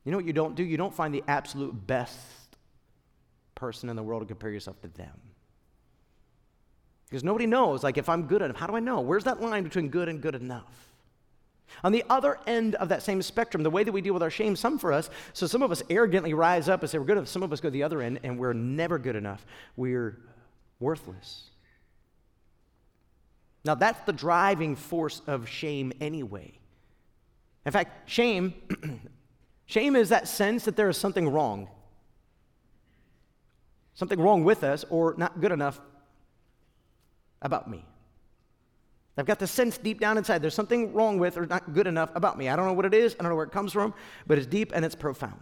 You 0.04 0.12
know 0.12 0.18
what 0.18 0.24
you 0.24 0.32
don't 0.32 0.54
do? 0.54 0.62
You 0.62 0.76
don't 0.76 0.94
find 0.94 1.12
the 1.12 1.24
absolute 1.26 1.86
best 1.86 2.16
person 3.56 3.88
in 3.88 3.96
the 3.96 4.02
world 4.04 4.22
to 4.22 4.26
compare 4.26 4.50
yourself 4.50 4.80
to 4.82 4.88
them. 4.88 5.20
Because 7.08 7.24
nobody 7.24 7.46
knows, 7.46 7.82
like, 7.82 7.98
if 7.98 8.08
I'm 8.08 8.26
good 8.26 8.42
enough, 8.42 8.56
how 8.56 8.66
do 8.66 8.76
I 8.76 8.80
know? 8.80 9.00
Where's 9.00 9.24
that 9.24 9.40
line 9.40 9.64
between 9.64 9.88
good 9.88 10.08
and 10.08 10.20
good 10.20 10.34
enough? 10.34 10.85
On 11.84 11.92
the 11.92 12.04
other 12.08 12.38
end 12.46 12.74
of 12.76 12.88
that 12.88 13.02
same 13.02 13.20
spectrum, 13.22 13.62
the 13.62 13.70
way 13.70 13.84
that 13.84 13.92
we 13.92 14.00
deal 14.00 14.14
with 14.14 14.22
our 14.22 14.30
shame, 14.30 14.56
some 14.56 14.78
for 14.78 14.92
us, 14.92 15.10
so 15.32 15.46
some 15.46 15.62
of 15.62 15.70
us 15.70 15.82
arrogantly 15.90 16.32
rise 16.32 16.68
up 16.68 16.82
and 16.82 16.90
say 16.90 16.98
we're 16.98 17.04
good 17.04 17.18
enough, 17.18 17.28
some 17.28 17.42
of 17.42 17.52
us 17.52 17.60
go 17.60 17.70
the 17.70 17.82
other 17.82 18.00
end 18.00 18.20
and 18.22 18.38
we're 18.38 18.52
never 18.52 18.98
good 18.98 19.16
enough. 19.16 19.44
We're 19.76 20.18
worthless. 20.80 21.50
Now, 23.64 23.74
that's 23.74 24.00
the 24.06 24.12
driving 24.12 24.76
force 24.76 25.20
of 25.26 25.48
shame 25.48 25.92
anyway. 26.00 26.52
In 27.64 27.72
fact, 27.72 28.08
shame, 28.08 28.54
shame 29.66 29.96
is 29.96 30.10
that 30.10 30.28
sense 30.28 30.64
that 30.66 30.76
there 30.76 30.88
is 30.88 30.96
something 30.96 31.28
wrong. 31.28 31.68
something 33.94 34.20
wrong 34.20 34.44
with 34.44 34.62
us 34.62 34.84
or 34.88 35.14
not 35.18 35.40
good 35.40 35.50
enough 35.50 35.80
about 37.42 37.68
me. 37.68 37.84
I've 39.18 39.26
got 39.26 39.38
the 39.38 39.46
sense 39.46 39.78
deep 39.78 39.98
down 39.98 40.18
inside 40.18 40.42
there's 40.42 40.54
something 40.54 40.92
wrong 40.92 41.18
with 41.18 41.38
or 41.38 41.46
not 41.46 41.72
good 41.72 41.86
enough 41.86 42.10
about 42.14 42.36
me. 42.36 42.48
I 42.48 42.56
don't 42.56 42.66
know 42.66 42.74
what 42.74 42.84
it 42.84 42.94
is, 42.94 43.14
I 43.14 43.22
don't 43.22 43.30
know 43.30 43.36
where 43.36 43.46
it 43.46 43.52
comes 43.52 43.72
from, 43.72 43.94
but 44.26 44.36
it's 44.38 44.46
deep 44.46 44.72
and 44.74 44.84
it's 44.84 44.94
profound. 44.94 45.40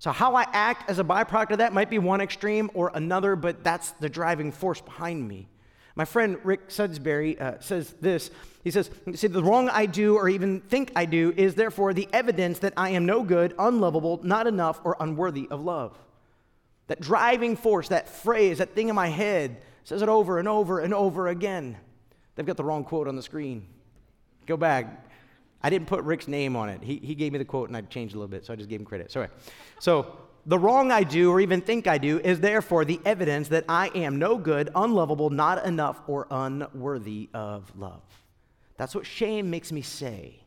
So, 0.00 0.10
how 0.10 0.34
I 0.34 0.46
act 0.52 0.90
as 0.90 0.98
a 0.98 1.04
byproduct 1.04 1.52
of 1.52 1.58
that 1.58 1.72
might 1.72 1.88
be 1.88 1.98
one 1.98 2.20
extreme 2.20 2.70
or 2.74 2.90
another, 2.94 3.36
but 3.36 3.64
that's 3.64 3.92
the 3.92 4.08
driving 4.08 4.52
force 4.52 4.80
behind 4.80 5.26
me. 5.26 5.48
My 5.96 6.04
friend 6.04 6.38
Rick 6.42 6.68
Sudsbury 6.68 7.40
uh, 7.40 7.60
says 7.60 7.94
this. 8.00 8.30
He 8.64 8.70
says, 8.70 8.90
See, 9.14 9.28
the 9.28 9.42
wrong 9.42 9.68
I 9.68 9.86
do 9.86 10.16
or 10.16 10.28
even 10.28 10.60
think 10.60 10.90
I 10.96 11.04
do 11.04 11.32
is 11.36 11.54
therefore 11.54 11.94
the 11.94 12.08
evidence 12.12 12.58
that 12.60 12.72
I 12.76 12.90
am 12.90 13.06
no 13.06 13.22
good, 13.22 13.54
unlovable, 13.58 14.20
not 14.24 14.46
enough, 14.46 14.80
or 14.84 14.96
unworthy 14.98 15.46
of 15.50 15.60
love. 15.60 15.96
That 16.88 17.00
driving 17.00 17.56
force, 17.56 17.88
that 17.88 18.08
phrase, 18.08 18.58
that 18.58 18.74
thing 18.74 18.88
in 18.88 18.96
my 18.96 19.08
head 19.08 19.62
says 19.84 20.02
it 20.02 20.08
over 20.08 20.38
and 20.38 20.48
over 20.48 20.80
and 20.80 20.92
over 20.92 21.28
again. 21.28 21.76
They've 22.34 22.46
got 22.46 22.56
the 22.56 22.64
wrong 22.64 22.84
quote 22.84 23.08
on 23.08 23.16
the 23.16 23.22
screen. 23.22 23.66
Go 24.46 24.56
back. 24.56 25.06
I 25.62 25.70
didn't 25.70 25.86
put 25.86 26.04
Rick's 26.04 26.28
name 26.28 26.56
on 26.56 26.68
it. 26.68 26.82
He, 26.82 26.96
he 26.96 27.14
gave 27.14 27.32
me 27.32 27.38
the 27.38 27.44
quote 27.44 27.68
and 27.68 27.76
I 27.76 27.80
changed 27.82 28.14
a 28.14 28.18
little 28.18 28.28
bit, 28.28 28.44
so 28.44 28.52
I 28.52 28.56
just 28.56 28.68
gave 28.68 28.80
him 28.80 28.86
credit. 28.86 29.10
Sorry. 29.10 29.28
So, 29.80 30.18
the 30.46 30.58
wrong 30.58 30.92
I 30.92 31.04
do 31.04 31.30
or 31.30 31.40
even 31.40 31.62
think 31.62 31.86
I 31.86 31.96
do 31.96 32.18
is 32.18 32.38
therefore 32.38 32.84
the 32.84 33.00
evidence 33.06 33.48
that 33.48 33.64
I 33.66 33.88
am 33.94 34.18
no 34.18 34.36
good, 34.36 34.68
unlovable, 34.74 35.30
not 35.30 35.64
enough, 35.64 36.02
or 36.06 36.26
unworthy 36.30 37.30
of 37.32 37.72
love. 37.78 38.02
That's 38.76 38.94
what 38.94 39.06
shame 39.06 39.48
makes 39.48 39.72
me 39.72 39.80
say. 39.80 40.43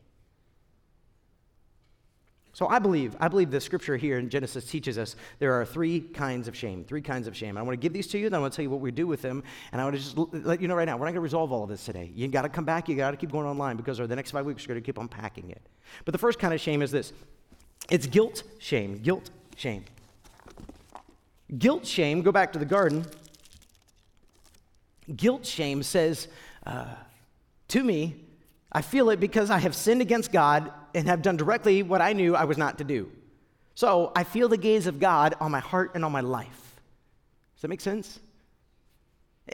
So 2.58 2.66
I 2.66 2.80
believe, 2.80 3.14
I 3.20 3.28
believe 3.28 3.52
the 3.52 3.60
scripture 3.60 3.96
here 3.96 4.18
in 4.18 4.28
Genesis 4.28 4.64
teaches 4.64 4.98
us 4.98 5.14
there 5.38 5.52
are 5.52 5.64
three 5.64 6.00
kinds 6.00 6.48
of 6.48 6.56
shame. 6.56 6.82
Three 6.82 7.00
kinds 7.00 7.28
of 7.28 7.36
shame. 7.36 7.56
I 7.56 7.62
want 7.62 7.74
to 7.74 7.80
give 7.80 7.92
these 7.92 8.08
to 8.08 8.18
you, 8.18 8.28
then 8.28 8.36
I 8.36 8.40
want 8.40 8.52
to 8.52 8.56
tell 8.56 8.64
you 8.64 8.70
what 8.70 8.80
we 8.80 8.90
do 8.90 9.06
with 9.06 9.22
them. 9.22 9.44
And 9.70 9.80
I 9.80 9.84
want 9.84 9.94
to 9.94 10.02
just 10.02 10.18
let 10.44 10.60
you 10.60 10.66
know 10.66 10.74
right 10.74 10.84
now, 10.84 10.96
we're 10.96 11.04
not 11.04 11.12
going 11.12 11.14
to 11.14 11.20
resolve 11.20 11.52
all 11.52 11.62
of 11.62 11.68
this 11.68 11.84
today. 11.84 12.10
You 12.16 12.26
got 12.26 12.42
to 12.42 12.48
come 12.48 12.64
back, 12.64 12.88
you 12.88 12.96
got 12.96 13.12
to 13.12 13.16
keep 13.16 13.30
going 13.30 13.46
online 13.46 13.76
because 13.76 14.00
over 14.00 14.08
the 14.08 14.16
next 14.16 14.32
five 14.32 14.44
weeks, 14.44 14.64
we're 14.64 14.74
going 14.74 14.82
to 14.82 14.84
keep 14.84 14.98
unpacking 14.98 15.50
it. 15.50 15.62
But 16.04 16.10
the 16.10 16.18
first 16.18 16.40
kind 16.40 16.52
of 16.52 16.60
shame 16.60 16.82
is 16.82 16.90
this 16.90 17.12
it's 17.90 18.08
guilt 18.08 18.42
shame. 18.58 18.98
Guilt 19.04 19.30
shame. 19.54 19.84
Guilt 21.56 21.86
shame, 21.86 22.22
go 22.22 22.32
back 22.32 22.52
to 22.54 22.58
the 22.58 22.64
garden. 22.64 23.06
Guilt 25.14 25.46
shame 25.46 25.84
says 25.84 26.26
uh, 26.66 26.86
to 27.68 27.84
me, 27.84 28.16
I 28.72 28.82
feel 28.82 29.10
it 29.10 29.20
because 29.20 29.48
I 29.48 29.58
have 29.58 29.76
sinned 29.76 30.00
against 30.00 30.32
God 30.32 30.72
and 30.94 31.06
have 31.08 31.22
done 31.22 31.36
directly 31.36 31.82
what 31.82 32.00
I 32.00 32.12
knew 32.12 32.34
I 32.34 32.44
was 32.44 32.58
not 32.58 32.78
to 32.78 32.84
do. 32.84 33.10
So 33.74 34.12
I 34.16 34.24
feel 34.24 34.48
the 34.48 34.56
gaze 34.56 34.86
of 34.86 34.98
God 34.98 35.34
on 35.40 35.50
my 35.50 35.60
heart 35.60 35.92
and 35.94 36.04
on 36.04 36.12
my 36.12 36.20
life. 36.20 36.80
Does 37.54 37.62
that 37.62 37.68
make 37.68 37.80
sense? 37.80 38.18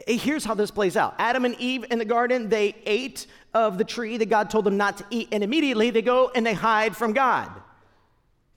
Here's 0.07 0.43
how 0.43 0.53
this 0.53 0.71
plays 0.71 0.97
out 0.97 1.15
Adam 1.19 1.45
and 1.45 1.55
Eve 1.59 1.85
in 1.89 1.99
the 1.99 2.05
garden, 2.05 2.49
they 2.49 2.75
ate 2.85 3.27
of 3.53 3.77
the 3.77 3.83
tree 3.83 4.17
that 4.17 4.27
God 4.27 4.49
told 4.49 4.65
them 4.65 4.77
not 4.77 4.97
to 4.97 5.05
eat, 5.09 5.29
and 5.31 5.43
immediately 5.43 5.89
they 5.89 6.01
go 6.01 6.31
and 6.35 6.45
they 6.45 6.53
hide 6.53 6.97
from 6.97 7.13
God. 7.13 7.49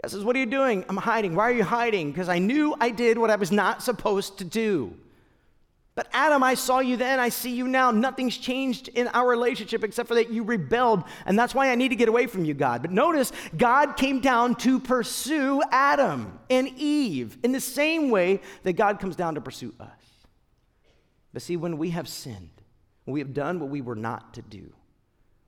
God 0.02 0.10
says, 0.10 0.24
What 0.24 0.36
are 0.36 0.38
you 0.38 0.46
doing? 0.46 0.84
I'm 0.88 0.96
hiding. 0.96 1.34
Why 1.34 1.44
are 1.44 1.52
you 1.52 1.64
hiding? 1.64 2.12
Because 2.12 2.28
I 2.28 2.38
knew 2.38 2.74
I 2.80 2.90
did 2.90 3.18
what 3.18 3.30
I 3.30 3.36
was 3.36 3.52
not 3.52 3.82
supposed 3.82 4.38
to 4.38 4.44
do. 4.44 4.94
But 5.98 6.06
Adam, 6.12 6.44
I 6.44 6.54
saw 6.54 6.78
you 6.78 6.96
then, 6.96 7.18
I 7.18 7.28
see 7.28 7.50
you 7.50 7.66
now. 7.66 7.90
Nothing's 7.90 8.36
changed 8.36 8.86
in 8.86 9.08
our 9.08 9.28
relationship 9.28 9.82
except 9.82 10.06
for 10.06 10.14
that 10.14 10.30
you 10.30 10.44
rebelled. 10.44 11.02
And 11.26 11.36
that's 11.36 11.56
why 11.56 11.72
I 11.72 11.74
need 11.74 11.88
to 11.88 11.96
get 11.96 12.08
away 12.08 12.28
from 12.28 12.44
you, 12.44 12.54
God. 12.54 12.82
But 12.82 12.92
notice, 12.92 13.32
God 13.56 13.96
came 13.96 14.20
down 14.20 14.54
to 14.58 14.78
pursue 14.78 15.60
Adam 15.72 16.38
and 16.50 16.68
Eve 16.76 17.36
in 17.42 17.50
the 17.50 17.60
same 17.60 18.10
way 18.10 18.40
that 18.62 18.74
God 18.74 19.00
comes 19.00 19.16
down 19.16 19.34
to 19.34 19.40
pursue 19.40 19.74
us. 19.80 19.88
But 21.32 21.42
see, 21.42 21.56
when 21.56 21.78
we 21.78 21.90
have 21.90 22.08
sinned, 22.08 22.62
when 23.04 23.14
we 23.14 23.18
have 23.18 23.34
done 23.34 23.58
what 23.58 23.68
we 23.68 23.80
were 23.80 23.96
not 23.96 24.34
to 24.34 24.42
do, 24.42 24.72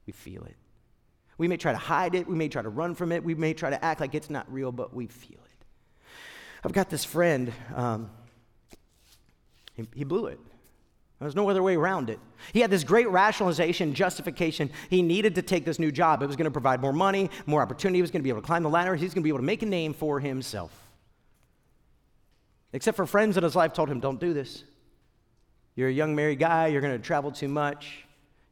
we 0.05 0.13
feel 0.13 0.43
it. 0.43 0.57
We 1.39 1.47
may 1.47 1.59
try 1.59 1.71
to 1.71 1.79
hide 1.79 2.17
it, 2.17 2.27
we 2.27 2.35
may 2.35 2.49
try 2.49 2.63
to 2.63 2.71
run 2.71 2.97
from 2.97 3.13
it, 3.13 3.23
we 3.23 3.37
may 3.37 3.55
try 3.55 3.71
to 3.71 3.85
act 3.85 4.01
like 4.01 4.17
it's 4.17 4.31
not 4.31 4.53
real, 4.53 4.73
but 4.73 4.93
we 4.93 5.07
feel 5.07 5.39
it. 5.45 5.65
I've 6.65 6.73
got 6.73 6.91
this 6.91 7.05
friend. 7.05 7.53
Um, 7.73 8.11
he, 9.81 9.99
he 9.99 10.05
blew 10.05 10.27
it. 10.27 10.39
There's 11.21 11.37
no 11.37 11.51
other 11.51 11.63
way 11.63 11.77
around 11.77 12.09
it. 12.09 12.19
He 12.55 12.61
had 12.61 12.71
this 12.71 12.83
great 12.83 13.09
rationalization, 13.11 13.93
justification. 13.93 14.71
He 14.89 15.03
needed 15.03 15.35
to 15.35 15.43
take 15.43 15.67
this 15.67 15.79
new 15.79 15.93
job. 15.93 16.23
It 16.23 16.27
was 16.27 16.37
going 16.37 16.47
to 16.47 16.51
provide 16.51 16.81
more 16.81 16.95
money, 16.95 17.29
more 17.45 17.61
opportunity. 17.61 17.99
He 17.99 18.03
was 18.03 18.11
going 18.11 18.23
to 18.23 18.25
be 18.25 18.31
able 18.31 18.41
to 18.41 18.47
climb 18.47 18.63
the 18.63 18.71
ladder. 18.71 18.97
He's 18.97 19.13
going 19.13 19.23
to 19.23 19.25
be 19.25 19.29
able 19.29 19.41
to 19.41 19.45
make 19.45 19.63
a 19.63 19.67
name 19.67 19.93
for 19.93 20.19
himself. 20.19 20.73
Except 22.73 22.97
for 22.97 23.05
friends 23.05 23.37
in 23.37 23.43
his 23.43 23.55
life 23.55 23.75
told 23.75 23.91
him, 23.91 24.01
don't 24.01 24.19
do 24.19 24.33
this. 24.33 24.65
You're 25.75 25.89
a 25.89 25.93
young 25.93 26.15
married 26.17 26.39
guy. 26.39 26.69
You're 26.69 26.81
going 26.81 26.97
to 26.97 27.05
travel 27.05 27.31
too 27.31 27.49
much. 27.49 28.05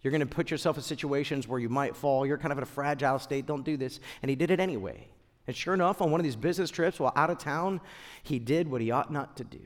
You're 0.03 0.11
going 0.11 0.21
to 0.21 0.27
put 0.27 0.51
yourself 0.51 0.77
in 0.77 0.83
situations 0.83 1.49
where 1.49 1.59
you 1.59 1.71
might 1.71 1.97
fall. 1.97 2.27
You're 2.27 2.37
kind 2.37 2.53
of 2.53 2.59
in 2.59 2.63
a 2.63 2.67
fragile 2.67 3.19
state. 3.19 3.47
Don't 3.47 3.65
do 3.65 3.79
this. 3.79 3.99
And 4.21 4.29
he 4.29 4.37
did 4.37 4.51
it 4.51 4.61
anyway. 4.61 5.09
And 5.47 5.57
sure 5.57 5.73
enough, 5.73 6.03
on 6.03 6.11
one 6.11 6.21
of 6.21 6.25
these 6.25 6.37
business 6.37 6.69
trips 6.69 7.01
while 7.01 7.15
out 7.17 7.31
of 7.31 7.39
town, 7.39 7.81
he 8.23 8.39
did 8.39 8.71
what 8.71 8.83
he 8.83 8.91
ought 8.91 9.11
not 9.11 9.39
to 9.39 9.45
do 9.45 9.61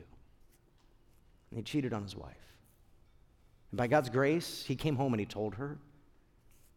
and 1.53 1.59
he 1.59 1.63
cheated 1.63 1.93
on 1.93 2.01
his 2.01 2.15
wife. 2.15 2.55
And 3.69 3.77
by 3.77 3.85
God's 3.85 4.09
grace, 4.09 4.63
he 4.65 4.75
came 4.75 4.95
home 4.95 5.13
and 5.13 5.19
he 5.19 5.25
told 5.27 5.53
her. 5.55 5.77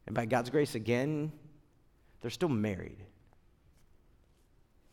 And 0.07 0.15
by 0.15 0.27
God's 0.27 0.51
grace, 0.51 0.75
again, 0.75 1.33
they're 2.21 2.31
still 2.31 2.51
married. 2.51 2.99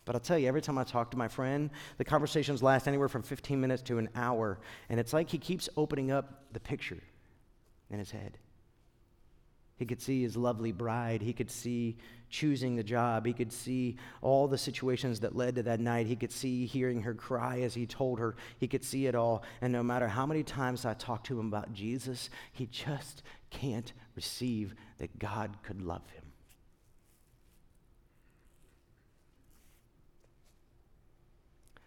But 0.06 0.16
I'll 0.16 0.22
tell 0.22 0.38
you, 0.38 0.48
every 0.48 0.62
time 0.62 0.78
I 0.78 0.86
talk 0.86 1.12
to 1.12 1.18
my 1.18 1.28
friend, 1.28 1.70
the 1.98 2.06
conversations 2.06 2.64
last 2.64 2.88
anywhere 2.88 3.10
from 3.10 3.24
15 3.24 3.60
minutes 3.60 3.82
to 3.84 3.98
an 3.98 4.08
hour. 4.16 4.58
And 4.88 5.02
it's 5.02 5.12
like 5.12 5.30
he 5.30 5.38
keeps 5.38 5.68
opening 5.76 6.12
up 6.12 6.46
the 6.54 6.62
picture 6.62 7.04
in 7.90 8.00
his 8.00 8.12
head. 8.12 8.38
He 9.84 9.86
could 9.86 10.02
see 10.02 10.22
his 10.22 10.38
lovely 10.38 10.72
bride. 10.72 11.22
He 11.22 11.34
could 11.34 11.52
see 11.52 11.98
choosing 12.30 12.78
the 12.78 12.84
job. 12.84 13.26
He 13.26 13.34
could 13.34 13.52
see 13.52 13.98
all 14.22 14.48
the 14.48 14.58
situations 14.58 15.20
that 15.20 15.36
led 15.36 15.56
to 15.56 15.64
that 15.64 15.82
night. 15.82 16.08
He 16.08 16.16
could 16.16 16.32
see 16.32 16.66
hearing 16.66 17.02
her 17.02 17.14
cry 17.14 17.60
as 17.60 17.74
he 17.74 17.86
told 17.86 18.18
her. 18.18 18.38
He 18.60 18.68
could 18.70 18.86
see 18.86 19.08
it 19.08 19.14
all. 19.14 19.44
And 19.60 19.74
no 19.74 19.84
matter 19.84 20.08
how 20.08 20.26
many 20.26 20.42
times 20.42 20.86
I 20.86 20.94
talk 20.94 21.26
to 21.26 21.38
him 21.38 21.48
about 21.48 21.74
Jesus, 21.74 22.30
he 22.54 22.66
just 22.68 23.24
can't 23.50 23.92
receive 24.16 24.74
that 25.00 25.20
God 25.20 25.58
could 25.64 25.82
love 25.82 26.10
him. 26.12 26.24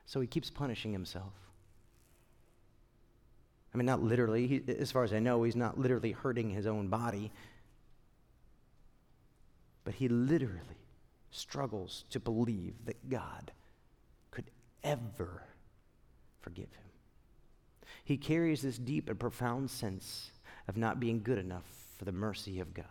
So 0.05 0.21
he 0.21 0.27
keeps 0.27 0.51
punishing 0.51 0.93
himself. 0.93 1.33
I 3.73 3.79
mean, 3.79 3.87
not 3.87 4.03
literally. 4.03 4.47
He, 4.47 4.63
as 4.79 4.93
far 4.93 5.03
as 5.03 5.15
I 5.15 5.19
know, 5.19 5.43
he's 5.45 5.57
not 5.57 5.79
literally 5.79 6.13
hurting 6.13 6.51
his 6.51 6.67
own 6.67 6.89
body. 6.89 7.33
But 9.87 9.95
he 9.95 10.09
literally 10.09 10.83
struggles 11.31 12.07
to 12.11 12.19
believe 12.19 12.75
that 12.87 13.09
God 13.09 13.53
could 14.33 14.51
ever 14.83 15.45
forgive 16.41 16.65
him. 16.65 16.91
He 18.05 18.17
carries 18.17 18.63
this 18.63 18.79
deep 18.79 19.09
and 19.09 19.17
profound 19.17 19.71
sense 19.71 20.33
of 20.67 20.77
not 20.77 20.99
being 20.99 21.23
good 21.23 21.39
enough 21.39 21.63
for 21.97 22.05
the 22.05 22.11
mercy 22.11 22.59
of 22.59 22.75
God. 22.75 22.85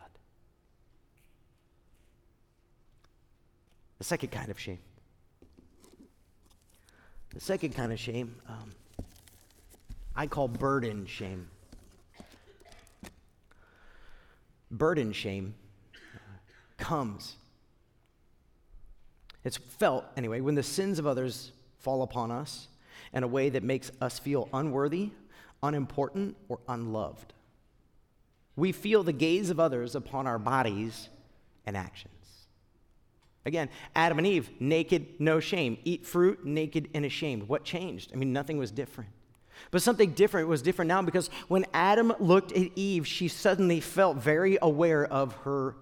The 3.97 4.05
second 4.05 4.29
kind 4.29 4.49
of 4.49 4.57
shame. 4.57 4.79
The 7.33 7.41
second 7.41 7.75
kind 7.75 7.91
of 7.91 7.99
shame 7.99 8.35
um, 8.47 8.71
I 10.15 10.27
call 10.27 10.47
burden 10.47 11.05
shame. 11.07 11.49
Burden 14.71 15.11
shame 15.11 15.55
comes. 16.85 17.35
It's 19.43 19.57
felt, 19.57 20.05
anyway, 20.15 20.39
when 20.39 20.53
the 20.53 20.61
sins 20.61 20.99
of 20.99 21.07
others 21.07 21.51
fall 21.79 22.03
upon 22.03 22.29
us 22.31 22.67
in 23.11 23.23
a 23.23 23.27
way 23.27 23.49
that 23.49 23.63
makes 23.63 23.91
us 24.01 24.19
feel 24.19 24.47
unworthy, 24.53 25.09
unimportant, 25.63 26.35
or 26.47 26.59
unloved. 26.67 27.33
We 28.55 28.71
feel 28.71 29.01
the 29.01 29.13
gaze 29.13 29.49
of 29.49 29.59
others 29.59 29.95
upon 29.95 30.27
our 30.27 30.37
bodies 30.37 31.09
and 31.65 31.75
actions. 31.75 32.13
Again, 33.47 33.69
Adam 33.95 34.19
and 34.19 34.27
Eve, 34.27 34.49
naked, 34.59 35.19
no 35.19 35.39
shame. 35.39 35.79
Eat 35.85 36.05
fruit, 36.05 36.45
naked 36.45 36.89
and 36.93 37.03
ashamed. 37.03 37.47
What 37.47 37.63
changed? 37.63 38.11
I 38.13 38.17
mean, 38.17 38.31
nothing 38.31 38.57
was 38.57 38.69
different. 38.69 39.09
But 39.71 39.81
something 39.81 40.11
different 40.11 40.47
was 40.49 40.61
different 40.61 40.89
now 40.89 41.01
because 41.01 41.29
when 41.47 41.65
Adam 41.73 42.13
looked 42.19 42.51
at 42.51 42.71
Eve, 42.75 43.07
she 43.07 43.27
suddenly 43.27 43.79
felt 43.79 44.17
very 44.17 44.59
aware 44.61 45.05
of 45.05 45.33
her 45.37 45.75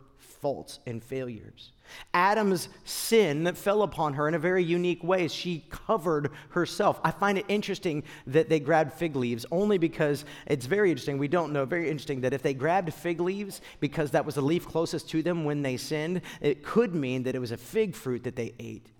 faults 0.43 0.79
and 0.85 1.01
failures. 1.01 1.71
Adam's 2.13 2.67
sin 2.83 3.45
that 3.45 3.55
fell 3.57 3.81
upon 3.81 4.13
her 4.15 4.27
in 4.27 4.33
a 4.33 4.39
very 4.39 4.63
unique 4.63 5.01
way. 5.03 5.29
She 5.29 5.63
covered 5.69 6.31
herself. 6.49 6.99
I 7.01 7.11
find 7.11 7.37
it 7.37 7.45
interesting 7.47 8.03
that 8.27 8.49
they 8.49 8.59
grabbed 8.59 8.91
fig 8.91 9.15
leaves 9.15 9.45
only 9.51 9.77
because 9.77 10.25
it's 10.45 10.65
very 10.65 10.89
interesting. 10.89 11.17
We 11.17 11.29
don't 11.29 11.53
know. 11.53 11.63
Very 11.63 11.89
interesting 11.89 12.19
that 12.21 12.33
if 12.33 12.41
they 12.41 12.53
grabbed 12.53 12.93
fig 12.93 13.21
leaves 13.21 13.61
because 13.79 14.11
that 14.11 14.25
was 14.25 14.35
the 14.35 14.41
leaf 14.41 14.67
closest 14.67 15.09
to 15.11 15.23
them 15.23 15.45
when 15.45 15.61
they 15.61 15.77
sinned, 15.77 16.21
it 16.41 16.61
could 16.61 16.93
mean 16.93 17.23
that 17.23 17.35
it 17.35 17.39
was 17.39 17.51
a 17.51 17.57
fig 17.57 17.95
fruit 17.95 18.25
that 18.25 18.35
they 18.35 18.53
ate. 18.59 18.91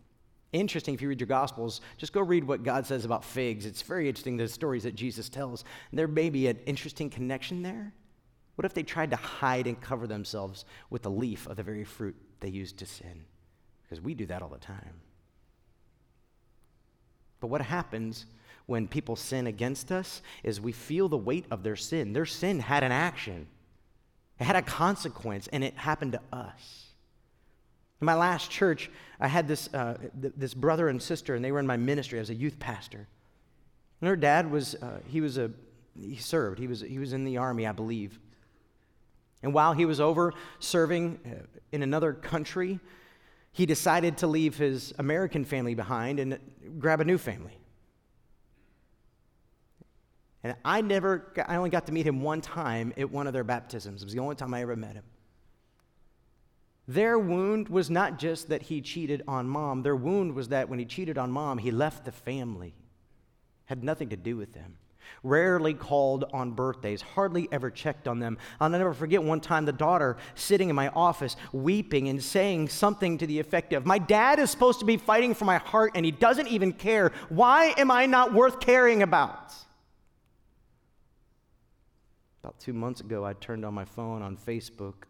interesting 0.54 0.94
if 0.94 1.02
you 1.02 1.10
read 1.10 1.20
your 1.20 1.28
Gospels, 1.28 1.82
just 1.98 2.14
go 2.14 2.22
read 2.22 2.46
what 2.46 2.64
God 2.64 2.86
says 2.86 3.04
about 3.04 3.26
figs. 3.26 3.66
It's 3.66 3.82
very 3.82 4.08
interesting, 4.08 4.38
the 4.38 4.48
stories 4.48 4.84
that 4.84 4.96
Jesus 4.96 5.28
tells. 5.28 5.66
There 5.91 6.08
may 6.08 6.30
be 6.30 6.48
an 6.48 6.60
interesting 6.66 7.10
connection 7.10 7.64
there. 7.64 7.91
What 8.56 8.66
if 8.66 8.74
they 8.74 8.84
tried 8.84 9.12
to 9.12 9.16
hide 9.16 9.68
and 9.68 9.80
cover 9.80 10.06
themselves 10.08 10.66
with 10.89 11.01
the 11.01 11.10
leaf 11.10 11.47
of 11.47 11.58
the 11.58 11.64
very 11.64 11.84
fruit 11.84 12.16
they 12.39 12.49
used 12.49 12.78
to 12.78 12.86
sin? 12.86 13.26
Because 13.84 14.01
we 14.01 14.14
do 14.14 14.26
that 14.28 14.41
all 14.41 14.49
the 14.49 14.58
time. 14.58 15.01
But 17.39 17.47
what 17.47 17.62
happens 17.62 18.26
when 18.68 18.88
people 18.88 19.16
sin 19.16 19.47
against 19.47 19.91
us 19.91 20.22
is 20.43 20.62
we 20.62 20.72
feel 20.72 21.10
the 21.10 21.18
weight 21.18 21.45
of 21.51 21.64
their 21.64 21.76
sin. 21.76 22.14
Their 22.14 22.26
sin 22.26 22.60
had 22.60 22.84
an 22.84 22.91
action, 22.91 23.47
it 24.39 24.45
had 24.45 24.56
a 24.56 24.62
consequence, 24.62 25.47
and 25.51 25.64
it 25.64 25.76
happened 25.76 26.14
to 26.14 26.22
us. 26.32 26.93
In 28.01 28.06
my 28.06 28.16
last 28.16 28.51
church, 28.51 28.89
I 29.20 29.28
had 29.28 29.47
this, 29.47 29.74
uh, 29.74 29.97
th- 30.22 30.34
this 30.36 30.54
brother 30.54 30.89
and 30.89 31.01
sister, 31.01 31.36
and 31.36 31.43
they 31.45 31.51
were 31.51 31.60
in 31.60 31.68
my 31.68 31.78
ministry 31.78 32.20
as 32.20 32.30
a 32.30 32.36
youth 32.36 32.60
pastor. 32.60 33.08
And 34.01 34.10
her 34.10 34.18
dad 34.18 34.51
was, 34.51 34.76
uh, 34.76 34.99
he 35.08 35.22
was 35.22 35.38
a, 35.38 35.51
he 35.97 36.18
served. 36.18 36.60
He 36.60 36.68
was, 36.68 36.82
he 36.82 36.99
was 36.99 37.14
in 37.14 37.24
the 37.24 37.38
army, 37.38 37.66
I 37.66 37.72
believe. 37.72 38.20
And 39.44 39.54
while 39.54 39.74
he 39.74 39.86
was 39.86 40.00
over 40.00 40.34
serving 40.60 41.20
uh, 41.26 41.46
in 41.72 41.84
another 41.84 42.14
country, 42.14 42.80
he 43.52 43.66
decided 43.66 44.18
to 44.18 44.28
leave 44.28 44.58
his 44.58 44.94
American 44.98 45.46
family 45.46 45.76
behind 45.76 46.20
and 46.20 46.39
grab 46.80 47.02
a 47.02 47.06
new 47.06 47.18
family. 47.18 47.58
And 50.44 50.56
I 50.66 50.82
never, 50.82 51.32
I 51.48 51.58
only 51.58 51.70
got 51.70 51.86
to 51.86 51.91
meet 51.91 52.08
him 52.08 52.22
one 52.22 52.41
time 52.41 52.94
at 52.98 53.12
one 53.12 53.28
of 53.28 53.34
their 53.34 53.44
baptisms. 53.44 54.02
It 54.02 54.06
was 54.06 54.14
the 54.14 54.20
only 54.20 54.36
time 54.36 54.54
I 54.54 54.62
ever 54.62 54.76
met 54.76 54.94
him. 54.94 55.04
Their 56.88 57.18
wound 57.18 57.70
was 57.70 57.89
not 57.89 58.20
just 58.20 58.50
that 58.50 58.64
he 58.64 58.82
cheated 58.82 59.24
on 59.28 59.48
mom, 59.48 59.84
their 59.84 59.96
wound 59.96 60.36
was 60.36 60.50
that 60.50 60.68
when 60.68 60.80
he 60.80 60.86
cheated 60.86 61.18
on 61.18 61.32
mom, 61.32 61.60
he 61.60 61.72
left 61.72 62.04
the 62.04 62.12
family. 62.12 62.74
Had 63.66 63.84
nothing 63.84 64.10
to 64.10 64.18
do 64.18 64.36
with 64.36 64.54
them. 64.54 64.78
Rarely 65.24 65.74
called 65.74 66.26
on 66.34 66.51
birthdays, 66.51 67.01
hardly 67.01 67.47
ever 67.51 67.70
checked 67.70 68.08
on 68.08 68.20
them. 68.20 68.38
I'll 68.60 68.70
never 68.70 68.93
forget 68.93 69.24
one 69.24 69.39
time 69.39 69.66
the 69.66 69.72
daughter 69.72 70.18
sitting 70.36 70.70
in 70.70 70.76
my 70.76 70.89
office 70.89 71.36
weeping 71.51 72.10
and 72.10 72.24
saying 72.24 72.70
something 72.70 73.18
to 73.18 73.28
the 73.28 73.39
effect 73.39 73.74
of, 73.74 73.86
My 73.86 73.97
dad 73.97 74.39
is 74.39 74.51
supposed 74.51 74.80
to 74.80 74.86
be 74.86 74.97
fighting 74.97 75.34
for 75.34 75.45
my 75.45 75.58
heart 75.58 75.91
and 75.95 76.06
he 76.06 76.12
doesn't 76.12 76.47
even 76.47 76.74
care. 76.74 77.12
Why 77.30 77.74
am 77.78 77.91
I 77.91 78.06
not 78.06 78.34
worth 78.34 78.60
caring 78.60 79.04
about? 79.04 79.54
About 82.43 82.60
two 82.60 82.74
months 82.74 83.01
ago, 83.01 83.24
I 83.26 83.34
turned 83.34 83.64
on 83.64 83.74
my 83.74 83.86
phone 83.86 84.22
on 84.22 84.36
Facebook 84.36 85.06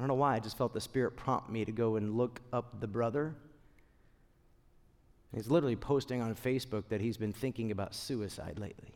I 0.00 0.02
don't 0.02 0.08
know 0.08 0.14
why, 0.14 0.36
I 0.36 0.40
just 0.40 0.56
felt 0.56 0.72
the 0.72 0.80
Spirit 0.80 1.14
prompt 1.14 1.50
me 1.50 1.62
to 1.66 1.72
go 1.72 1.96
and 1.96 2.16
look 2.16 2.40
up 2.54 2.80
the 2.80 2.86
brother. 2.86 3.34
He's 5.34 5.50
literally 5.50 5.76
posting 5.76 6.22
on 6.22 6.34
Facebook 6.34 6.84
that 6.88 7.02
he's 7.02 7.18
been 7.18 7.34
thinking 7.34 7.70
about 7.70 7.94
suicide 7.94 8.58
lately. 8.58 8.94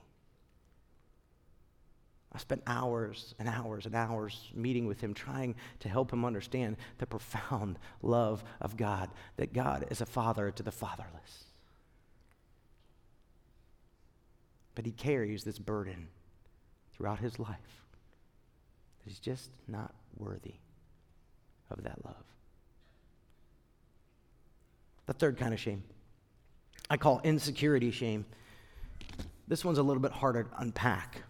I 2.34 2.38
spent 2.38 2.62
hours 2.66 3.34
and 3.38 3.48
hours 3.48 3.86
and 3.86 3.94
hours 3.94 4.50
meeting 4.54 4.86
with 4.86 5.00
him, 5.00 5.14
trying 5.14 5.54
to 5.80 5.88
help 5.88 6.12
him 6.12 6.24
understand 6.24 6.76
the 6.98 7.06
profound 7.06 7.78
love 8.02 8.42
of 8.60 8.76
God, 8.76 9.10
that 9.36 9.52
God 9.52 9.86
is 9.90 10.00
a 10.00 10.06
father 10.06 10.50
to 10.50 10.62
the 10.62 10.72
fatherless. 10.72 11.44
But 14.74 14.84
he 14.84 14.90
carries 14.90 15.44
this 15.44 15.58
burden 15.58 16.08
throughout 16.92 17.20
his 17.20 17.38
life. 17.38 17.82
that 19.04 19.10
He's 19.10 19.20
just 19.20 19.50
not 19.68 19.94
worthy 20.16 20.54
of 21.70 21.84
that 21.84 22.04
love. 22.04 22.24
The 25.06 25.12
third 25.12 25.36
kind 25.36 25.54
of 25.54 25.60
shame 25.60 25.84
I 26.90 26.96
call 26.96 27.20
insecurity 27.22 27.90
shame. 27.92 28.26
This 29.46 29.64
one's 29.64 29.78
a 29.78 29.82
little 29.82 30.02
bit 30.02 30.12
harder 30.12 30.44
to 30.44 30.50
unpack. 30.58 31.22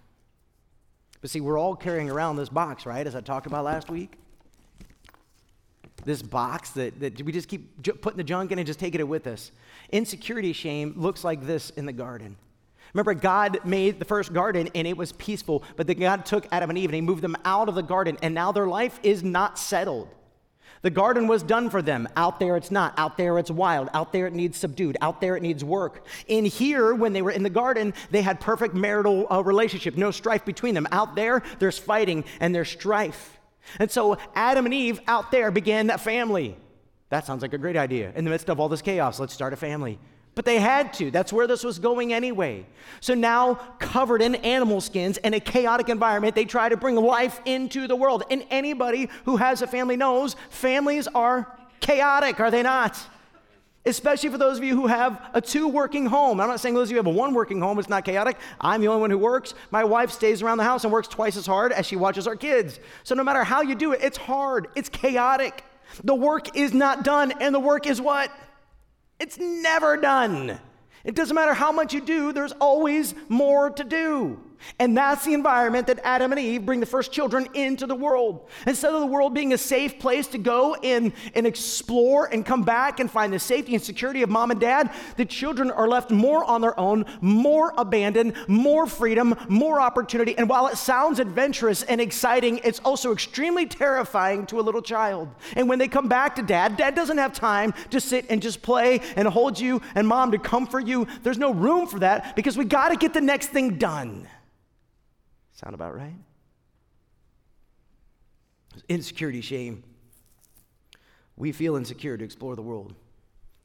But 1.25 1.31
see, 1.31 1.41
we're 1.41 1.59
all 1.59 1.75
carrying 1.75 2.11
around 2.11 2.37
this 2.37 2.51
box, 2.51 2.85
right, 2.85 3.07
as 3.07 3.15
I 3.15 3.23
talked 3.23 3.47
about 3.47 3.65
last 3.65 3.89
week? 3.89 4.19
This 6.05 6.21
box 6.21 6.73
that, 6.73 7.01
that 7.01 7.23
we 7.23 7.33
just 7.33 7.49
keep 7.49 7.83
putting 8.03 8.19
the 8.19 8.25
junk 8.25 8.53
in 8.53 8.59
and 8.59 8.67
just 8.67 8.79
taking 8.79 9.01
it 9.01 9.09
with 9.09 9.27
us. 9.27 9.51
Insecurity 9.91 10.53
shame 10.53 10.93
looks 10.99 11.25
like 11.25 11.47
this 11.47 11.71
in 11.71 11.87
the 11.87 11.95
garden. 11.95 12.37
Remember, 12.93 13.15
God 13.15 13.59
made 13.65 13.99
the 13.99 14.05
first 14.05 14.35
garden 14.35 14.69
and 14.75 14.87
it 14.87 14.99
was 14.99 15.13
peaceful, 15.13 15.65
but 15.77 15.87
then 15.87 15.99
God 15.99 16.27
took 16.27 16.47
Adam 16.53 16.69
and 16.69 16.79
Eve 16.79 16.91
and 16.91 16.95
he 16.95 17.01
moved 17.01 17.23
them 17.23 17.39
out 17.47 17.71
of 17.71 17.75
the 17.75 17.83
garden, 17.83 18.19
and 18.21 18.35
now 18.35 18.53
their 18.53 18.67
life 18.67 19.01
is 19.03 19.25
not 19.25 19.59
settled. 19.59 20.11
The 20.85 20.91
garden 20.91 21.29
was 21.29 21.43
done 21.43 21.71
for 21.71 21.81
them. 21.81 22.07
Out 22.15 22.39
there, 22.39 22.59
it's 22.59 22.71
not. 22.71 22.93
Out 22.99 23.17
there, 23.17 23.39
it's 23.39 23.51
wild. 23.51 23.89
Out 23.95 24.13
there, 24.13 24.27
it 24.27 24.35
needs 24.35 24.59
subdued. 24.59 24.99
Out 25.01 25.19
there, 25.19 25.35
it 25.35 25.43
needs 25.43 25.65
work. 25.65 26.05
In 26.27 26.45
here, 26.45 26.95
when 26.95 27.15
they 27.15 27.23
were 27.23 27.31
in 27.31 27.43
the 27.43 27.49
garden, 27.49 27.95
they 28.11 28.21
had 28.21 28.39
perfect 28.39 28.75
marital 28.75 29.27
uh, 29.33 29.43
relationship, 29.43 29.97
no 29.97 30.11
strife 30.11 30.45
between 30.45 30.75
them. 30.75 30.87
Out 30.93 31.17
there, 31.17 31.43
there's 31.59 31.79
fighting 31.79 32.23
and 32.39 32.55
there's 32.55 32.69
strife. 32.69 33.39
And 33.79 33.91
so 33.91 34.19
Adam 34.35 34.67
and 34.67 34.75
Eve 34.75 35.01
out 35.07 35.31
there 35.31 35.51
began 35.51 35.87
that 35.87 36.01
family. 36.01 36.55
That 37.09 37.25
sounds 37.25 37.41
like 37.41 37.55
a 37.55 37.59
great 37.59 37.79
idea. 37.79 38.13
In 38.15 38.25
the 38.27 38.31
midst 38.31 38.51
of 38.51 38.61
all 38.61 38.69
this 38.69 38.83
chaos, 38.83 39.19
let's 39.19 39.33
start 39.33 39.55
a 39.55 39.57
family. 39.57 39.99
But 40.35 40.45
they 40.45 40.59
had 40.59 40.93
to. 40.95 41.11
That's 41.11 41.33
where 41.33 41.47
this 41.47 41.63
was 41.63 41.79
going 41.79 42.13
anyway. 42.13 42.67
So 43.01 43.15
now, 43.15 43.55
covered 43.79 44.21
in 44.21 44.35
animal 44.37 44.81
skins 44.81 45.17
and 45.19 45.35
a 45.35 45.41
chaotic 45.41 45.89
environment, 45.89 46.35
they 46.35 46.45
try 46.45 46.69
to 46.69 46.77
bring 46.77 46.97
life 46.97 47.41
into 47.45 47.87
the 47.87 47.95
world. 47.95 48.25
And 48.31 48.45
anybody 48.51 49.09
who 49.27 49.37
has 49.37 49.63
a 49.63 49.67
family 49.67 49.97
knows 49.97 50.35
families 50.51 51.07
are 51.09 51.57
chaotic, 51.81 52.41
are 52.41 52.51
they 52.51 52.63
not? 52.63 52.99
Especially 53.87 54.31
for 54.31 54.39
those 54.39 54.57
of 54.57 54.65
you 54.65 54.75
who 54.75 54.87
have 54.87 55.21
a 55.35 55.41
two 55.41 55.69
working 55.69 56.07
home. 56.07 56.41
I'm 56.41 56.49
not 56.49 56.59
saying 56.59 56.75
those 56.75 56.89
of 56.89 56.93
you 56.93 56.97
who 56.97 57.07
have 57.07 57.15
a 57.15 57.19
one 57.19 57.35
working 57.35 57.61
home, 57.61 57.79
it's 57.79 57.89
not 57.89 58.05
chaotic. 58.05 58.39
I'm 58.61 58.81
the 58.81 58.89
only 58.89 59.03
one 59.03 59.11
who 59.11 59.19
works. 59.19 59.55
My 59.71 59.85
wife 59.85 60.11
stays 60.11 60.43
around 60.43 60.59
the 60.59 60.65
house 60.65 60.85
and 60.85 60.93
works 60.93 61.07
twice 61.07 61.37
as 61.37 61.47
hard 61.47 61.71
as 61.71 61.87
she 61.87 61.95
watches 61.95 62.27
our 62.27 62.35
kids. 62.35 62.81
So 63.05 63.15
no 63.15 63.23
matter 63.23 63.45
how 63.45 63.61
you 63.61 63.75
do 63.75 63.93
it, 63.93 64.01
it's 64.03 64.17
hard, 64.17 64.69
it's 64.75 64.89
chaotic. 64.89 65.63
The 66.03 66.15
work 66.15 66.57
is 66.57 66.73
not 66.73 67.05
done, 67.05 67.35
and 67.41 67.55
the 67.55 67.61
work 67.61 67.87
is 67.87 68.01
what? 68.01 68.33
It's 69.19 69.39
never 69.39 69.97
done. 69.97 70.59
It 71.05 71.15
doesn't 71.15 71.35
matter 71.35 71.55
how 71.55 71.71
much 71.71 71.93
you 71.93 72.01
do, 72.01 72.33
there's 72.33 72.53
always 72.53 73.15
more 73.29 73.71
to 73.71 73.85
do. 73.85 74.41
And 74.79 74.97
that's 74.97 75.25
the 75.25 75.35
environment 75.35 75.87
that 75.87 76.01
Adam 76.05 76.33
and 76.33 76.41
Eve 76.41 76.65
bring 76.65 76.81
the 76.81 76.87
first 76.87 77.13
children 77.13 77.49
into 77.55 77.87
the 77.87 77.95
world. 77.95 78.49
Instead 78.67 78.93
of 78.93 79.01
the 79.01 79.07
world 79.07 79.35
being 79.35 79.53
a 79.53 79.59
safe 79.59 79.99
place 79.99 80.27
to 80.29 80.39
go 80.39 80.75
and, 80.75 81.13
and 81.35 81.47
explore 81.47 82.27
and 82.27 82.45
come 82.45 82.63
back 82.63 83.01
and 83.01 83.11
find 83.11 83.33
the 83.33 83.39
safety 83.39 83.75
and 83.75 83.83
security 83.83 84.23
of 84.23 84.31
mom 84.31 84.51
and 84.51 84.61
dad, 84.61 84.91
the 85.17 85.25
children 85.25 85.71
are 85.71 85.89
left 85.89 86.11
more 86.11 86.45
on 86.45 86.61
their 86.61 86.79
own, 86.79 87.05
more 87.21 87.73
abandoned, 87.77 88.35
more 88.49 88.87
freedom, 88.87 89.35
more 89.49 89.81
opportunity. 89.81 90.37
And 90.37 90.49
while 90.49 90.67
it 90.67 90.77
sounds 90.77 91.19
adventurous 91.19 91.83
and 91.83 92.01
exciting, 92.01 92.61
it's 92.65 92.81
also 92.81 93.13
extremely 93.13 93.67
terrifying 93.67 94.47
to 94.47 94.61
a 94.61 94.63
little 94.63 94.83
child. 94.83 95.29
And 95.57 95.69
when 95.69 95.79
they 95.79 95.89
come 95.89 96.09
back 96.09 96.37
to 96.37 96.43
dad, 96.43 96.77
dad 96.77 96.95
doesn't 96.95 97.19
have 97.19 97.33
time 97.33 97.75
to 97.91 98.01
sit 98.01 98.27
and 98.31 98.43
just 98.43 98.63
play 98.63 99.01
and 99.17 99.29
hold 99.29 99.59
you 99.59 99.81
and 99.95 100.07
mom 100.07 100.33
to 100.33 100.39
comfort 100.39 100.87
you. 100.87 101.07
There's 101.23 101.39
no 101.39 101.53
room 101.53 101.87
for 101.87 102.01
that 102.01 102.35
because 102.37 102.57
we 102.57 102.65
got 102.65 102.89
to 102.89 102.97
get 102.97 103.15
the 103.15 103.21
next 103.21 103.49
thing 103.49 103.79
done. 103.79 104.29
Sound 105.55 105.75
about 105.75 105.97
right? 105.97 106.17
Insecurity, 108.89 109.41
shame. 109.41 109.83
We 111.37 111.53
feel 111.53 111.77
insecure 111.77 112.17
to 112.17 112.25
explore 112.25 112.57
the 112.57 112.63
world 112.63 112.95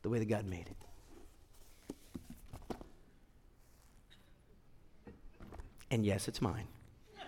the 0.01 0.09
way 0.09 0.19
that 0.19 0.25
God 0.25 0.45
made 0.45 0.67
it. 0.67 0.75
And 5.91 6.05
yes, 6.05 6.27
it's 6.27 6.41
mine. 6.41 6.67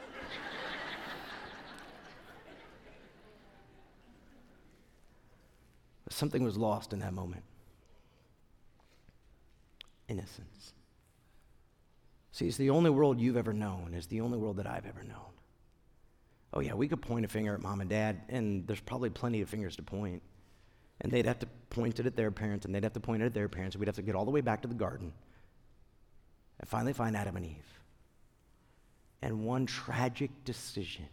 something 6.10 6.44
was 6.44 6.56
lost 6.58 6.94
in 6.94 7.00
that 7.00 7.14
moment 7.14 7.44
innocence. 10.12 10.51
See, 12.32 12.48
it's 12.48 12.58
the 12.58 12.70
only 12.70 12.90
world 12.90 13.20
you've 13.20 13.38
ever 13.38 13.54
known, 13.54 13.94
it's 13.94 14.08
the 14.08 14.22
only 14.22 14.38
world 14.38 14.58
that 14.58 14.68
I've 14.68 14.86
ever 14.86 15.04
known. 15.04 15.32
Oh, 16.54 16.60
yeah, 16.60 16.74
we 16.74 16.88
could 16.88 17.02
point 17.02 17.26
a 17.26 17.28
finger 17.28 17.54
at 17.54 17.62
mom 17.62 17.82
and 17.82 17.90
dad, 17.90 18.22
and 18.30 18.68
there's 18.68 18.82
probably 18.82 19.10
plenty 19.10 19.42
of 19.42 19.50
fingers 19.50 19.76
to 19.78 19.84
point. 19.84 20.22
And 21.00 21.12
they'd 21.12 21.26
have 21.26 21.40
to 21.40 21.48
point 21.70 22.00
it 22.00 22.06
at 22.06 22.16
their 22.16 22.30
parents, 22.30 22.66
and 22.66 22.76
they'd 22.76 22.84
have 22.84 22.94
to 22.94 23.00
point 23.00 23.24
it 23.24 23.28
at 23.28 23.34
their 23.34 23.48
parents, 23.48 23.76
and 23.76 23.80
we'd 23.80 23.88
have 23.88 23.96
to 23.96 24.02
get 24.02 24.16
all 24.16 24.26
the 24.26 24.32
way 24.32 24.42
back 24.42 24.62
to 24.62 24.68
the 24.68 24.76
garden 24.76 25.14
and 26.60 26.70
finally 26.70 26.94
find 26.94 27.16
Adam 27.18 27.36
and 27.38 27.46
Eve. 27.46 27.80
And 29.22 29.46
one 29.46 29.66
tragic 29.66 30.30
decision 30.46 31.08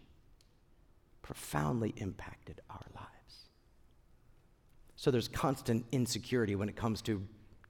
profoundly 1.23 1.95
impacted 1.97 2.61
our 2.69 2.87
lives. 2.95 3.49
So 4.97 5.11
there's 5.11 5.29
constant 5.29 5.87
insecurity 5.93 6.57
when 6.57 6.69
it 6.69 6.77
comes 6.77 7.01
to 7.03 7.23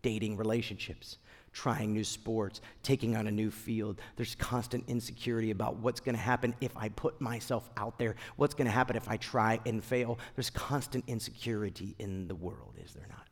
dating 0.02 0.36
relationships 0.36 1.18
trying 1.58 1.92
new 1.92 2.04
sports, 2.04 2.60
taking 2.84 3.16
on 3.16 3.26
a 3.26 3.30
new 3.32 3.50
field. 3.50 4.00
There's 4.14 4.36
constant 4.36 4.84
insecurity 4.86 5.50
about 5.50 5.76
what's 5.78 5.98
going 5.98 6.14
to 6.14 6.20
happen 6.20 6.54
if 6.60 6.76
I 6.76 6.88
put 6.90 7.20
myself 7.20 7.68
out 7.76 7.98
there, 7.98 8.14
what's 8.36 8.54
going 8.54 8.66
to 8.66 8.70
happen 8.70 8.94
if 8.94 9.08
I 9.08 9.16
try 9.16 9.58
and 9.66 9.82
fail. 9.82 10.20
There's 10.36 10.50
constant 10.50 11.02
insecurity 11.08 11.96
in 11.98 12.28
the 12.28 12.36
world, 12.36 12.74
is 12.84 12.94
there 12.94 13.08
not? 13.08 13.26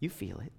You 0.00 0.08
feel 0.08 0.38
it. 0.38 0.52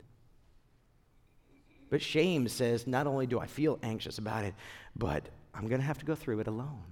But 1.89 1.99
shame 2.03 2.47
says, 2.47 2.85
not 2.85 3.07
only 3.07 3.25
do 3.25 3.39
I 3.39 3.47
feel 3.47 3.79
anxious 3.81 4.19
about 4.19 4.45
it, 4.45 4.53
but 4.95 5.29
I'm 5.55 5.67
going 5.67 5.81
to 5.81 5.87
have 5.87 5.97
to 5.97 6.05
go 6.05 6.13
through 6.13 6.41
it 6.41 6.47
alone. 6.47 6.83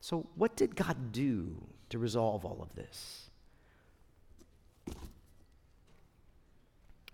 So, 0.00 0.30
what 0.34 0.56
did 0.56 0.74
God 0.74 1.12
do 1.12 1.62
to 1.90 1.98
resolve 1.98 2.46
all 2.46 2.62
of 2.62 2.74
this? 2.74 3.28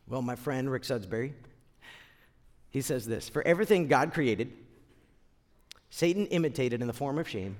Well, 0.09 0.22
my 0.22 0.36
friend 0.36 0.70
Rick 0.70 0.84
Sudsbury, 0.84 1.32
he 2.70 2.80
says 2.80 3.06
this 3.06 3.28
For 3.28 3.46
everything 3.46 3.88
God 3.88 4.12
created, 4.12 4.52
Satan 5.90 6.26
imitated 6.26 6.80
in 6.80 6.86
the 6.86 6.92
form 6.92 7.18
of 7.18 7.28
shame 7.28 7.56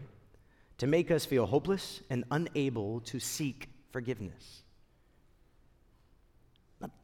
to 0.79 0.87
make 0.87 1.11
us 1.11 1.25
feel 1.25 1.47
hopeless 1.47 2.01
and 2.09 2.25
unable 2.31 3.01
to 3.01 3.19
seek 3.19 3.69
forgiveness. 3.91 4.63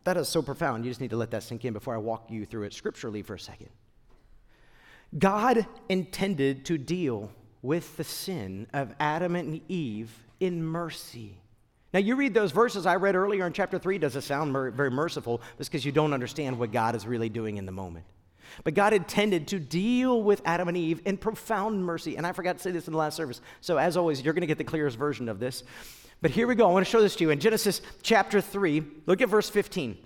That 0.05 0.17
is 0.17 0.29
so 0.29 0.43
profound. 0.43 0.85
You 0.85 0.91
just 0.91 1.01
need 1.01 1.11
to 1.11 1.17
let 1.17 1.33
that 1.33 1.43
sink 1.43 1.65
in 1.65 1.73
before 1.73 1.95
I 1.95 1.99
walk 1.99 2.31
you 2.31 2.47
through 2.47 2.65
it 2.65 2.75
scripturally 2.75 3.23
for 3.23 3.35
a 3.35 3.41
second. 3.41 3.71
God 5.19 5.67
intended 5.89 6.65
to 6.67 6.79
deal 6.79 7.31
with 7.63 7.97
the 7.97 8.05
sin 8.05 8.67
of 8.73 8.95
Adam 9.01 9.35
and 9.35 9.61
Eve 9.69 10.13
in 10.39 10.63
mercy. 10.63 11.39
Now, 11.95 12.01
you 12.01 12.17
read 12.17 12.35
those 12.35 12.51
verses 12.51 12.87
I 12.87 12.97
read 12.97 13.15
earlier 13.15 13.47
in 13.47 13.53
chapter 13.53 13.79
3, 13.79 13.99
does 13.99 14.17
it 14.17 14.23
sound 14.23 14.53
very 14.53 14.91
merciful? 14.91 15.41
It's 15.61 15.69
because 15.69 15.85
you 15.85 15.93
don't 15.93 16.13
understand 16.13 16.59
what 16.59 16.73
God 16.73 16.97
is 16.97 17.07
really 17.07 17.29
doing 17.29 17.57
in 17.57 17.67
the 17.67 17.73
moment. 17.73 18.05
But 18.65 18.75
God 18.75 18.93
intended 18.93 19.47
to 19.49 19.61
deal 19.61 20.21
with 20.21 20.43
Adam 20.45 20.67
and 20.67 20.77
Eve 20.77 21.03
in 21.05 21.17
profound 21.17 21.85
mercy. 21.85 22.17
And 22.17 22.27
I 22.27 22.33
forgot 22.33 22.57
to 22.57 22.63
say 22.63 22.73
this 22.73 22.89
in 22.89 22.93
the 22.93 22.99
last 22.99 23.17
service. 23.17 23.41
So, 23.61 23.79
as 23.79 23.97
always, 23.97 24.23
you're 24.23 24.35
going 24.35 24.43
to 24.43 24.49
get 24.49 24.59
the 24.59 24.65
clearest 24.65 24.99
version 24.99 25.29
of 25.29 25.39
this. 25.39 25.63
But 26.21 26.33
here 26.33 26.49
we 26.49 26.57
go. 26.57 26.69
I 26.69 26.73
want 26.73 26.85
to 26.85 26.91
show 26.91 27.01
this 27.01 27.15
to 27.17 27.25
you. 27.25 27.31
In 27.31 27.39
Genesis 27.39 27.81
chapter 28.03 28.41
3, 28.41 28.83
look 29.07 29.21
at 29.21 29.29
verse 29.29 29.49
15. 29.49 29.97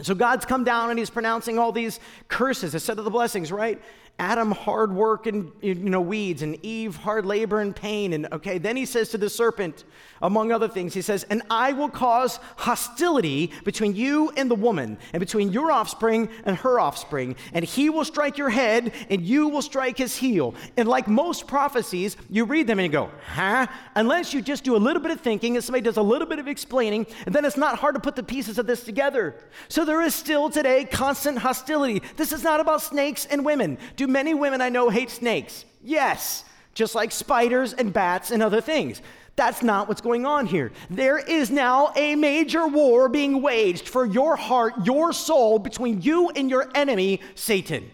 So 0.00 0.14
God's 0.14 0.44
come 0.44 0.64
down 0.64 0.90
and 0.90 0.98
he's 0.98 1.10
pronouncing 1.10 1.58
all 1.58 1.70
these 1.70 2.00
curses 2.28 2.74
instead 2.74 2.98
of 2.98 3.04
the 3.04 3.10
blessings, 3.10 3.52
right? 3.52 3.80
Adam, 4.18 4.52
hard 4.52 4.92
work 4.92 5.26
and 5.26 5.50
you 5.60 5.74
know 5.74 6.00
weeds, 6.00 6.42
and 6.42 6.56
Eve, 6.64 6.94
hard 6.94 7.26
labor 7.26 7.60
and 7.60 7.74
pain. 7.74 8.12
And 8.12 8.28
okay, 8.32 8.58
then 8.58 8.76
he 8.76 8.86
says 8.86 9.08
to 9.10 9.18
the 9.18 9.28
serpent, 9.28 9.84
among 10.22 10.52
other 10.52 10.68
things, 10.68 10.94
he 10.94 11.02
says, 11.02 11.24
And 11.28 11.42
I 11.50 11.72
will 11.72 11.88
cause 11.88 12.38
hostility 12.56 13.50
between 13.64 13.96
you 13.96 14.30
and 14.36 14.48
the 14.50 14.54
woman, 14.54 14.98
and 15.12 15.20
between 15.20 15.50
your 15.50 15.72
offspring 15.72 16.28
and 16.44 16.56
her 16.58 16.78
offspring, 16.78 17.34
and 17.52 17.64
he 17.64 17.90
will 17.90 18.04
strike 18.04 18.38
your 18.38 18.48
head, 18.48 18.92
and 19.10 19.20
you 19.22 19.48
will 19.48 19.62
strike 19.62 19.98
his 19.98 20.16
heel. 20.16 20.54
And 20.76 20.88
like 20.88 21.08
most 21.08 21.48
prophecies, 21.48 22.16
you 22.30 22.44
read 22.44 22.68
them 22.68 22.78
and 22.78 22.86
you 22.86 22.92
go, 22.92 23.10
huh? 23.26 23.66
Unless 23.96 24.32
you 24.32 24.40
just 24.40 24.62
do 24.62 24.76
a 24.76 24.78
little 24.78 25.02
bit 25.02 25.10
of 25.10 25.20
thinking, 25.20 25.56
and 25.56 25.64
somebody 25.64 25.82
does 25.82 25.96
a 25.96 26.02
little 26.02 26.28
bit 26.28 26.38
of 26.38 26.46
explaining, 26.46 27.06
and 27.26 27.34
then 27.34 27.44
it's 27.44 27.56
not 27.56 27.78
hard 27.78 27.96
to 27.96 28.00
put 28.00 28.14
the 28.14 28.22
pieces 28.22 28.58
of 28.58 28.66
this 28.66 28.84
together. 28.84 29.34
So 29.68 29.84
there 29.84 30.00
is 30.00 30.14
still 30.14 30.48
today 30.48 30.84
constant 30.84 31.38
hostility. 31.38 32.02
This 32.16 32.32
is 32.32 32.44
not 32.44 32.60
about 32.60 32.82
snakes 32.82 33.26
and 33.26 33.44
women. 33.44 33.78
Do 33.96 34.01
many 34.06 34.34
women 34.34 34.60
I 34.60 34.68
know 34.68 34.88
hate 34.88 35.10
snakes? 35.10 35.64
Yes, 35.82 36.44
just 36.74 36.94
like 36.94 37.12
spiders 37.12 37.72
and 37.72 37.92
bats 37.92 38.30
and 38.30 38.42
other 38.42 38.60
things. 38.60 39.02
That's 39.34 39.62
not 39.62 39.88
what's 39.88 40.02
going 40.02 40.26
on 40.26 40.46
here. 40.46 40.72
There 40.90 41.18
is 41.18 41.50
now 41.50 41.92
a 41.96 42.14
major 42.14 42.66
war 42.66 43.08
being 43.08 43.40
waged 43.40 43.88
for 43.88 44.04
your 44.04 44.36
heart, 44.36 44.74
your 44.84 45.12
soul, 45.12 45.58
between 45.58 46.02
you 46.02 46.28
and 46.30 46.50
your 46.50 46.70
enemy, 46.74 47.20
Satan. 47.34 47.90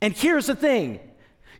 And 0.00 0.12
here's 0.14 0.46
the 0.46 0.54
thing 0.54 1.00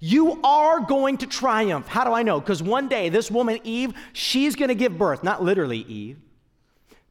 you 0.00 0.40
are 0.44 0.80
going 0.80 1.18
to 1.18 1.26
triumph. 1.26 1.88
How 1.88 2.04
do 2.04 2.12
I 2.12 2.22
know? 2.22 2.38
Because 2.38 2.62
one 2.62 2.88
day, 2.88 3.08
this 3.08 3.30
woman, 3.30 3.58
Eve, 3.64 3.94
she's 4.12 4.54
going 4.54 4.68
to 4.68 4.74
give 4.74 4.96
birth, 4.96 5.24
not 5.24 5.42
literally 5.42 5.78
Eve, 5.78 6.18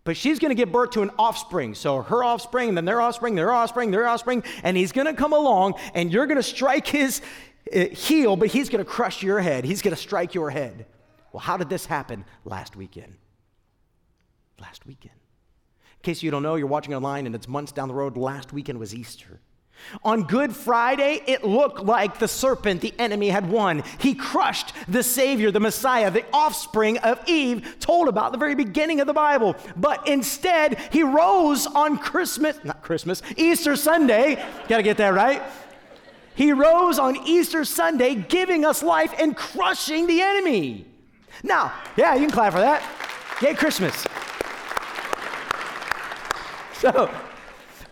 but 0.08 0.16
she's 0.16 0.40
going 0.40 0.52
to 0.52 0.56
give 0.56 0.72
birth 0.72 0.92
to 0.92 1.02
an 1.02 1.12
offspring. 1.20 1.76
So 1.76 2.02
her 2.02 2.24
offspring, 2.24 2.76
then 2.76 2.86
their 2.86 3.02
offspring, 3.02 3.36
their 3.36 3.52
offspring, 3.52 3.92
their 3.92 4.08
offspring, 4.08 4.42
and 4.64 4.78
he's 4.78 4.94
going 4.94 5.06
to 5.06 5.14
come 5.14 5.34
along 5.34 5.74
and 5.94 6.14
you're 6.14 6.28
going 6.28 6.38
to 6.38 6.44
strike 6.44 6.88
his 6.88 7.22
uh, 7.76 7.88
heel, 7.88 8.38
but 8.38 8.48
he's 8.48 8.70
going 8.70 8.82
to 8.82 8.90
crush 8.90 9.22
your 9.22 9.42
head. 9.42 9.66
He's 9.66 9.82
going 9.82 9.94
to 9.94 10.02
strike 10.02 10.34
your 10.34 10.50
head. 10.50 10.86
Well, 11.34 11.42
how 11.42 11.58
did 11.58 11.68
this 11.68 11.86
happen 11.86 12.24
last 12.46 12.78
weekend? 12.78 13.16
Last 14.62 14.86
weekend. 14.86 15.16
In 15.98 16.04
case 16.04 16.24
you 16.24 16.32
don't 16.32 16.42
know, 16.42 16.56
you're 16.56 16.68
watching 16.68 16.96
online 16.96 17.26
and 17.26 17.36
it's 17.36 17.50
months 17.50 17.74
down 17.74 17.90
the 17.90 17.94
road. 17.94 18.16
Last 18.16 18.54
weekend 18.54 18.80
was 18.80 18.96
Easter. 18.96 19.42
On 20.04 20.24
Good 20.24 20.56
Friday, 20.56 21.22
it 21.28 21.44
looked 21.44 21.84
like 21.84 22.20
the 22.20 22.28
serpent, 22.28 22.82
the 22.82 22.94
enemy, 23.00 23.30
had 23.30 23.50
won. 23.50 23.84
He 24.00 24.14
crushed 24.14 24.74
the 24.88 25.04
Savior, 25.04 25.50
the 25.52 25.60
Messiah, 25.60 26.12
the 26.12 26.26
offspring 26.34 26.98
of 27.00 27.20
Eve, 27.28 27.78
told 27.80 28.08
about 28.08 28.32
the 28.32 28.38
very 28.38 28.56
beginning 28.56 29.00
of 29.00 29.08
the 29.08 29.14
Bible. 29.14 29.56
But 29.76 30.08
instead, 30.08 30.78
he 30.92 31.04
rose 31.04 31.66
on 31.68 31.98
Christmas, 31.98 32.60
not 32.64 32.84
Christmas, 32.84 33.22
Easter 33.38 33.76
Sunday. 33.76 34.44
Gotta 34.68 34.84
get 34.84 34.98
that 34.98 35.14
right. 35.14 35.42
He 36.36 36.52
rose 36.52 37.00
on 37.00 37.16
Easter 37.26 37.66
Sunday, 37.66 38.14
giving 38.14 38.64
us 38.64 38.84
life 38.84 39.14
and 39.20 39.36
crushing 39.36 40.06
the 40.06 40.22
enemy. 40.22 40.86
Now, 41.44 41.74
yeah, 41.96 42.14
you 42.14 42.22
can 42.22 42.32
clap 42.32 42.54
for 42.54 42.60
that. 42.60 42.84
Yay, 43.42 43.54
Christmas. 43.54 44.06
So, 46.80 47.10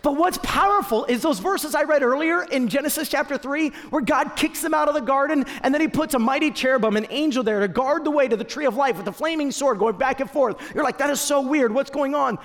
but 0.06 0.16
what's 0.16 0.38
powerful 0.44 1.04
is 1.06 1.20
those 1.20 1.40
verses 1.40 1.74
I 1.74 1.82
read 1.82 2.00
earlier 2.00 2.44
in 2.44 2.68
Genesis 2.68 3.08
chapter 3.08 3.36
3, 3.36 3.70
where 3.90 4.00
God 4.00 4.36
kicks 4.36 4.62
them 4.62 4.72
out 4.72 4.86
of 4.86 4.94
the 4.94 5.00
garden 5.00 5.44
and 5.64 5.74
then 5.74 5.80
he 5.80 5.88
puts 5.88 6.14
a 6.14 6.18
mighty 6.20 6.52
cherubim, 6.52 6.96
an 6.96 7.08
angel 7.10 7.42
there 7.42 7.58
to 7.58 7.66
guard 7.66 8.04
the 8.04 8.12
way 8.12 8.28
to 8.28 8.36
the 8.36 8.44
tree 8.44 8.66
of 8.66 8.76
life 8.76 8.98
with 8.98 9.08
a 9.08 9.12
flaming 9.12 9.50
sword 9.50 9.80
going 9.80 9.98
back 9.98 10.20
and 10.20 10.30
forth. 10.30 10.72
You're 10.76 10.84
like, 10.84 10.98
that 10.98 11.10
is 11.10 11.20
so 11.20 11.40
weird. 11.40 11.74
What's 11.74 11.90
going 11.90 12.14
on? 12.14 12.38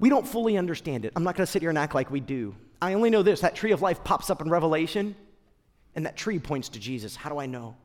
We 0.00 0.08
don't 0.08 0.26
fully 0.26 0.56
understand 0.56 1.04
it. 1.04 1.12
I'm 1.14 1.22
not 1.22 1.36
going 1.36 1.46
to 1.46 1.52
sit 1.52 1.62
here 1.62 1.68
and 1.68 1.78
act 1.78 1.94
like 1.94 2.10
we 2.10 2.18
do. 2.18 2.56
I 2.82 2.94
only 2.94 3.10
know 3.10 3.22
this 3.22 3.42
that 3.42 3.54
tree 3.54 3.70
of 3.70 3.80
life 3.80 4.02
pops 4.02 4.28
up 4.28 4.40
in 4.42 4.50
Revelation, 4.50 5.14
and 5.94 6.04
that 6.04 6.16
tree 6.16 6.40
points 6.40 6.68
to 6.70 6.80
Jesus. 6.80 7.14
How 7.14 7.30
do 7.30 7.38
I 7.38 7.46
know? 7.46 7.76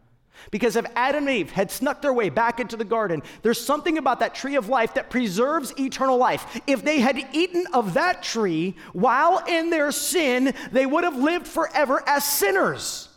Because 0.52 0.76
if 0.76 0.86
Adam 0.96 1.28
and 1.28 1.38
Eve 1.38 1.52
had 1.52 1.72
snuck 1.72 2.02
their 2.02 2.14
way 2.14 2.30
back 2.30 2.60
into 2.60 2.76
the 2.76 2.86
garden, 2.86 3.24
there's 3.42 3.64
something 3.64 3.98
about 3.98 4.20
that 4.20 4.36
tree 4.36 4.56
of 4.56 4.70
life 4.70 4.94
that 4.96 5.10
preserves 5.10 5.74
eternal 5.80 6.18
life. 6.18 6.62
If 6.68 6.84
they 6.84 7.00
had 7.00 7.28
eaten 7.34 7.66
of 7.74 7.94
that 7.94 8.24
tree 8.24 8.76
while 8.94 9.44
in 9.48 9.70
their 9.70 9.92
sin, 9.92 10.54
they 10.72 10.86
would 10.86 11.04
have 11.04 11.16
lived 11.16 11.48
forever 11.48 12.04
as 12.06 12.24
sinners, 12.24 13.10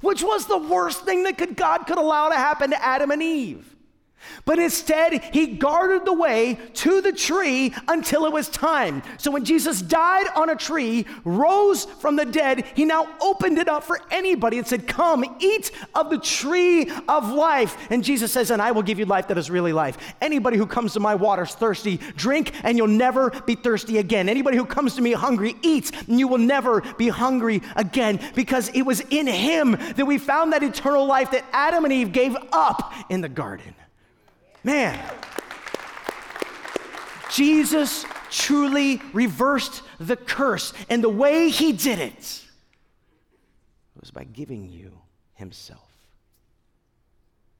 which 0.00 0.22
was 0.22 0.46
the 0.46 0.58
worst 0.58 1.04
thing 1.04 1.24
that 1.24 1.38
could, 1.38 1.56
God 1.56 1.86
could 1.86 1.98
allow 1.98 2.28
to 2.28 2.36
happen 2.36 2.70
to 2.70 2.84
Adam 2.84 3.10
and 3.10 3.22
Eve. 3.22 3.71
But 4.44 4.58
instead, 4.58 5.22
he 5.32 5.46
guarded 5.46 6.04
the 6.04 6.12
way 6.12 6.58
to 6.74 7.00
the 7.00 7.12
tree 7.12 7.74
until 7.88 8.24
it 8.24 8.32
was 8.32 8.48
time. 8.48 9.02
So 9.18 9.30
when 9.30 9.44
Jesus 9.44 9.80
died 9.80 10.26
on 10.34 10.50
a 10.50 10.56
tree, 10.56 11.06
rose 11.24 11.84
from 11.84 12.16
the 12.16 12.24
dead, 12.24 12.64
he 12.74 12.84
now 12.84 13.08
opened 13.20 13.58
it 13.58 13.68
up 13.68 13.84
for 13.84 14.00
anybody 14.10 14.58
and 14.58 14.66
said, 14.66 14.86
Come, 14.86 15.24
eat 15.40 15.70
of 15.94 16.10
the 16.10 16.18
tree 16.18 16.90
of 17.08 17.30
life. 17.30 17.76
And 17.90 18.02
Jesus 18.02 18.32
says, 18.32 18.50
And 18.50 18.60
I 18.60 18.72
will 18.72 18.82
give 18.82 18.98
you 18.98 19.06
life 19.06 19.28
that 19.28 19.38
is 19.38 19.50
really 19.50 19.72
life. 19.72 19.96
Anybody 20.20 20.56
who 20.56 20.66
comes 20.66 20.92
to 20.94 21.00
my 21.00 21.14
waters 21.14 21.54
thirsty, 21.54 21.98
drink, 22.16 22.52
and 22.64 22.76
you'll 22.76 22.88
never 22.88 23.30
be 23.30 23.54
thirsty 23.54 23.98
again. 23.98 24.28
Anybody 24.28 24.56
who 24.56 24.66
comes 24.66 24.94
to 24.96 25.02
me 25.02 25.12
hungry, 25.12 25.54
eats, 25.62 25.92
and 26.08 26.18
you 26.18 26.28
will 26.28 26.38
never 26.38 26.80
be 26.98 27.08
hungry 27.08 27.62
again. 27.76 28.20
Because 28.34 28.68
it 28.70 28.82
was 28.82 29.00
in 29.10 29.26
him 29.26 29.72
that 29.96 30.06
we 30.06 30.18
found 30.18 30.52
that 30.52 30.62
eternal 30.62 31.06
life 31.06 31.30
that 31.30 31.44
Adam 31.52 31.84
and 31.84 31.92
Eve 31.92 32.12
gave 32.12 32.36
up 32.52 32.92
in 33.08 33.20
the 33.20 33.28
garden. 33.28 33.74
Man. 34.64 34.98
Jesus 37.30 38.04
truly 38.30 39.00
reversed 39.12 39.82
the 39.98 40.16
curse, 40.16 40.72
and 40.88 41.02
the 41.02 41.08
way 41.08 41.48
he 41.48 41.72
did 41.72 41.98
it 41.98 42.44
was 43.98 44.10
by 44.10 44.24
giving 44.24 44.68
you 44.68 44.98
himself. 45.34 45.88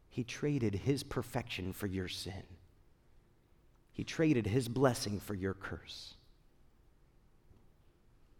He 0.09 0.25
traded 0.25 0.75
his 0.75 1.03
perfection 1.03 1.73
for 1.73 1.87
your 1.87 2.09
sin. 2.09 2.43
He 3.93 4.05
traded 4.05 4.47
his 4.47 4.69
blessing 4.69 5.21
for 5.21 5.35
your 5.35 5.55
curse. 5.55 6.15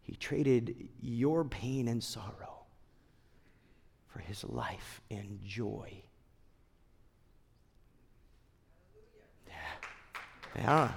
He 0.01 0.15
traded 0.15 0.89
your 1.01 1.43
pain 1.45 1.87
and 1.87 2.03
sorrow 2.03 2.65
for 4.07 4.19
his 4.19 4.43
life 4.43 5.01
and 5.09 5.39
joy 5.43 6.03
Yeah. 10.55 10.91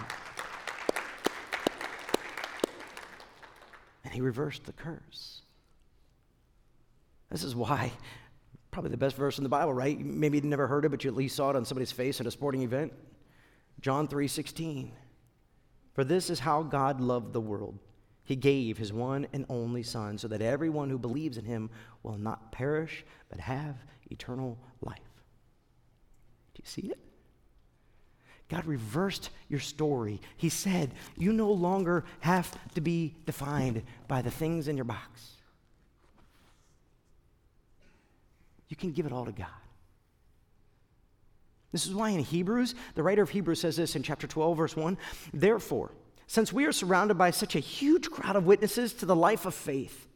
And 4.04 4.12
he 4.12 4.20
reversed 4.20 4.64
the 4.64 4.72
curse. 4.72 5.42
This 7.30 7.42
is 7.42 7.56
why, 7.56 7.92
probably 8.70 8.90
the 8.90 8.96
best 8.96 9.16
verse 9.16 9.38
in 9.38 9.44
the 9.44 9.50
Bible, 9.50 9.72
right? 9.72 9.98
Maybe 9.98 10.38
you 10.38 10.44
never 10.44 10.66
heard 10.66 10.84
it, 10.84 10.90
but 10.90 11.02
you 11.02 11.10
at 11.10 11.16
least 11.16 11.36
saw 11.36 11.50
it 11.50 11.56
on 11.56 11.64
somebody's 11.64 11.92
face 11.92 12.20
at 12.20 12.26
a 12.26 12.30
sporting 12.30 12.62
event. 12.62 12.92
John 13.80 14.06
3 14.08 14.28
16. 14.28 14.92
For 15.94 16.04
this 16.04 16.30
is 16.30 16.38
how 16.38 16.62
God 16.62 17.00
loved 17.00 17.32
the 17.32 17.40
world. 17.40 17.78
He 18.24 18.36
gave 18.36 18.76
his 18.76 18.92
one 18.92 19.26
and 19.32 19.46
only 19.48 19.82
Son 19.82 20.18
so 20.18 20.28
that 20.28 20.42
everyone 20.42 20.90
who 20.90 20.98
believes 20.98 21.38
in 21.38 21.44
him 21.44 21.70
will 22.02 22.18
not 22.18 22.52
perish 22.52 23.04
but 23.28 23.40
have 23.40 23.76
eternal 24.10 24.58
life. 24.80 24.98
Do 26.54 26.60
you 26.62 26.66
see 26.66 26.88
it? 26.88 27.05
God 28.48 28.64
reversed 28.66 29.30
your 29.48 29.60
story. 29.60 30.20
He 30.36 30.48
said, 30.48 30.92
You 31.16 31.32
no 31.32 31.50
longer 31.50 32.04
have 32.20 32.56
to 32.74 32.80
be 32.80 33.14
defined 33.26 33.82
by 34.06 34.22
the 34.22 34.30
things 34.30 34.68
in 34.68 34.76
your 34.76 34.84
box. 34.84 35.32
You 38.68 38.76
can 38.76 38.92
give 38.92 39.06
it 39.06 39.12
all 39.12 39.24
to 39.24 39.32
God. 39.32 39.48
This 41.72 41.86
is 41.86 41.94
why 41.94 42.10
in 42.10 42.20
Hebrews, 42.20 42.74
the 42.94 43.02
writer 43.02 43.22
of 43.22 43.30
Hebrews 43.30 43.60
says 43.60 43.76
this 43.76 43.96
in 43.96 44.02
chapter 44.02 44.26
12, 44.26 44.56
verse 44.56 44.76
1 44.76 44.96
Therefore, 45.34 45.90
since 46.28 46.52
we 46.52 46.64
are 46.64 46.72
surrounded 46.72 47.18
by 47.18 47.30
such 47.30 47.54
a 47.54 47.60
huge 47.60 48.10
crowd 48.10 48.36
of 48.36 48.46
witnesses 48.46 48.92
to 48.94 49.06
the 49.06 49.16
life 49.16 49.44
of 49.44 49.54
faith, 49.54 50.08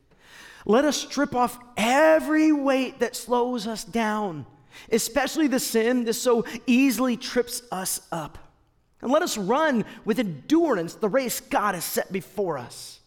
let 0.64 0.84
us 0.84 0.96
strip 0.96 1.34
off 1.34 1.58
every 1.76 2.52
weight 2.52 3.00
that 3.00 3.16
slows 3.16 3.66
us 3.66 3.84
down 3.84 4.46
especially 4.90 5.46
the 5.46 5.60
sin 5.60 6.04
that 6.04 6.14
so 6.14 6.44
easily 6.66 7.16
trips 7.16 7.62
us 7.70 8.00
up. 8.10 8.38
And 9.02 9.10
let 9.10 9.22
us 9.22 9.38
run 9.38 9.84
with 10.04 10.18
endurance 10.18 10.94
the 10.94 11.08
race 11.08 11.40
God 11.40 11.74
has 11.74 11.84
set 11.84 12.12
before 12.12 12.58
us. 12.58 13.00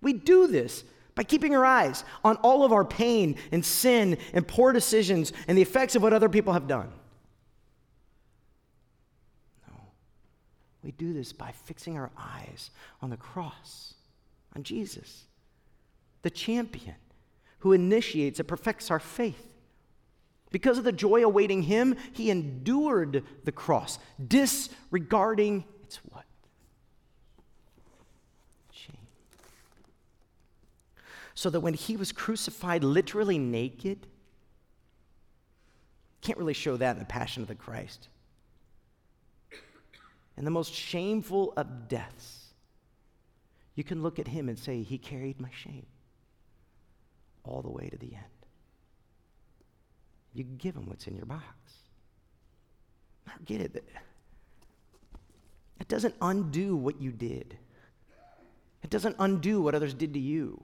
We 0.00 0.12
do 0.12 0.46
this 0.46 0.84
by 1.14 1.22
keeping 1.22 1.54
our 1.54 1.64
eyes 1.64 2.04
on 2.24 2.36
all 2.36 2.64
of 2.64 2.72
our 2.72 2.84
pain 2.84 3.36
and 3.52 3.64
sin 3.64 4.18
and 4.32 4.46
poor 4.46 4.72
decisions 4.72 5.32
and 5.46 5.56
the 5.56 5.62
effects 5.62 5.94
of 5.94 6.02
what 6.02 6.12
other 6.12 6.28
people 6.28 6.52
have 6.52 6.66
done. 6.66 6.90
No. 9.68 9.74
We 10.82 10.92
do 10.92 11.12
this 11.12 11.32
by 11.32 11.52
fixing 11.52 11.96
our 11.96 12.10
eyes 12.18 12.70
on 13.00 13.10
the 13.10 13.16
cross, 13.16 13.94
on 14.56 14.62
Jesus, 14.62 15.24
the 16.22 16.30
champion 16.30 16.96
who 17.60 17.72
initiates 17.72 18.40
and 18.40 18.48
perfects 18.48 18.90
our 18.90 19.00
faith. 19.00 19.53
Because 20.54 20.78
of 20.78 20.84
the 20.84 20.92
joy 20.92 21.24
awaiting 21.24 21.62
him, 21.62 21.96
he 22.12 22.30
endured 22.30 23.24
the 23.42 23.50
cross, 23.50 23.98
disregarding 24.24 25.64
its 25.82 25.96
what? 26.10 26.24
Shame. 28.70 28.96
So 31.34 31.50
that 31.50 31.58
when 31.58 31.74
he 31.74 31.96
was 31.96 32.12
crucified 32.12 32.84
literally 32.84 33.36
naked, 33.36 34.06
can't 36.20 36.38
really 36.38 36.54
show 36.54 36.76
that 36.76 36.92
in 36.92 37.00
the 37.00 37.04
Passion 37.04 37.42
of 37.42 37.48
the 37.48 37.56
Christ. 37.56 38.06
And 40.36 40.46
the 40.46 40.52
most 40.52 40.72
shameful 40.72 41.52
of 41.56 41.88
deaths, 41.88 42.44
you 43.74 43.82
can 43.82 44.04
look 44.04 44.20
at 44.20 44.28
him 44.28 44.48
and 44.48 44.56
say, 44.56 44.84
He 44.84 44.98
carried 44.98 45.40
my 45.40 45.50
shame 45.50 45.86
all 47.42 47.60
the 47.60 47.72
way 47.72 47.88
to 47.88 47.96
the 47.96 48.14
end. 48.14 48.33
You 50.34 50.44
give 50.44 50.74
them 50.74 50.86
what's 50.86 51.06
in 51.06 51.16
your 51.16 51.26
box. 51.26 51.44
Now, 53.26 53.34
get 53.44 53.60
it. 53.60 53.84
It 55.80 55.88
doesn't 55.88 56.14
undo 56.20 56.76
what 56.76 57.00
you 57.00 57.12
did. 57.12 57.56
It 58.82 58.90
doesn't 58.90 59.16
undo 59.18 59.62
what 59.62 59.74
others 59.74 59.94
did 59.94 60.12
to 60.14 60.20
you. 60.20 60.62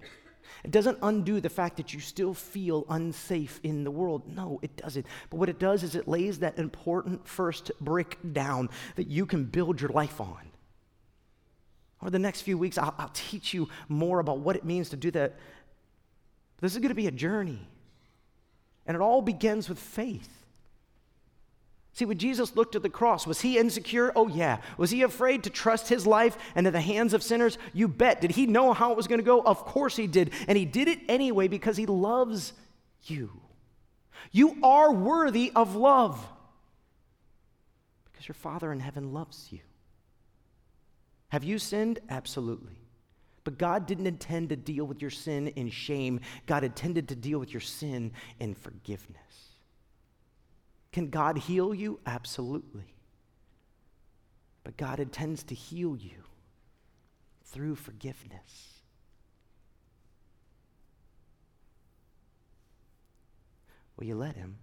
It 0.64 0.70
doesn't 0.70 0.98
undo 1.02 1.40
the 1.40 1.48
fact 1.48 1.76
that 1.76 1.94
you 1.94 2.00
still 2.00 2.34
feel 2.34 2.84
unsafe 2.90 3.60
in 3.62 3.84
the 3.84 3.90
world. 3.90 4.22
No, 4.26 4.58
it 4.62 4.76
doesn't. 4.76 5.06
But 5.30 5.36
what 5.38 5.48
it 5.48 5.58
does 5.58 5.82
is 5.82 5.94
it 5.94 6.08
lays 6.08 6.40
that 6.40 6.58
important 6.58 7.26
first 7.26 7.70
brick 7.80 8.18
down 8.32 8.68
that 8.96 9.06
you 9.06 9.24
can 9.24 9.44
build 9.44 9.80
your 9.80 9.90
life 9.90 10.20
on. 10.20 10.50
Over 12.02 12.10
the 12.10 12.18
next 12.18 12.42
few 12.42 12.58
weeks, 12.58 12.78
I'll, 12.78 12.94
I'll 12.98 13.10
teach 13.12 13.54
you 13.54 13.68
more 13.88 14.20
about 14.20 14.40
what 14.40 14.56
it 14.56 14.64
means 14.64 14.90
to 14.90 14.96
do 14.96 15.10
that. 15.12 15.36
This 16.60 16.72
is 16.72 16.78
going 16.78 16.88
to 16.88 16.94
be 16.94 17.06
a 17.06 17.12
journey. 17.12 17.66
And 18.86 18.94
it 18.94 19.00
all 19.00 19.22
begins 19.22 19.68
with 19.68 19.78
faith. 19.78 20.28
See, 21.92 22.04
when 22.04 22.18
Jesus 22.18 22.56
looked 22.56 22.76
at 22.76 22.82
the 22.82 22.88
cross, 22.88 23.26
was 23.26 23.40
he 23.40 23.58
insecure? 23.58 24.12
Oh, 24.14 24.28
yeah. 24.28 24.58
Was 24.78 24.90
he 24.90 25.02
afraid 25.02 25.44
to 25.44 25.50
trust 25.50 25.88
his 25.88 26.06
life 26.06 26.38
into 26.54 26.70
the 26.70 26.80
hands 26.80 27.12
of 27.12 27.22
sinners? 27.22 27.58
You 27.72 27.88
bet. 27.88 28.20
Did 28.20 28.30
he 28.30 28.46
know 28.46 28.72
how 28.72 28.92
it 28.92 28.96
was 28.96 29.06
going 29.06 29.18
to 29.18 29.24
go? 29.24 29.42
Of 29.42 29.64
course 29.64 29.96
he 29.96 30.06
did. 30.06 30.32
And 30.48 30.56
he 30.56 30.64
did 30.64 30.88
it 30.88 31.00
anyway 31.08 31.48
because 31.48 31.76
he 31.76 31.86
loves 31.86 32.52
you. 33.04 33.30
You 34.32 34.56
are 34.62 34.92
worthy 34.92 35.52
of 35.54 35.74
love 35.74 36.24
because 38.04 38.28
your 38.28 38.34
Father 38.34 38.72
in 38.72 38.80
heaven 38.80 39.12
loves 39.12 39.48
you. 39.50 39.60
Have 41.28 41.44
you 41.44 41.58
sinned? 41.58 41.98
Absolutely. 42.08 42.79
But 43.50 43.58
God 43.58 43.84
didn't 43.84 44.06
intend 44.06 44.50
to 44.50 44.56
deal 44.56 44.84
with 44.84 45.02
your 45.02 45.10
sin 45.10 45.48
in 45.48 45.70
shame. 45.70 46.20
God 46.46 46.62
intended 46.62 47.08
to 47.08 47.16
deal 47.16 47.40
with 47.40 47.52
your 47.52 47.60
sin 47.60 48.12
in 48.38 48.54
forgiveness. 48.54 49.56
Can 50.92 51.10
God 51.10 51.36
heal 51.36 51.74
you? 51.74 51.98
Absolutely. 52.06 52.94
But 54.62 54.76
God 54.76 55.00
intends 55.00 55.42
to 55.44 55.54
heal 55.56 55.96
you 55.96 56.22
through 57.46 57.74
forgiveness. 57.74 58.82
Will 63.96 64.06
you 64.06 64.14
let 64.14 64.36
Him? 64.36 64.58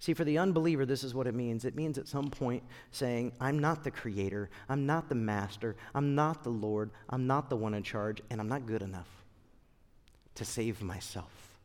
See, 0.00 0.14
for 0.14 0.24
the 0.24 0.38
unbeliever, 0.38 0.86
this 0.86 1.02
is 1.02 1.14
what 1.14 1.26
it 1.26 1.34
means. 1.34 1.64
It 1.64 1.74
means 1.74 1.98
at 1.98 2.06
some 2.06 2.30
point 2.30 2.62
saying, 2.92 3.32
I'm 3.40 3.58
not 3.58 3.82
the 3.82 3.90
creator, 3.90 4.48
I'm 4.68 4.86
not 4.86 5.08
the 5.08 5.16
master, 5.16 5.74
I'm 5.94 6.14
not 6.14 6.44
the 6.44 6.50
Lord, 6.50 6.90
I'm 7.10 7.26
not 7.26 7.50
the 7.50 7.56
one 7.56 7.74
in 7.74 7.82
charge, 7.82 8.22
and 8.30 8.40
I'm 8.40 8.48
not 8.48 8.66
good 8.66 8.82
enough 8.82 9.08
to 10.36 10.44
save 10.44 10.82
myself. 10.82 11.58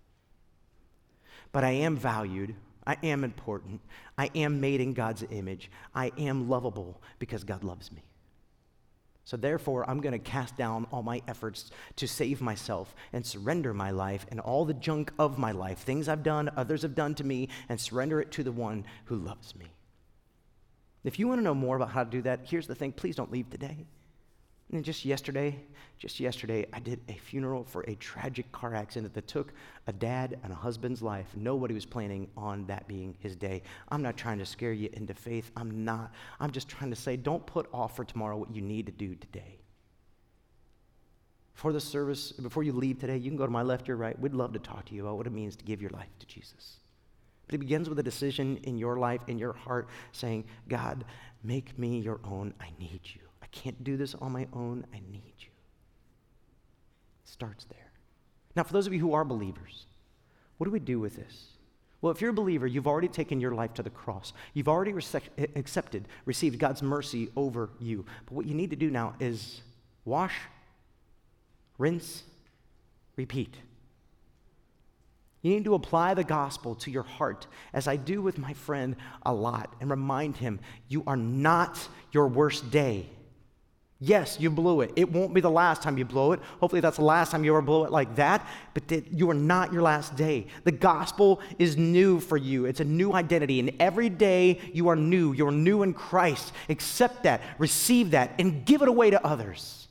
But 1.51 1.63
I 1.63 1.71
am 1.71 1.95
valued, 1.95 2.55
I 2.87 2.97
am 3.03 3.23
important, 3.23 3.81
I 4.17 4.31
am 4.33 4.59
made 4.59 4.81
in 4.81 4.93
God's 4.93 5.23
image, 5.29 5.69
I 5.93 6.11
am 6.17 6.49
lovable 6.49 6.99
because 7.19 7.43
God 7.43 7.63
loves 7.63 7.91
me. 7.91 8.01
So, 9.25 9.37
therefore, 9.37 9.89
I'm 9.89 10.01
going 10.01 10.11
to 10.11 10.19
cast 10.19 10.57
down 10.57 10.85
all 10.91 11.01
my 11.01 11.21
efforts 11.27 11.71
to 11.95 12.07
save 12.07 12.41
myself 12.41 12.93
and 13.13 13.25
surrender 13.25 13.73
my 13.73 13.89
life 13.89 14.25
and 14.29 14.39
all 14.41 14.65
the 14.65 14.73
junk 14.73 15.13
of 15.17 15.37
my 15.37 15.53
life, 15.53 15.79
things 15.79 16.09
I've 16.09 16.23
done, 16.23 16.49
others 16.57 16.81
have 16.81 16.93
done 16.93 17.15
to 17.15 17.23
me, 17.23 17.47
and 17.69 17.79
surrender 17.79 18.19
it 18.19 18.31
to 18.31 18.43
the 18.43 18.51
one 18.51 18.85
who 19.05 19.15
loves 19.15 19.55
me. 19.55 19.67
If 21.05 21.19
you 21.19 21.27
want 21.27 21.39
to 21.39 21.43
know 21.43 21.55
more 21.55 21.77
about 21.77 21.91
how 21.91 22.03
to 22.03 22.09
do 22.09 22.21
that, 22.23 22.41
here's 22.43 22.67
the 22.67 22.75
thing 22.75 22.91
please 22.91 23.15
don't 23.15 23.31
leave 23.31 23.49
today. 23.49 23.85
And 24.71 24.83
just 24.83 25.05
yesterday, 25.05 25.59
just 25.99 26.19
yesterday, 26.19 26.65
I 26.73 26.79
did 26.79 26.99
a 27.07 27.13
funeral 27.13 27.63
for 27.63 27.81
a 27.81 27.95
tragic 27.95 28.51
car 28.51 28.73
accident 28.73 29.13
that 29.13 29.27
took 29.27 29.53
a 29.87 29.93
dad 29.93 30.39
and 30.43 30.51
a 30.51 30.55
husband's 30.55 31.01
life. 31.01 31.27
Nobody 31.35 31.73
was 31.73 31.85
planning 31.85 32.27
on 32.35 32.65
that 32.67 32.87
being 32.87 33.15
his 33.19 33.35
day. 33.35 33.61
I'm 33.89 34.01
not 34.01 34.17
trying 34.17 34.39
to 34.39 34.45
scare 34.45 34.73
you 34.73 34.89
into 34.93 35.13
faith. 35.13 35.51
I'm 35.55 35.85
not. 35.85 36.11
I'm 36.39 36.51
just 36.51 36.69
trying 36.69 36.89
to 36.89 36.95
say, 36.95 37.17
don't 37.17 37.45
put 37.45 37.67
off 37.73 37.95
for 37.95 38.03
tomorrow 38.03 38.37
what 38.37 38.55
you 38.55 38.61
need 38.61 38.87
to 38.87 38.91
do 38.91 39.15
today. 39.15 39.59
Before 41.53 41.71
the 41.71 41.79
service, 41.79 42.31
before 42.31 42.63
you 42.63 42.73
leave 42.73 42.99
today, 42.99 43.17
you 43.17 43.29
can 43.29 43.37
go 43.37 43.45
to 43.45 43.51
my 43.51 43.61
left 43.61 43.87
or 43.89 43.95
right. 43.95 44.19
We'd 44.19 44.33
love 44.33 44.53
to 44.53 44.59
talk 44.59 44.85
to 44.85 44.95
you 44.95 45.03
about 45.05 45.17
what 45.17 45.27
it 45.27 45.33
means 45.33 45.55
to 45.57 45.63
give 45.63 45.81
your 45.81 45.91
life 45.91 46.09
to 46.19 46.25
Jesus. 46.25 46.77
But 47.45 47.55
it 47.55 47.59
begins 47.59 47.89
with 47.89 47.99
a 47.99 48.03
decision 48.03 48.57
in 48.63 48.77
your 48.77 48.97
life, 48.97 49.21
in 49.27 49.37
your 49.37 49.53
heart, 49.53 49.87
saying, 50.13 50.45
God, 50.67 51.05
make 51.43 51.77
me 51.77 51.99
your 51.99 52.19
own. 52.23 52.53
I 52.59 52.69
need 52.79 53.01
you 53.03 53.22
can't 53.53 53.83
do 53.83 53.95
this 53.95 54.15
on 54.15 54.31
my 54.31 54.47
own. 54.51 54.85
I 54.93 54.97
need 55.11 55.33
you. 55.39 55.47
It 57.23 57.29
starts 57.29 57.65
there. 57.65 57.91
Now, 58.55 58.63
for 58.63 58.73
those 58.73 58.87
of 58.87 58.93
you 58.93 58.99
who 58.99 59.13
are 59.13 59.23
believers, 59.23 59.85
what 60.57 60.65
do 60.65 60.71
we 60.71 60.79
do 60.79 60.99
with 60.99 61.15
this? 61.15 61.47
Well, 62.01 62.11
if 62.11 62.19
you're 62.19 62.31
a 62.31 62.33
believer, 62.33 62.67
you've 62.67 62.87
already 62.87 63.07
taken 63.07 63.39
your 63.39 63.53
life 63.53 63.73
to 63.75 63.83
the 63.83 63.89
cross. 63.89 64.33
You've 64.53 64.67
already 64.67 64.91
rece- 64.91 65.55
accepted, 65.55 66.07
received 66.25 66.59
God's 66.59 66.83
mercy 66.83 67.29
over 67.37 67.69
you. 67.79 68.05
But 68.25 68.33
what 68.33 68.45
you 68.45 68.53
need 68.53 68.71
to 68.71 68.75
do 68.75 68.91
now 68.91 69.13
is 69.21 69.61
wash, 70.03 70.35
rinse, 71.77 72.23
repeat. 73.15 73.55
You 75.41 75.53
need 75.53 75.63
to 75.65 75.75
apply 75.75 76.13
the 76.13 76.23
gospel 76.23 76.75
to 76.75 76.91
your 76.91 77.03
heart, 77.03 77.47
as 77.73 77.87
I 77.87 77.95
do 77.95 78.21
with 78.21 78.37
my 78.37 78.53
friend 78.53 78.95
a 79.25 79.33
lot, 79.33 79.73
and 79.79 79.89
remind 79.89 80.37
him 80.37 80.59
you 80.89 81.03
are 81.07 81.17
not 81.17 81.87
your 82.11 82.27
worst 82.27 82.69
day. 82.69 83.07
Yes, 84.05 84.37
you 84.37 84.49
blew 84.49 84.81
it. 84.81 84.91
It 84.97 85.09
won't 85.09 85.33
be 85.33 85.39
the 85.39 85.49
last 85.49 85.81
time 85.81 85.97
you 85.97 86.03
blow 86.03 86.33
it. 86.33 86.41
Hopefully, 86.59 86.81
that's 86.81 86.97
the 86.97 87.05
last 87.05 87.31
time 87.31 87.45
you 87.45 87.53
ever 87.53 87.61
blow 87.61 87.85
it 87.85 87.91
like 87.91 88.15
that, 88.15 88.45
but 88.73 88.83
you 89.13 89.29
are 89.29 89.33
not 89.33 89.71
your 89.71 89.81
last 89.81 90.17
day. 90.17 90.47
The 90.65 90.73
gospel 90.73 91.39
is 91.57 91.77
new 91.77 92.19
for 92.19 92.35
you, 92.35 92.65
it's 92.65 92.81
a 92.81 92.83
new 92.83 93.13
identity, 93.13 93.61
and 93.61 93.71
every 93.79 94.09
day 94.09 94.59
you 94.73 94.89
are 94.89 94.97
new. 94.97 95.31
You're 95.31 95.53
new 95.53 95.83
in 95.83 95.93
Christ. 95.93 96.51
Accept 96.67 97.23
that, 97.23 97.39
receive 97.57 98.11
that, 98.11 98.33
and 98.39 98.65
give 98.65 98.81
it 98.81 98.89
away 98.89 99.09
to 99.09 99.25
others. 99.25 99.87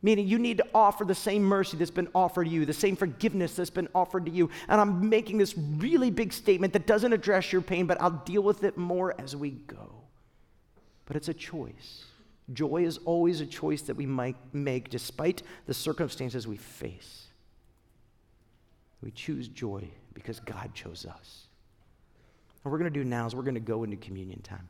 Meaning, 0.00 0.26
you 0.26 0.38
need 0.38 0.56
to 0.56 0.66
offer 0.74 1.04
the 1.04 1.14
same 1.14 1.42
mercy 1.42 1.76
that's 1.76 1.90
been 1.90 2.08
offered 2.14 2.44
to 2.44 2.50
you, 2.50 2.64
the 2.64 2.72
same 2.72 2.96
forgiveness 2.96 3.56
that's 3.56 3.68
been 3.68 3.88
offered 3.94 4.24
to 4.24 4.32
you. 4.32 4.48
And 4.68 4.80
I'm 4.80 5.10
making 5.10 5.36
this 5.36 5.54
really 5.58 6.10
big 6.10 6.32
statement 6.32 6.72
that 6.72 6.86
doesn't 6.86 7.12
address 7.12 7.52
your 7.52 7.60
pain, 7.60 7.84
but 7.84 8.00
I'll 8.00 8.22
deal 8.24 8.42
with 8.42 8.64
it 8.64 8.78
more 8.78 9.14
as 9.20 9.36
we 9.36 9.50
go. 9.50 10.04
But 11.04 11.16
it's 11.16 11.28
a 11.28 11.34
choice. 11.34 12.06
Joy 12.52 12.84
is 12.84 12.98
always 13.04 13.40
a 13.40 13.46
choice 13.46 13.82
that 13.82 13.96
we 13.96 14.06
might 14.06 14.36
make 14.52 14.88
despite 14.88 15.42
the 15.66 15.74
circumstances 15.74 16.46
we 16.46 16.56
face. 16.56 17.26
We 19.02 19.10
choose 19.10 19.48
joy 19.48 19.88
because 20.14 20.40
God 20.40 20.74
chose 20.74 21.06
us. 21.06 21.46
What 22.62 22.72
we're 22.72 22.78
going 22.78 22.92
to 22.92 22.98
do 22.98 23.04
now 23.04 23.26
is 23.26 23.34
we're 23.34 23.42
going 23.42 23.54
to 23.54 23.60
go 23.60 23.84
into 23.84 23.96
communion 23.96 24.40
time. 24.42 24.68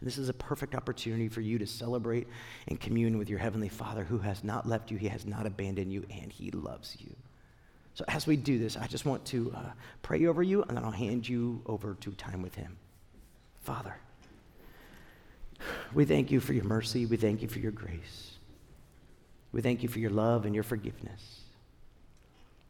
And 0.00 0.06
this 0.06 0.18
is 0.18 0.28
a 0.28 0.34
perfect 0.34 0.74
opportunity 0.74 1.28
for 1.28 1.40
you 1.40 1.58
to 1.58 1.66
celebrate 1.66 2.26
and 2.68 2.80
commune 2.80 3.18
with 3.18 3.30
your 3.30 3.38
Heavenly 3.38 3.68
Father 3.68 4.04
who 4.04 4.18
has 4.18 4.42
not 4.42 4.66
left 4.66 4.90
you, 4.90 4.96
He 4.96 5.08
has 5.08 5.24
not 5.24 5.46
abandoned 5.46 5.92
you, 5.92 6.04
and 6.10 6.32
He 6.32 6.50
loves 6.50 6.96
you. 7.00 7.14
So, 7.94 8.04
as 8.08 8.26
we 8.26 8.36
do 8.36 8.58
this, 8.58 8.76
I 8.76 8.86
just 8.88 9.06
want 9.06 9.24
to 9.26 9.52
uh, 9.56 9.70
pray 10.02 10.26
over 10.26 10.42
you, 10.42 10.62
and 10.64 10.76
then 10.76 10.84
I'll 10.84 10.90
hand 10.90 11.26
you 11.26 11.62
over 11.64 11.94
to 12.00 12.10
time 12.12 12.42
with 12.42 12.54
Him. 12.54 12.76
Father, 13.62 13.96
we 15.94 16.04
thank 16.04 16.30
you 16.30 16.40
for 16.40 16.52
your 16.52 16.64
mercy. 16.64 17.06
We 17.06 17.16
thank 17.16 17.42
you 17.42 17.48
for 17.48 17.58
your 17.58 17.72
grace. 17.72 18.32
We 19.52 19.60
thank 19.62 19.82
you 19.82 19.88
for 19.88 19.98
your 19.98 20.10
love 20.10 20.44
and 20.44 20.54
your 20.54 20.64
forgiveness. 20.64 21.40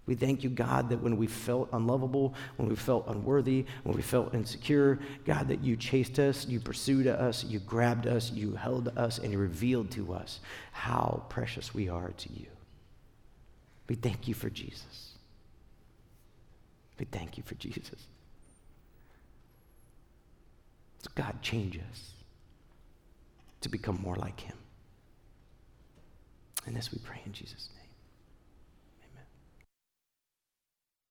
We 0.07 0.15
thank 0.15 0.45
you, 0.45 0.51
God, 0.51 0.89
that 0.91 1.03
when 1.03 1.17
we 1.17 1.27
felt 1.27 1.69
unlovable, 1.73 2.35
when 2.57 2.69
we 2.69 2.77
felt 2.77 3.09
unworthy, 3.09 3.67
when 3.83 3.97
we 3.97 4.03
felt 4.03 4.35
insecure, 4.35 5.01
God, 5.25 5.49
that 5.49 5.65
you 5.65 5.77
chased 5.77 6.21
us, 6.21 6.47
you 6.47 6.61
pursued 6.61 7.09
us, 7.09 7.43
you 7.43 7.59
grabbed 7.59 8.07
us, 8.07 8.31
you 8.31 8.55
held 8.55 8.97
us, 8.97 9.19
and 9.19 9.33
you 9.33 9.39
revealed 9.39 9.91
to 9.93 10.13
us 10.13 10.39
how 10.71 11.25
precious 11.29 11.75
we 11.75 11.89
are 11.89 12.11
to 12.11 12.33
you. 12.33 12.47
We 13.89 13.97
thank 13.97 14.29
you 14.29 14.35
for 14.35 14.49
Jesus. 14.49 15.15
We 17.01 17.07
thank 17.07 17.37
you 17.37 17.43
for 17.43 17.57
Jesus. 17.57 18.07
So, 21.03 21.11
God, 21.17 21.43
change 21.43 21.79
us 21.79 22.16
to 23.67 23.71
become 23.71 23.99
more 24.01 24.15
like 24.15 24.39
him. 24.39 24.57
And 26.67 26.77
this 26.77 26.93
we 26.93 26.99
pray 26.99 27.21
in 27.27 27.33
Jesus' 27.33 27.69
name. 27.75 27.86